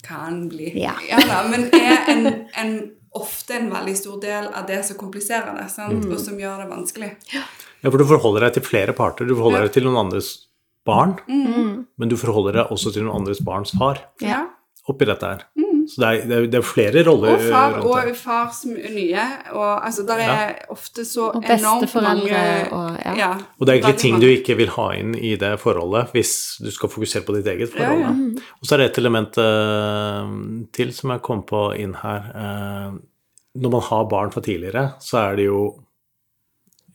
Kan 0.03 0.38
bli. 0.49 0.69
Ja. 0.81 0.93
da, 1.27 1.41
men 1.51 1.67
er 1.75 2.07
en, 2.13 2.27
en, 2.57 2.71
ofte 3.13 3.57
en 3.60 3.67
veldig 3.73 3.95
stor 3.99 4.21
del 4.23 4.47
av 4.47 4.65
det 4.69 4.79
som 4.88 4.97
kompliserer 4.97 5.51
det, 5.60 5.67
sant? 5.73 6.05
og 6.07 6.17
som 6.23 6.39
gjør 6.39 6.63
det 6.63 6.69
vanskelig. 6.71 7.12
Ja, 7.36 7.43
for 7.89 7.97
du 7.99 8.05
forholder 8.07 8.47
deg 8.47 8.55
til 8.60 8.63
flere 8.69 8.95
parter. 8.97 9.27
Du 9.27 9.36
forholder 9.36 9.65
Ja. 9.65 9.67
deg 9.67 9.73
til 9.75 9.84
noen 9.89 9.99
andres 10.05 10.31
barn, 10.88 11.17
Mm. 11.27 11.86
men 11.97 12.10
du 12.10 12.15
forholder 12.17 12.53
deg 12.62 12.71
også 12.73 12.93
til 12.93 13.03
noen 13.03 13.19
andres 13.21 13.43
barns 13.45 13.71
far 13.77 13.99
Ja. 14.23 14.45
oppi 14.89 15.05
dette 15.05 15.21
her. 15.27 15.43
Så 15.89 16.01
det 16.01 16.07
er, 16.07 16.25
det 16.27 16.35
er, 16.37 16.47
det 16.51 16.59
er 16.59 16.65
flere 16.65 17.03
roller 17.07 17.35
Og 17.35 17.43
far, 17.45 17.75
rundt 17.77 17.83
det. 17.83 18.23
og 18.27 18.75
er 18.75 18.93
nye. 18.95 19.25
Og 19.51 19.85
altså, 19.85 20.05
der 20.07 20.23
er 20.25 20.53
ofte 20.73 21.05
så 21.07 21.29
Og 21.31 21.45
enormt 21.45 21.95
mange 21.95 22.41
og 22.71 22.97
ja. 23.17 23.31
Og 23.57 23.67
det 23.67 23.73
er 23.73 23.79
egentlig 23.79 24.01
ting 24.01 24.19
du 24.21 24.27
ikke 24.29 24.57
vil 24.59 24.73
ha 24.75 24.87
inn 24.97 25.15
i 25.17 25.35
det 25.39 25.53
forholdet 25.61 26.15
hvis 26.15 26.33
du 26.63 26.71
skal 26.73 26.91
fokusere 26.91 27.25
på 27.27 27.37
ditt 27.37 27.49
eget 27.53 27.71
forhold. 27.73 28.03
Ja, 28.03 28.09
ja. 28.09 28.49
Og 28.59 28.67
så 28.67 28.75
er 28.75 28.83
det 28.83 28.89
et 28.91 28.99
element 29.03 29.39
uh, 29.41 30.33
til 30.75 30.93
som 30.95 31.15
jeg 31.15 31.25
kom 31.25 31.45
på 31.47 31.69
inn 31.79 31.95
her. 32.01 32.27
Uh, 32.35 32.99
når 33.61 33.73
man 33.73 33.87
har 33.89 34.11
barn 34.11 34.31
fra 34.33 34.43
tidligere, 34.43 34.91
så 35.03 35.25
er 35.25 35.39
det 35.39 35.49
jo 35.49 35.63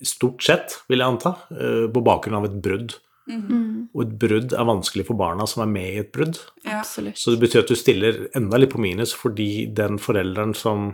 stort 0.05 0.45
sett, 0.45 0.79
vil 0.91 1.01
jeg 1.03 1.17
anta, 1.17 1.37
uh, 1.53 1.87
på 1.93 2.05
bakgrunn 2.05 2.39
av 2.41 2.49
et 2.49 2.57
brudd. 2.63 2.97
Mm. 3.29 3.89
Og 3.95 4.03
et 4.05 4.15
brudd 4.23 4.53
er 4.55 4.69
vanskelig 4.69 5.07
for 5.09 5.19
barna 5.19 5.47
som 5.51 5.65
er 5.65 5.71
med 5.73 5.89
i 5.95 6.01
et 6.05 6.13
brudd. 6.15 6.39
Ja. 6.65 6.81
Absolutt. 6.81 7.19
Så 7.19 7.35
det 7.35 7.43
betyr 7.43 7.65
at 7.65 7.73
du 7.73 7.77
stiller 7.79 8.29
enda 8.39 8.61
litt 8.63 8.73
på 8.75 8.83
minus 8.83 9.15
fordi 9.17 9.67
den 9.75 9.99
forelderen 10.03 10.55
som 10.57 10.93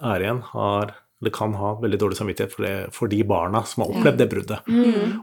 er 0.00 0.22
igjen, 0.24 0.42
har 0.54 0.94
eller 1.20 1.32
kan 1.36 1.52
ha 1.52 1.74
veldig 1.82 1.98
dårlig 2.00 2.16
samvittighet 2.16 2.52
for, 2.54 2.64
det, 2.64 2.92
for 2.96 3.10
de 3.12 3.18
barna 3.28 3.60
som 3.68 3.82
har 3.82 3.90
opplevd 3.92 4.22
det 4.22 4.26
bruddet. 4.30 4.70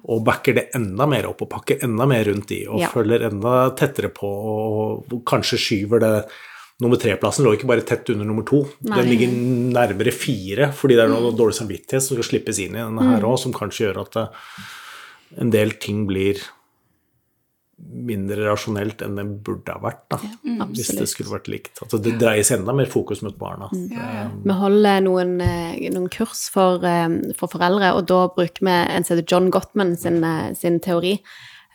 Og 0.05 0.19
backer 0.27 0.53
det 0.53 0.67
enda 0.77 1.07
mer 1.09 1.25
opp 1.25 1.41
og 1.41 1.49
pakker 1.49 1.81
enda 1.87 2.05
mer 2.05 2.27
rundt 2.29 2.51
de, 2.51 2.59
og 2.69 2.83
Ja. 2.83 2.91
følger 2.93 3.25
enda 3.31 3.71
tettere 3.73 4.11
på, 4.13 4.29
og, 4.29 5.09
kanskje 5.25 5.57
skyver 5.57 5.99
det 6.05 6.13
Nummer 6.77 6.99
tre-plassen 7.01 7.41
lå 7.41 7.55
ikke 7.55 7.65
bare 7.65 7.81
tett 7.81 8.05
under 8.13 8.23
nummer 8.29 8.43
to, 8.45 8.59
Nei. 8.85 8.99
den 8.99 9.07
ligger 9.09 9.31
nærmere 9.73 10.11
fire, 10.13 10.67
fordi 10.77 10.93
det 10.93 11.07
er 11.07 11.09
noe 11.09 11.31
dårlig 11.33 11.55
samvittighet 11.57 12.03
som 12.05 12.13
skal 12.19 12.27
slippes 12.27 12.59
inn 12.61 12.75
i 12.75 12.83
denne 12.83 13.01
her 13.01 13.25
òg, 13.25 13.39
som 13.41 13.51
kanskje 13.51 13.87
gjør 13.87 14.01
at 14.03 14.17
eh, 14.21 14.27
en 15.35 15.49
del 15.51 15.73
ting 15.81 16.05
blir 16.07 16.39
mindre 17.77 18.41
rasjonelt 18.47 19.03
enn 19.05 19.19
det 19.19 19.23
burde 19.45 19.69
ha 19.69 19.77
vært, 19.83 19.99
da. 20.09 20.17
Hvis 20.71 20.89
det 20.97 21.05
skulle 21.11 21.29
vært 21.35 21.49
likt. 21.51 21.77
Altså, 21.83 21.99
det 22.01 22.15
dreies 22.17 22.49
enda 22.55 22.73
mer 22.73 22.89
fokus 22.89 23.21
mot 23.21 23.35
barna. 23.37 23.67
Ja, 23.91 24.07
ja. 24.15 24.23
Vi 24.43 24.55
holder 24.57 25.03
noen, 25.05 25.35
eh, 25.41 25.75
noen 25.93 26.09
kurs 26.09 26.47
for, 26.49 26.83
eh, 26.83 27.33
for 27.37 27.47
foreldre, 27.53 27.93
og 27.93 28.07
da 28.09 28.23
bruker 28.33 28.65
vi 28.65 28.71
en 28.71 29.03
som 29.03 29.15
heter 29.15 29.27
John 29.29 29.51
Gottman 29.51 29.95
sin, 29.95 30.23
eh, 30.23 30.53
sin 30.53 30.79
teori. 30.79 31.19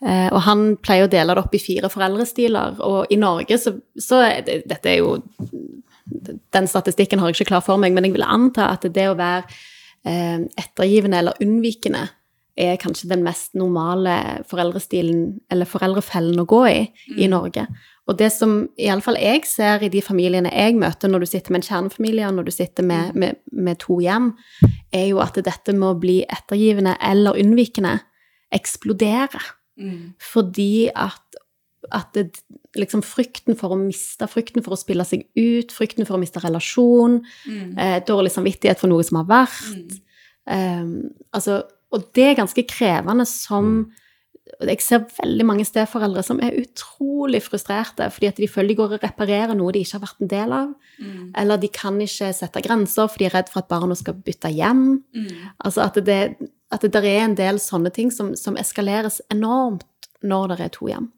Eh, 0.04 0.28
Og 0.32 0.40
han 0.42 0.76
pleier 0.76 1.06
å 1.06 1.10
dele 1.10 1.34
det 1.34 1.38
opp 1.44 1.54
i 1.54 1.58
fire 1.58 1.88
foreldrestiler, 1.88 2.80
og 2.80 3.06
i 3.08 3.16
Norge 3.16 3.54
så, 3.56 3.80
så 3.96 4.42
Dette 4.44 4.86
er 4.86 4.98
jo 4.98 5.20
Den 6.52 6.66
statistikken 6.66 7.20
har 7.20 7.28
jeg 7.30 7.36
ikke 7.36 7.50
klar 7.52 7.62
for 7.62 7.78
meg, 7.78 7.92
men 7.92 8.02
jeg 8.04 8.14
vil 8.14 8.24
anta 8.26 8.72
at 8.72 8.80
det 8.82 9.06
å 9.06 9.14
være 9.16 9.44
eh, 10.04 10.38
ettergivende 10.58 11.14
eller 11.14 11.32
unnvikende 11.40 12.08
er 12.56 12.76
kanskje 12.76 13.08
den 13.08 13.22
mest 13.24 13.54
normale 13.56 14.44
foreldrestilen, 14.50 15.40
eller 15.50 15.68
foreldrefellen 15.68 16.40
å 16.42 16.46
gå 16.48 16.60
i, 16.68 16.80
i 17.16 17.28
Norge. 17.30 17.66
Og 18.10 18.18
det 18.18 18.32
som 18.34 18.68
iallfall 18.82 19.16
jeg 19.16 19.44
ser 19.46 19.84
i 19.86 19.88
de 19.92 20.02
familiene 20.02 20.50
jeg 20.50 20.74
møter 20.76 21.08
når 21.08 21.22
du 21.22 21.26
sitter 21.30 21.54
med 21.54 21.62
en 21.62 21.68
kjernefamilie, 21.68 22.28
og 22.28 22.34
når 22.36 22.48
du 22.48 22.52
sitter 22.54 22.84
med, 22.84 23.14
med, 23.14 23.38
med 23.52 23.78
to 23.80 24.00
hjem, 24.02 24.32
er 24.92 25.06
jo 25.12 25.22
at 25.24 25.38
dette 25.38 25.72
med 25.72 25.88
å 25.88 26.00
bli 26.02 26.18
ettergivende 26.26 26.96
eller 27.00 27.38
unnvikende 27.40 28.00
eksploderer. 28.52 29.44
Mm. 29.80 30.12
Fordi 30.20 30.90
at, 30.92 31.38
at 31.94 32.10
det, 32.18 32.42
liksom 32.76 33.04
frykten 33.06 33.56
for 33.56 33.72
å 33.72 33.78
miste, 33.80 34.26
frykten 34.28 34.64
for 34.66 34.76
å 34.76 34.80
spille 34.80 35.06
seg 35.08 35.24
ut, 35.38 35.72
frykten 35.72 36.04
for 36.08 36.18
å 36.18 36.20
miste 36.20 36.42
relasjon, 36.42 37.22
Mm. 37.46 37.78
eh, 37.78 38.00
dårlig 38.04 38.32
samvittighet 38.34 38.78
for 38.82 38.92
noe 38.92 39.04
som 39.06 39.22
har 39.22 39.30
vært. 39.30 39.76
Mm. 39.78 40.02
Um, 40.42 41.10
altså, 41.32 41.62
og 41.92 42.06
det 42.16 42.30
er 42.30 42.40
ganske 42.40 42.64
krevende 42.68 43.26
som 43.28 43.90
og 44.60 44.68
jeg 44.68 44.82
ser 44.84 45.04
veldig 45.16 45.44
mange 45.46 45.64
steforeldre 45.64 46.22
som 46.26 46.40
er 46.42 46.56
utrolig 46.60 47.40
frustrerte 47.44 48.08
fordi 48.12 48.28
at 48.28 48.40
de 48.42 48.48
føler 48.50 48.72
de 48.72 48.76
går 48.78 48.96
og 48.96 49.04
reparerer 49.04 49.54
noe 49.56 49.72
de 49.72 49.80
ikke 49.82 49.96
har 49.96 50.02
vært 50.04 50.20
en 50.20 50.30
del 50.30 50.54
av. 50.56 50.72
Eller 51.38 51.60
de 51.62 51.70
kan 51.72 52.00
ikke 52.02 52.32
sette 52.36 52.62
grenser 52.66 53.08
for 53.08 53.22
de 53.22 53.28
er 53.28 53.34
redd 53.36 53.48
for 53.52 53.62
at 53.62 53.70
barna 53.70 53.96
skal 53.98 54.18
bytte 54.18 54.50
hjem. 54.52 54.84
Altså 55.64 55.86
at 55.86 55.98
det, 56.04 56.20
at 56.70 56.84
det 56.84 56.92
der 56.92 57.08
er 57.08 57.24
en 57.24 57.38
del 57.38 57.58
sånne 57.62 57.90
ting 57.94 58.12
som, 58.12 58.34
som 58.36 58.58
eskaleres 58.60 59.22
enormt 59.32 59.86
når 60.22 60.52
det 60.52 60.60
er 60.60 60.74
to 60.76 60.90
hjem. 60.90 61.08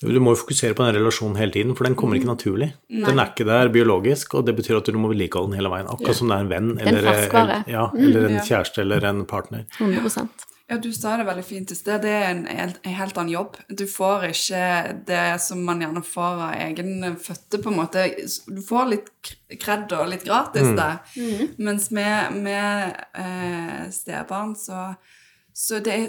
Du 0.00 0.08
må 0.20 0.32
jo 0.32 0.40
fokusere 0.42 0.74
på 0.74 0.84
den 0.86 0.96
relasjonen 0.96 1.36
hele 1.36 1.52
tiden, 1.52 1.74
for 1.76 1.84
den 1.84 1.94
kommer 1.98 2.16
ikke 2.16 2.30
naturlig. 2.30 2.70
Den 2.88 3.18
er 3.18 3.32
ikke 3.32 3.44
der 3.48 3.68
biologisk, 3.74 4.34
og 4.34 4.46
det 4.46 4.56
betyr 4.56 4.78
at 4.80 4.86
du 4.88 4.98
må 4.98 5.10
vedlikeholde 5.12 5.52
den 5.52 5.58
hele 5.60 5.70
veien. 5.72 5.86
Akkurat 5.92 6.16
som 6.16 6.28
det 6.32 6.36
er 6.38 6.44
en 6.46 6.52
venn 6.52 6.70
eller, 6.80 6.98
en 6.98 7.24
eller, 7.42 7.64
ja, 7.68 7.88
eller 7.94 8.28
en 8.30 8.38
Ja. 8.38 8.44
kjæreste 8.48 8.80
eller 8.80 9.04
en 9.10 9.24
partner. 9.26 9.66
100% 9.78 10.28
Ja, 10.70 10.76
du 10.76 10.90
sa 10.92 11.16
det 11.16 11.24
veldig 11.24 11.44
fint 11.48 11.70
i 11.72 11.74
sted. 11.74 12.02
Det 12.02 12.10
er 12.12 12.26
en, 12.30 12.42
helt- 12.44 12.80
en 12.84 12.92
helt 12.92 13.16
annen 13.16 13.30
jobb. 13.32 13.54
Du 13.72 13.86
får 13.88 14.26
ikke 14.28 14.64
det 15.08 15.40
som 15.40 15.62
man 15.64 15.80
gjerne 15.80 16.02
får 16.04 16.42
av 16.44 16.54
egen 16.60 17.16
fødte, 17.16 17.62
på 17.64 17.70
en 17.72 17.76
måte. 17.78 18.02
Du 18.46 18.60
får 18.60 18.90
litt 18.90 19.08
kred 19.62 19.92
og 19.96 20.08
litt 20.10 20.24
gratis 20.28 20.68
der. 20.76 20.98
Mens 21.58 21.90
med, 21.90 22.36
med 22.44 23.00
eh, 23.16 23.88
stebarn 23.96 24.52
så, 24.60 24.94
så 25.56 25.80
det 25.80 25.94
er, 25.96 26.08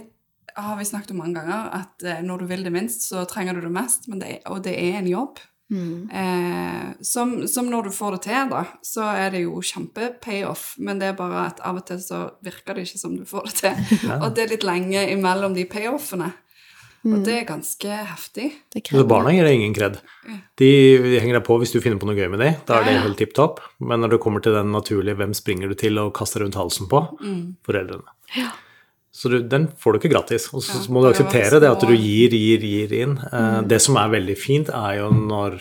har 0.65 0.79
vi 0.79 0.87
snakket 0.87 1.11
om 1.11 1.21
mange 1.23 1.39
ganger, 1.39 1.69
at 1.81 2.03
eh, 2.03 2.23
når 2.25 2.43
du 2.43 2.49
vil 2.49 2.63
det 2.65 2.73
minst, 2.73 3.07
så 3.09 3.25
trenger 3.29 3.55
du 3.57 3.61
det 3.61 3.71
mest. 3.75 4.07
Men 4.11 4.19
det 4.23 4.33
er, 4.35 4.41
og 4.51 4.63
det 4.65 4.75
er 4.77 4.99
en 4.99 5.07
jobb. 5.09 5.39
Eh, 5.69 6.85
som, 7.05 7.47
som 7.47 7.69
når 7.69 7.83
du 7.89 7.93
får 7.93 8.17
det 8.17 8.21
til, 8.25 8.49
da, 8.49 8.63
så 8.85 9.05
er 9.13 9.31
det 9.35 9.43
jo 9.43 9.61
kjempe-payoff. 9.61 10.73
Men 10.81 11.01
det 11.01 11.11
er 11.11 11.17
bare 11.19 11.47
at 11.51 11.61
av 11.65 11.81
og 11.81 11.85
til 11.89 12.01
så 12.01 12.25
virker 12.45 12.75
det 12.77 12.87
ikke 12.87 13.01
som 13.01 13.17
du 13.17 13.25
får 13.29 13.49
det 13.49 13.57
til. 13.61 13.97
Og 14.23 14.29
det 14.35 14.45
er 14.45 14.53
litt 14.55 14.67
lenge 14.67 15.05
imellom 15.13 15.57
de 15.57 15.67
payoffene. 15.69 16.31
Og 17.07 17.21
det 17.23 17.31
er 17.31 17.45
ganske 17.47 17.87
heftig. 18.09 18.49
Det 18.73 18.81
Så 18.91 19.05
barna 19.07 19.31
gir 19.31 19.45
deg 19.47 19.55
ingen 19.55 19.75
kred. 19.75 20.01
De, 20.59 20.67
de 20.99 21.19
henger 21.21 21.37
deg 21.37 21.45
på 21.47 21.55
hvis 21.61 21.71
du 21.71 21.77
finner 21.79 21.95
på 22.01 22.09
noe 22.09 22.17
gøy 22.17 22.27
med 22.33 22.41
dem. 22.43 22.57
Da 22.67 22.81
er 22.81 22.89
det 22.89 22.91
Ja, 22.91 22.97
ja. 22.97 23.03
helt 23.05 23.19
tipp 23.21 23.31
topp. 23.37 23.61
Men 23.79 24.03
når 24.03 24.17
det 24.17 24.19
kommer 24.25 24.43
til 24.43 24.57
den 24.57 24.73
naturlige 24.75 25.15
'hvem 25.15 25.31
springer 25.37 25.71
du 25.71 25.75
til 25.79 25.97
og 25.97 26.11
kaster 26.13 26.43
rundt 26.43 26.59
halsen 26.59 26.89
på', 26.91 27.05
foreldrene. 27.63 28.03
Så 29.19 29.27
du, 29.33 29.35
den 29.51 29.65
får 29.75 29.93
du 29.93 29.99
ikke 29.99 30.11
gratis. 30.13 30.45
Og 30.55 30.61
så 30.63 30.77
Ja, 30.79 30.85
må 30.95 31.01
du 31.03 31.09
akseptere 31.09 31.57
det 31.57 31.65
det 31.65 31.71
at 31.73 31.81
du 31.83 31.91
gir, 31.91 32.31
gir, 32.31 32.61
gir 32.63 32.93
inn. 33.01 33.17
Mm. 33.19 33.67
Det 33.67 33.81
som 33.83 33.97
er 33.99 34.13
veldig 34.13 34.37
fint, 34.39 34.69
er 34.71 35.01
jo 35.01 35.09
når 35.11 35.59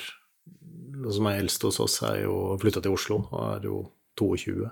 Noe 0.98 1.12
som 1.14 1.26
er 1.30 1.36
eldst 1.38 1.62
hos 1.62 1.76
oss, 1.80 2.00
er 2.02 2.24
jo 2.24 2.56
flytta 2.58 2.80
til 2.82 2.94
Oslo 2.94 3.20
og 3.30 3.42
er 3.56 3.66
jo 3.68 3.76
22. 4.18 4.70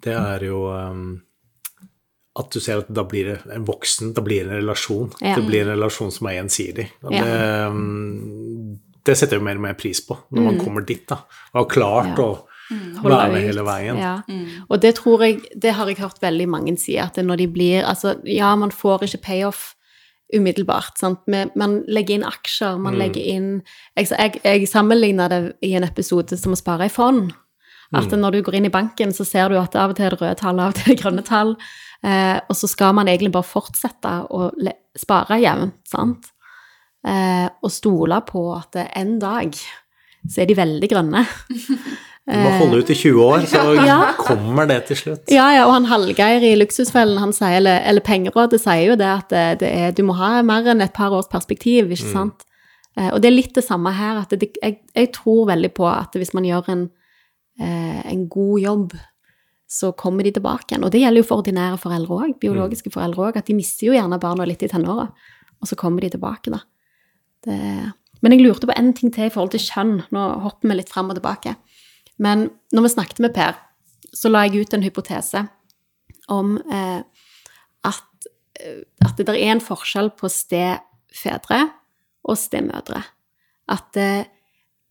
Det 0.00 0.14
er 0.16 0.44
jo 0.48 0.62
um, 0.72 1.02
at 2.40 2.48
du 2.54 2.60
ser 2.64 2.80
at 2.80 2.88
da 2.88 3.04
blir 3.04 3.28
det 3.28 3.34
en 3.52 3.66
voksen, 3.68 4.14
da 4.16 4.22
blir 4.24 4.46
det 4.46 4.54
en 4.54 4.62
relasjon. 4.62 5.10
Ja. 5.20 5.34
Det 5.36 5.44
blir 5.44 5.66
en 5.66 5.74
relasjon 5.74 6.12
som 6.14 6.26
er 6.30 6.38
gjensidig. 6.38 6.86
Og 7.04 7.12
Ja. 7.12 7.24
det, 7.24 7.66
um, 7.68 8.78
det 9.04 9.16
setter 9.18 9.36
jeg 9.36 9.42
jo 9.42 9.48
mer 9.50 9.60
og 9.60 9.66
mer 9.68 9.76
pris 9.80 10.00
på, 10.04 10.16
når 10.32 10.46
man 10.48 10.58
kommer 10.60 10.84
dit, 10.88 11.04
da. 11.08 11.20
Og 11.54 11.64
har 11.66 11.70
klart 11.76 12.16
Mm. 12.16 12.16
Ja. 12.16 12.24
å 12.24 12.46
være 12.70 13.32
med 13.32 13.42
ut. 13.42 13.48
hele 13.48 13.64
veien. 13.66 13.98
Ja. 14.00 14.14
Og 14.68 14.80
det 14.82 14.94
tror 15.00 15.24
jeg, 15.26 15.42
det 15.62 15.74
har 15.74 15.90
jeg 15.90 16.00
hørt 16.00 16.22
veldig 16.22 16.48
mange 16.48 16.76
si, 16.78 16.96
at 16.98 17.16
når 17.16 17.42
de 17.42 17.48
blir 17.50 17.84
Altså, 17.84 18.16
ja, 18.24 18.54
man 18.56 18.70
får 18.70 19.08
ikke 19.08 19.22
payoff 19.26 19.74
umiddelbart, 20.36 20.98
sant. 20.98 21.20
Men 21.26 21.50
Man 21.56 21.82
legger 21.88 22.14
inn 22.14 22.24
aksjer, 22.24 22.78
man 22.78 22.98
legger 22.98 23.22
inn 23.22 23.62
Jeg, 23.96 24.10
jeg, 24.10 24.40
jeg 24.44 24.68
sammenligna 24.68 25.28
det 25.28 25.40
i 25.66 25.74
en 25.74 25.84
episode 25.84 26.38
som 26.38 26.54
å 26.54 26.58
spare 26.58 26.86
i 26.86 26.92
fond. 26.92 27.32
At 27.90 28.12
når 28.14 28.36
du 28.36 28.42
går 28.46 28.60
inn 28.60 28.68
i 28.68 28.70
banken, 28.70 29.10
så 29.10 29.24
ser 29.26 29.50
du 29.50 29.56
at 29.58 29.74
av 29.74 29.90
og 29.90 29.96
til 29.98 30.06
er 30.06 30.14
det 30.14 30.20
røde 30.20 30.36
tall, 30.38 30.60
av 30.62 30.70
og 30.70 30.76
til 30.78 30.92
er 30.92 30.94
det 30.94 31.02
grønne 31.02 31.24
tall. 31.26 31.56
Eh, 32.06 32.38
og 32.46 32.54
så 32.56 32.68
skal 32.70 32.94
man 32.94 33.10
egentlig 33.10 33.32
bare 33.34 33.48
fortsette 33.48 34.12
å 34.30 34.52
le 34.62 34.76
spare 34.98 35.40
jevnt, 35.42 35.80
sant. 35.90 36.30
Eh, 37.06 37.48
og 37.50 37.72
stole 37.72 38.20
på 38.28 38.44
at 38.54 38.78
en 38.84 39.16
dag 39.18 39.56
så 39.56 40.42
er 40.42 40.50
de 40.50 40.58
veldig 40.58 40.90
grønne. 40.92 41.24
Du 42.30 42.36
må 42.38 42.50
holde 42.60 42.78
ut 42.82 42.90
i 42.92 42.94
20 42.94 43.22
år, 43.24 43.46
så 43.50 43.62
Ja. 43.88 44.12
kommer 44.18 44.68
det 44.70 44.84
til 44.90 44.96
slutt. 45.00 45.30
Ja, 45.32 45.48
ja, 45.56 45.64
og 45.66 45.72
han 45.74 45.88
Hallgeir 45.90 46.44
i 46.46 46.52
Luksusfellen, 46.60 47.18
han 47.18 47.32
sier, 47.34 47.56
eller, 47.58 47.80
eller 47.90 48.04
Pengerådet 48.06 48.60
sier 48.62 48.92
jo 48.92 48.96
det 49.00 49.08
at 49.10 49.28
det, 49.32 49.44
det 49.64 49.70
er, 49.72 49.90
du 49.96 50.04
må 50.06 50.14
ha 50.20 50.36
mer 50.46 50.68
enn 50.70 50.80
et 50.84 50.94
par 50.94 51.10
års 51.16 51.28
perspektiv, 51.32 51.90
ikke 51.90 52.12
sant? 52.12 52.46
Eh, 52.98 53.10
og 53.12 53.20
det 53.22 53.30
er 53.30 53.36
litt 53.36 53.54
det 53.58 53.64
samme 53.66 53.92
her, 53.96 54.22
at 54.22 54.30
det, 54.38 54.52
jeg, 54.62 54.78
jeg 54.94 55.12
tror 55.16 55.46
veldig 55.50 55.72
på 55.74 55.86
at 55.90 56.14
hvis 56.18 56.32
man 56.36 56.46
gjør 56.46 56.70
en, 56.74 56.86
eh, 57.60 58.00
en 58.12 58.26
god 58.30 58.60
jobb, 58.62 58.96
så 59.70 59.92
kommer 59.94 60.26
de 60.26 60.32
tilbake 60.34 60.72
igjen. 60.72 60.84
Og 60.84 60.90
det 60.90 61.00
gjelder 61.04 61.22
jo 61.22 61.28
for 61.28 61.42
ordinære 61.44 61.78
foreldre 61.78 62.16
òg, 62.24 62.32
biologiske 62.42 62.90
foreldre 62.90 63.28
òg, 63.28 63.36
at 63.38 63.46
de 63.46 63.54
mister 63.54 63.86
jo 63.86 63.94
gjerne 63.94 64.18
barna 64.22 64.46
litt 64.46 64.62
i 64.66 64.70
tenåra, 64.70 65.06
og 65.60 65.68
så 65.70 65.78
kommer 65.78 66.02
de 66.02 66.10
tilbake, 66.10 66.50
da. 66.50 66.58
Det, 67.46 67.58
men 68.20 68.34
jeg 68.34 68.42
lurte 68.42 68.66
på 68.68 68.74
en 68.76 68.90
ting 68.92 69.12
til 69.14 69.28
i 69.28 69.32
forhold 69.32 69.54
til 69.54 69.62
kjønn. 69.62 69.94
Nå 70.12 70.24
hopper 70.44 70.68
vi 70.68 70.76
litt 70.80 70.90
fram 70.92 71.08
og 71.12 71.16
tilbake. 71.16 71.54
Men 72.20 72.50
når 72.74 72.86
vi 72.86 72.92
snakket 72.94 73.22
med 73.24 73.34
Per, 73.36 73.56
så 74.12 74.30
la 74.30 74.44
jeg 74.46 74.66
ut 74.66 74.76
en 74.76 74.84
hypotese 74.84 75.44
om 76.30 76.56
eh, 76.70 77.00
at, 77.86 78.28
eh, 78.60 78.82
at 79.06 79.16
det 79.18 79.28
der 79.30 79.38
er 79.38 79.54
en 79.54 79.64
forskjell 79.64 80.12
på 80.18 80.30
stefedre 80.32 81.62
og 82.28 82.38
stemødre. 82.38 83.02
At 83.70 83.96
eh, 83.96 84.24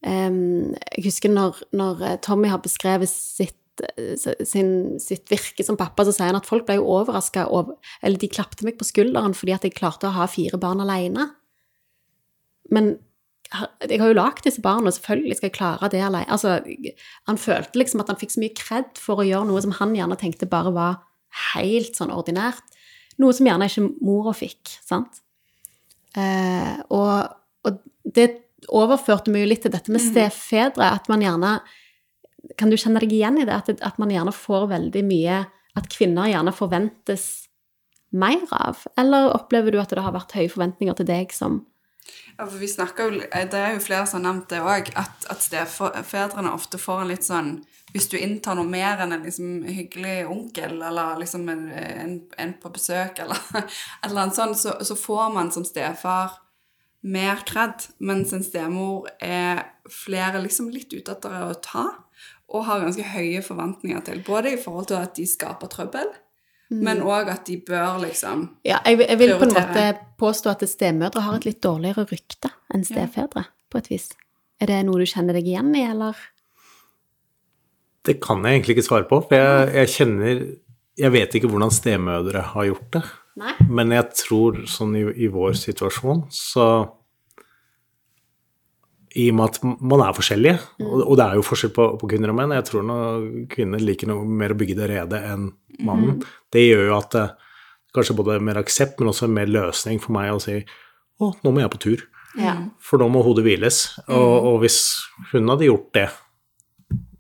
Jeg 0.01 1.03
husker 1.03 1.31
når, 1.31 1.63
når 1.75 2.03
eh, 2.07 2.19
Tommy 2.23 2.47
har 2.47 2.61
beskrevet 2.63 3.11
sitt, 3.11 3.83
eh, 3.97 4.15
sin, 4.47 4.99
sitt 4.99 5.29
virke 5.31 5.65
som 5.65 5.77
pappa, 5.77 6.05
så 6.07 6.15
sier 6.15 6.31
han 6.31 6.39
at 6.39 6.47
folk 6.47 6.65
ble 6.67 6.79
jo 6.79 6.87
overraska 6.87 7.45
over 7.51 7.75
Eller 8.01 8.17
de 8.17 8.31
klapte 8.31 8.65
meg 8.65 8.79
på 8.79 8.87
skulderen 8.87 9.35
fordi 9.35 9.53
at 9.53 9.67
jeg 9.67 9.75
klarte 9.77 10.07
å 10.07 10.15
ha 10.15 10.29
fire 10.31 10.57
barn 10.57 10.81
alene. 10.81 11.27
Men 12.71 12.95
jeg 13.49 13.97
har 13.97 14.11
jo 14.11 14.17
lagd 14.17 14.43
disse 14.45 14.61
barna, 14.61 14.91
selvfølgelig 14.93 15.39
skal 15.39 15.49
jeg 15.49 15.55
klare 15.55 15.89
det 15.89 16.01
alene. 16.05 16.27
Altså, 16.29 16.59
han 17.29 17.39
følte 17.41 17.81
liksom 17.81 18.03
at 18.03 18.11
han 18.11 18.19
fikk 18.19 18.35
så 18.35 18.43
mye 18.43 18.57
kred 18.57 18.99
for 19.01 19.21
å 19.21 19.25
gjøre 19.25 19.49
noe 19.49 19.63
som 19.65 19.73
han 19.79 19.95
gjerne 19.97 20.17
tenkte 20.21 20.49
bare 20.49 20.73
var 20.75 20.99
helt 21.53 21.97
sånn 21.97 22.13
ordinært. 22.13 22.77
Noe 23.19 23.33
som 23.35 23.49
gjerne 23.49 23.67
ikke 23.69 23.87
mora 24.05 24.35
fikk, 24.37 24.69
sant? 24.85 25.21
Eh, 26.17 26.77
og, 26.93 27.33
og 27.65 27.81
det 28.05 28.29
overførte 28.69 29.33
meg 29.33 29.45
jo 29.45 29.51
litt 29.51 29.65
til 29.65 29.73
dette 29.73 29.93
med 29.93 30.03
stefedre, 30.03 30.93
at 30.93 31.09
man 31.11 31.21
gjerne 31.25 31.59
Kan 32.57 32.71
du 32.71 32.77
kjenne 32.79 33.01
deg 33.03 33.11
igjen 33.13 33.37
i 33.37 33.45
det? 33.45 33.53
At, 33.53 33.81
at 33.85 33.99
man 34.01 34.09
gjerne 34.09 34.33
får 34.33 34.69
veldig 34.71 35.03
mye 35.05 35.43
At 35.77 35.89
kvinner 35.91 36.31
gjerne 36.31 36.53
forventes 36.55 37.27
mer 38.09 38.41
av? 38.55 38.81
Eller 38.97 39.29
opplever 39.35 39.71
du 39.71 39.77
at 39.81 39.93
det 39.93 40.01
har 40.01 40.15
vært 40.15 40.33
høye 40.33 40.49
forventninger 40.49 40.97
til 40.97 41.09
deg 41.11 41.35
som 41.35 41.61
Ja, 42.37 42.45
for 42.45 42.57
vi 42.61 42.67
snakker 42.71 43.09
jo, 43.09 43.19
Det 43.19 43.59
er 43.59 43.73
jo 43.75 43.83
flere 43.83 44.07
som 44.07 44.19
har 44.19 44.25
nevnt 44.29 44.49
det 44.51 44.61
òg, 44.63 44.91
at, 44.99 45.27
at 45.31 45.43
stefedrene 45.43 46.53
ofte 46.55 46.79
får 46.79 47.03
en 47.03 47.11
litt 47.11 47.27
sånn 47.27 47.49
Hvis 47.91 48.09
du 48.11 48.17
inntar 48.19 48.55
noe 48.55 48.69
mer 48.69 49.01
enn 49.03 49.15
en 49.15 49.25
liksom 49.25 49.63
hyggelig 49.65 50.27
onkel, 50.29 50.77
eller 50.77 51.19
liksom 51.19 51.47
en, 51.49 51.63
en, 51.73 52.13
en 52.37 52.53
på 52.61 52.69
besøk, 52.75 53.19
eller 53.23 53.39
et 53.59 54.05
eller 54.05 54.27
annet 54.27 54.37
sånt, 54.37 54.59
så, 54.61 54.75
så 54.85 54.95
får 54.95 55.33
man 55.33 55.49
som 55.51 55.65
stefar 55.65 56.37
mer 57.01 57.41
kred, 57.47 57.87
mens 57.97 58.33
en 58.35 58.45
stemor 58.45 59.07
er 59.23 59.63
flere 59.89 60.41
liksom 60.43 60.69
litt 60.69 60.93
ute 60.93 61.15
etter 61.15 61.33
å 61.47 61.55
ta, 61.63 61.87
og 62.49 62.65
har 62.67 62.83
ganske 62.83 63.05
høye 63.15 63.41
forventninger 63.45 64.05
til. 64.05 64.21
Både 64.25 64.53
i 64.53 64.61
forhold 64.61 64.89
til 64.91 64.99
at 64.99 65.15
de 65.17 65.25
skaper 65.29 65.71
trøbbel, 65.71 66.13
men 66.69 67.01
òg 67.01 67.29
at 67.33 67.47
de 67.49 67.57
bør 67.65 67.97
liksom 68.03 68.43
Ja, 68.67 68.77
jeg, 68.85 69.01
jeg 69.01 69.19
vil 69.19 69.35
på 69.41 69.47
en 69.47 69.55
måte 69.57 69.85
påstå 70.21 70.51
at 70.53 70.65
stemødre 70.69 71.23
har 71.25 71.39
et 71.39 71.47
litt 71.47 71.61
dårligere 71.65 72.05
rykte 72.09 72.51
enn 72.73 72.85
stefedre, 72.85 73.47
på 73.69 73.81
et 73.81 73.89
vis. 73.89 74.09
Er 74.61 74.69
det 74.69 74.83
noe 74.85 75.01
du 75.01 75.09
kjenner 75.09 75.37
deg 75.37 75.47
igjen 75.49 75.71
i, 75.77 75.85
eller? 75.87 76.17
Det 78.05 78.19
kan 78.23 78.43
jeg 78.45 78.59
egentlig 78.59 78.77
ikke 78.77 78.89
svare 78.89 79.07
på, 79.09 79.21
for 79.25 79.37
jeg, 79.37 79.71
jeg 79.75 79.93
kjenner 79.95 80.43
Jeg 80.99 81.13
vet 81.15 81.35
ikke 81.35 81.47
hvordan 81.47 81.71
stemødre 81.71 82.41
har 82.53 82.65
gjort 82.67 82.87
det. 82.97 83.03
Nei. 83.39 83.53
Men 83.71 83.93
jeg 83.95 84.09
tror 84.19 84.57
sånn 84.67 84.97
i, 84.99 85.05
i 85.23 85.29
vår 85.31 85.53
situasjon, 85.55 86.25
så 86.33 86.65
I 89.17 89.29
og 89.31 89.35
med 89.39 89.45
at 89.49 89.63
man 89.81 90.01
er 90.05 90.13
forskjellige, 90.13 90.59
og, 90.85 90.99
og 91.07 91.15
det 91.17 91.25
er 91.25 91.37
jo 91.39 91.45
forskjell 91.47 91.71
på, 91.73 91.85
på 91.97 92.09
kvinner 92.11 92.29
og 92.29 92.35
menn 92.37 92.51
Jeg 92.53 92.65
tror 92.67 92.83
noe, 92.85 93.45
kvinner 93.49 93.81
liker 93.81 94.07
noe 94.11 94.21
mer 94.25 94.53
å 94.53 94.57
bygge 94.59 94.75
det 94.77 94.89
rede 94.91 95.21
enn 95.31 95.47
mannen. 95.85 96.19
Det 96.53 96.61
gjør 96.67 96.83
jo 96.91 96.97
at 96.99 97.09
det 97.15 97.23
kanskje 97.95 98.13
både 98.19 98.35
er 98.37 98.43
mer 98.45 98.59
aksept, 98.61 98.99
men 99.01 99.09
også 99.09 99.27
mer 99.33 99.49
løsning 99.49 99.97
for 100.03 100.13
meg 100.13 100.29
å 100.35 100.41
si 100.43 100.59
å, 101.19 101.31
nå 101.41 101.51
må 101.55 101.63
jeg 101.63 101.71
på 101.73 101.81
tur. 101.81 102.03
Ja. 102.37 102.53
For 102.85 103.01
nå 103.01 103.07
må 103.09 103.23
hodet 103.25 103.41
hviles. 103.47 103.79
Og, 104.05 104.35
og 104.51 104.59
hvis 104.61 104.77
hun 105.31 105.49
hadde 105.49 105.65
gjort 105.71 105.89
det, 105.97 106.05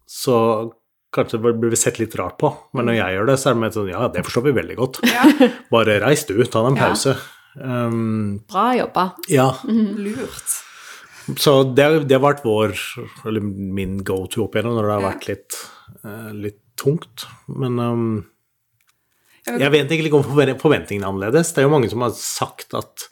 så 0.05 0.35
kanskje 1.15 1.39
det 1.41 1.55
blir 1.57 1.73
sett 1.79 1.97
litt 1.97 2.13
rart 2.19 2.37
på. 2.37 2.51
Men 2.77 2.85
når 2.89 2.99
jeg 2.99 3.15
gjør 3.17 3.27
det, 3.31 3.37
så 3.41 3.49
er 3.49 3.57
det 3.57 3.63
mer 3.63 3.73
sånn 3.73 3.89
ja, 3.89 4.05
det 4.13 4.23
forstår 4.27 4.45
vi 4.45 4.53
veldig 4.59 4.77
godt. 4.77 5.01
Bare 5.73 5.97
reis 6.05 6.25
du, 6.29 6.35
ta 6.45 6.61
deg 6.67 6.75
en 6.75 6.79
Ja. 6.79 6.87
pause. 6.93 7.17
Um, 7.59 8.39
Bra 8.47 8.67
jobba. 8.77 9.07
ja, 9.27 9.49
lurt. 10.05 10.59
Så 11.37 11.53
det, 11.75 11.85
det 12.09 12.15
har 12.17 12.23
vært 12.23 12.43
vår, 12.45 12.73
eller 13.27 13.41
min 13.43 13.97
go 14.07 14.25
to 14.31 14.45
opp 14.47 14.55
igjennom 14.55 14.77
når 14.79 14.87
det 14.87 14.95
har 14.95 15.05
vært 15.11 15.27
litt, 15.29 15.59
eh, 16.03 16.31
litt 16.47 16.59
tungt. 16.79 17.25
Men 17.47 17.79
um, 17.79 18.09
Jeg 19.45 19.71
vet 19.73 19.87
egentlig 19.89 20.07
ikke 20.11 20.19
om 20.21 20.27
forven- 20.29 20.59
forventningene 20.61 21.05
er 21.07 21.11
annerledes. 21.13 21.53
Det 21.53 21.61
er 21.63 21.67
jo 21.67 21.73
mange 21.75 21.89
som 21.91 22.01
har 22.05 22.11
sagt 22.15 22.73
at 22.77 23.07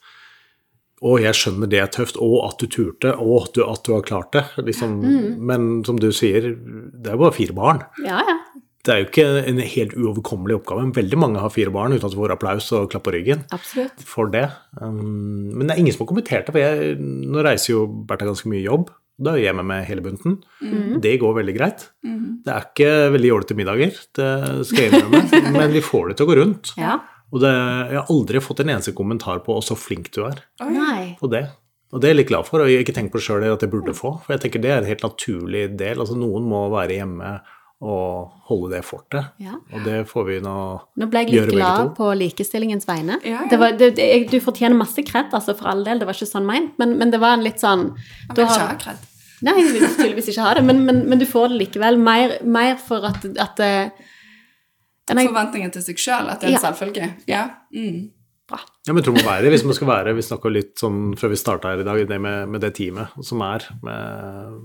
å, 1.05 1.19
jeg 1.21 1.35
skjønner 1.37 1.69
det 1.69 1.77
er 1.83 1.89
tøft, 1.93 2.17
og 2.17 2.39
at 2.47 2.57
du 2.57 2.65
turte, 2.73 3.11
og 3.21 3.43
at 3.43 3.53
du, 3.53 3.61
at 3.69 3.83
du 3.85 3.91
har 3.93 4.01
klart 4.07 4.31
det. 4.33 4.45
Liksom, 4.65 4.95
Men 5.37 5.83
som 5.85 5.99
du 6.01 6.07
sier, 6.15 6.47
det 6.57 7.11
er 7.11 7.17
jo 7.19 7.21
bare 7.21 7.35
fire 7.37 7.53
barn. 7.53 7.83
Ja, 8.01 8.23
ja. 8.25 8.37
Det 8.85 8.93
er 8.93 9.01
jo 9.01 9.07
ikke 9.09 9.25
en 9.49 9.57
helt 9.59 9.95
uoverkommelig 9.97 10.59
oppgave. 10.59 10.85
Veldig 10.95 11.17
mange 11.19 11.41
har 11.43 11.51
fire 11.51 11.73
barn 11.73 11.95
uten 11.95 12.05
at 12.05 12.13
de 12.13 12.19
får 12.19 12.35
applaus 12.37 12.69
og 12.77 12.87
klapp 12.93 13.03
på 13.07 13.15
ryggen 13.17 13.41
Absolutt. 13.55 14.05
for 14.07 14.31
det. 14.31 14.45
Um, 14.79 15.49
men 15.57 15.65
det 15.67 15.75
er 15.75 15.81
ingen 15.81 15.95
som 15.95 16.05
har 16.05 16.11
kommentert 16.13 16.47
det, 16.47 16.55
for 16.55 16.61
jeg, 16.63 16.95
nå 17.01 17.43
reiser 17.43 17.73
jo 17.73 17.83
Bertha 18.07 18.29
ganske 18.29 18.51
mye 18.51 18.63
jobb. 18.63 18.93
Da 19.17 19.33
er 19.33 19.41
jeg 19.41 19.47
hjemme 19.49 19.65
med 19.65 19.85
hele 19.89 20.03
bunten. 20.05 20.37
Det 21.01 21.15
går 21.19 21.39
veldig 21.39 21.55
greit. 21.57 21.87
Det 22.45 22.53
er 22.53 22.67
ikke 22.69 22.89
veldig 23.15 23.29
jålete 23.31 23.57
middager, 23.57 23.95
det 24.15 24.31
skal 24.69 24.83
jeg 24.83 24.91
innrømme, 24.93 25.41
men 25.57 25.73
vi 25.73 25.81
får 25.83 26.11
det 26.11 26.19
til 26.19 26.27
å 26.27 26.29
gå 26.29 26.37
rundt. 26.37 26.73
Ja. 26.79 26.99
Og 27.33 27.41
det, 27.43 27.49
jeg 27.51 27.97
har 27.97 28.11
aldri 28.13 28.39
fått 28.45 28.61
en 28.63 28.69
eneste 28.71 28.93
kommentar 28.95 29.41
på 29.43 29.57
'å, 29.57 29.63
så 29.65 29.75
flink 29.75 30.13
du 30.15 30.21
er' 30.23 30.45
Oi. 30.63 31.17
på 31.19 31.27
det. 31.33 31.47
Og 31.91 32.01
det 32.01 32.07
er 32.07 32.13
jeg 32.13 32.19
litt 32.21 32.29
glad 32.31 32.47
for, 32.47 32.61
og 32.61 32.69
jeg 32.69 32.79
har 32.79 32.85
ikke 32.85 32.95
tenkt 32.95 33.13
på 33.13 33.21
sjøl 33.23 33.45
at 33.47 33.63
jeg 33.63 33.71
burde 33.71 33.95
få. 33.95 34.13
For 34.23 34.35
jeg 34.35 34.43
tenker 34.43 34.63
det 34.63 34.71
er 34.71 34.81
en 34.81 34.89
helt 34.89 35.03
naturlig 35.03 35.61
del. 35.79 36.01
Altså 36.03 36.17
noen 36.19 36.43
må 36.47 36.65
være 36.71 36.99
hjemme 36.99 37.29
og 37.81 38.31
holde 38.49 38.71
det 38.73 38.79
fortet. 38.87 39.27
Ja. 39.43 39.53
Og 39.73 39.83
det 39.85 39.99
får 40.09 40.23
vi 40.25 40.37
nå 40.41 40.53
gjøre 40.55 41.01
Nå 41.03 41.07
ble 41.11 41.21
jeg 41.21 41.33
litt 41.35 41.51
glad 41.53 41.91
på 41.99 42.07
likestillingens 42.17 42.87
vegne. 42.89 43.19
Ja, 43.21 43.43
ja. 43.43 43.49
Det 43.51 43.59
var, 43.61 43.75
det, 43.77 43.91
det, 43.99 44.07
du 44.31 44.39
fortjener 44.41 44.79
masse 44.79 45.03
kred, 45.05 45.29
altså, 45.31 45.53
for 45.59 45.69
all 45.69 45.83
del. 45.85 46.01
Det 46.01 46.07
var 46.09 46.17
ikke 46.17 46.29
sånn 46.31 46.47
meint, 46.49 46.73
men, 46.81 46.95
men 46.97 47.13
det 47.13 47.19
var 47.21 47.37
en 47.37 47.45
litt 47.45 47.61
sånn 47.61 47.91
Jeg 47.93 48.33
vil 48.33 48.45
ikke 48.47 48.65
ha 48.65 48.79
kred. 48.81 49.05
Nei, 49.45 49.53
jeg 49.61 49.73
vil 49.75 49.83
tydeligvis 49.93 50.31
ikke 50.33 50.47
ha 50.47 50.53
det, 50.57 50.63
men, 50.65 50.81
men, 50.87 51.03
men 51.11 51.21
du 51.21 51.27
får 51.29 51.51
det 51.53 51.59
likevel. 51.61 51.99
Mer, 52.01 52.39
mer 52.41 52.79
for 52.81 53.05
at, 53.05 53.27
at 53.37 53.59
eh, 53.61 54.05
Forventningen 55.07 55.71
til 55.71 55.85
seg 55.85 56.01
sjøl, 56.01 56.31
at 56.33 56.41
det 56.41 56.49
er 56.49 56.55
en 56.55 56.57
Ja. 56.57 56.63
selvfølge. 56.65 57.11
Ja. 57.29 57.43
Mm. 57.71 58.07
Bra. 58.49 58.59
Ja, 58.87 58.93
men 58.93 59.01
jeg 59.01 59.07
tror 59.07 59.17
man 59.17 59.27
være 59.27 59.51
hvis 59.51 59.65
man 59.67 59.75
skal 59.75 59.89
være 59.89 60.13
Vi 60.15 60.23
snakka 60.23 60.51
litt 60.53 60.77
sånn 60.79 60.99
før 61.19 61.33
vi 61.33 61.39
starta 61.39 61.73
her 61.73 61.83
i 61.83 61.87
dag, 61.87 62.03
det 62.07 62.19
med, 62.23 62.47
med 62.53 62.63
det 62.63 62.73
teamet 62.77 63.17
som 63.25 63.43
er, 63.45 63.65
med, 63.83 64.61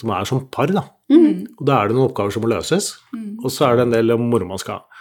som 0.00 0.14
er 0.16 0.28
som 0.28 0.46
par, 0.52 0.72
da. 0.74 0.86
Og 1.12 1.62
da 1.68 1.78
er 1.78 1.90
det 1.90 1.98
noen 1.98 2.08
oppgaver 2.08 2.34
som 2.34 2.44
må 2.44 2.50
løses, 2.50 2.96
og 3.42 3.52
så 3.52 3.68
er 3.68 3.78
det 3.78 3.86
en 3.86 3.94
del 3.94 4.16
om 4.16 4.26
moro 4.32 4.48
man 4.48 4.60
skal 4.62 4.80
ha. 4.80 4.92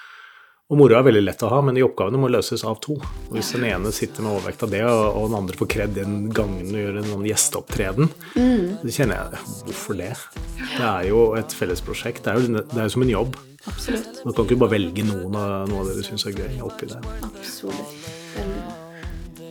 Og 0.72 0.78
moro 0.80 0.96
er 0.96 1.04
veldig 1.04 1.26
lett 1.26 1.42
å 1.44 1.50
ha, 1.52 1.58
men 1.68 1.76
de 1.76 1.84
oppgavene 1.84 2.20
må 2.22 2.30
løses 2.32 2.62
av 2.64 2.78
to. 2.80 2.94
Og 2.96 3.34
hvis 3.36 3.50
den 3.58 3.66
ene 3.68 3.92
sitter 3.92 4.24
med 4.24 4.38
overvekt 4.38 4.64
av 4.64 4.72
det, 4.72 4.80
og, 4.88 5.02
og 5.20 5.26
den 5.28 5.36
andre 5.42 5.58
får 5.60 5.70
kred 5.74 5.98
den 5.98 6.14
gangen 6.32 6.70
og 6.72 6.80
gjør 6.80 7.00
en 7.02 7.10
sånn 7.12 7.28
gjesteopptreden, 7.28 8.12
så 8.38 8.96
kjenner 8.96 9.18
jeg 9.20 9.42
Hvorfor 9.68 10.00
det? 10.00 10.14
Det 10.62 10.88
er 10.88 11.10
jo 11.10 11.26
et 11.36 11.58
fellesprosjekt. 11.60 12.24
Det 12.24 12.32
er 12.32 12.40
jo, 12.40 12.62
det 12.62 12.80
er 12.80 12.88
jo 12.88 12.94
som 12.96 13.04
en 13.04 13.12
jobb. 13.18 13.36
Absolutt. 13.70 14.24
Man 14.26 14.34
kan 14.34 14.48
ikke 14.48 14.60
bare 14.64 14.76
velge 14.78 15.06
noen 15.06 15.36
av 15.38 15.70
noe 15.70 15.84
av 15.84 15.92
det 15.92 16.00
du 16.00 16.04
syns 16.08 16.26
er 16.30 16.38
gøy 16.38 16.62
oppi 16.66 16.90
det. 16.90 17.02
Absolutt. 17.28 17.98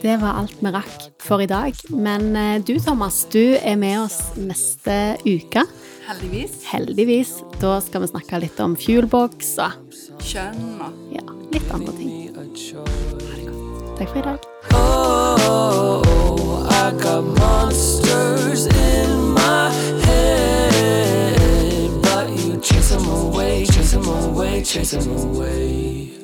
Det 0.01 0.15
var 0.17 0.39
alt 0.39 0.57
vi 0.57 0.69
rakk 0.73 1.03
for 1.21 1.43
i 1.43 1.47
dag. 1.49 1.77
Men 1.93 2.35
eh, 2.35 2.57
du, 2.65 2.73
Thomas, 2.81 3.21
du 3.29 3.55
er 3.61 3.77
med 3.77 3.99
oss 4.01 4.17
neste 4.39 5.17
uke. 5.27 5.61
Heldigvis. 6.07 6.63
Heldigvis. 6.71 7.35
Da 7.61 7.77
skal 7.85 8.01
vi 8.03 8.09
snakke 8.09 8.41
litt 8.41 8.57
om 8.63 8.73
fuelbox 8.75 9.53
og 9.61 9.71
Kjønn 10.25 10.81
og 10.81 11.13
ja, 11.13 11.25
litt 11.53 11.69
andre 11.71 11.93
ting. 11.99 12.09
Ha 12.33 12.41
det 12.41 13.45
godt. 13.45 13.97
Takk 14.01 14.09
for 14.09 14.17
i 14.17 14.25
dag. 14.25 14.39
Oh, 14.73 16.65
I 16.65 16.91
got 16.97 17.23
monsters 17.37 18.65
in 18.65 19.11
my 19.37 19.69
head, 20.05 20.50
chase 22.61 22.89
them 22.89 23.05
away, 23.07 23.65
chase 23.65 23.91
them 23.91 24.05
away, 24.05 24.63
chase 24.63 24.91
them 24.91 25.09
away. 25.17 26.20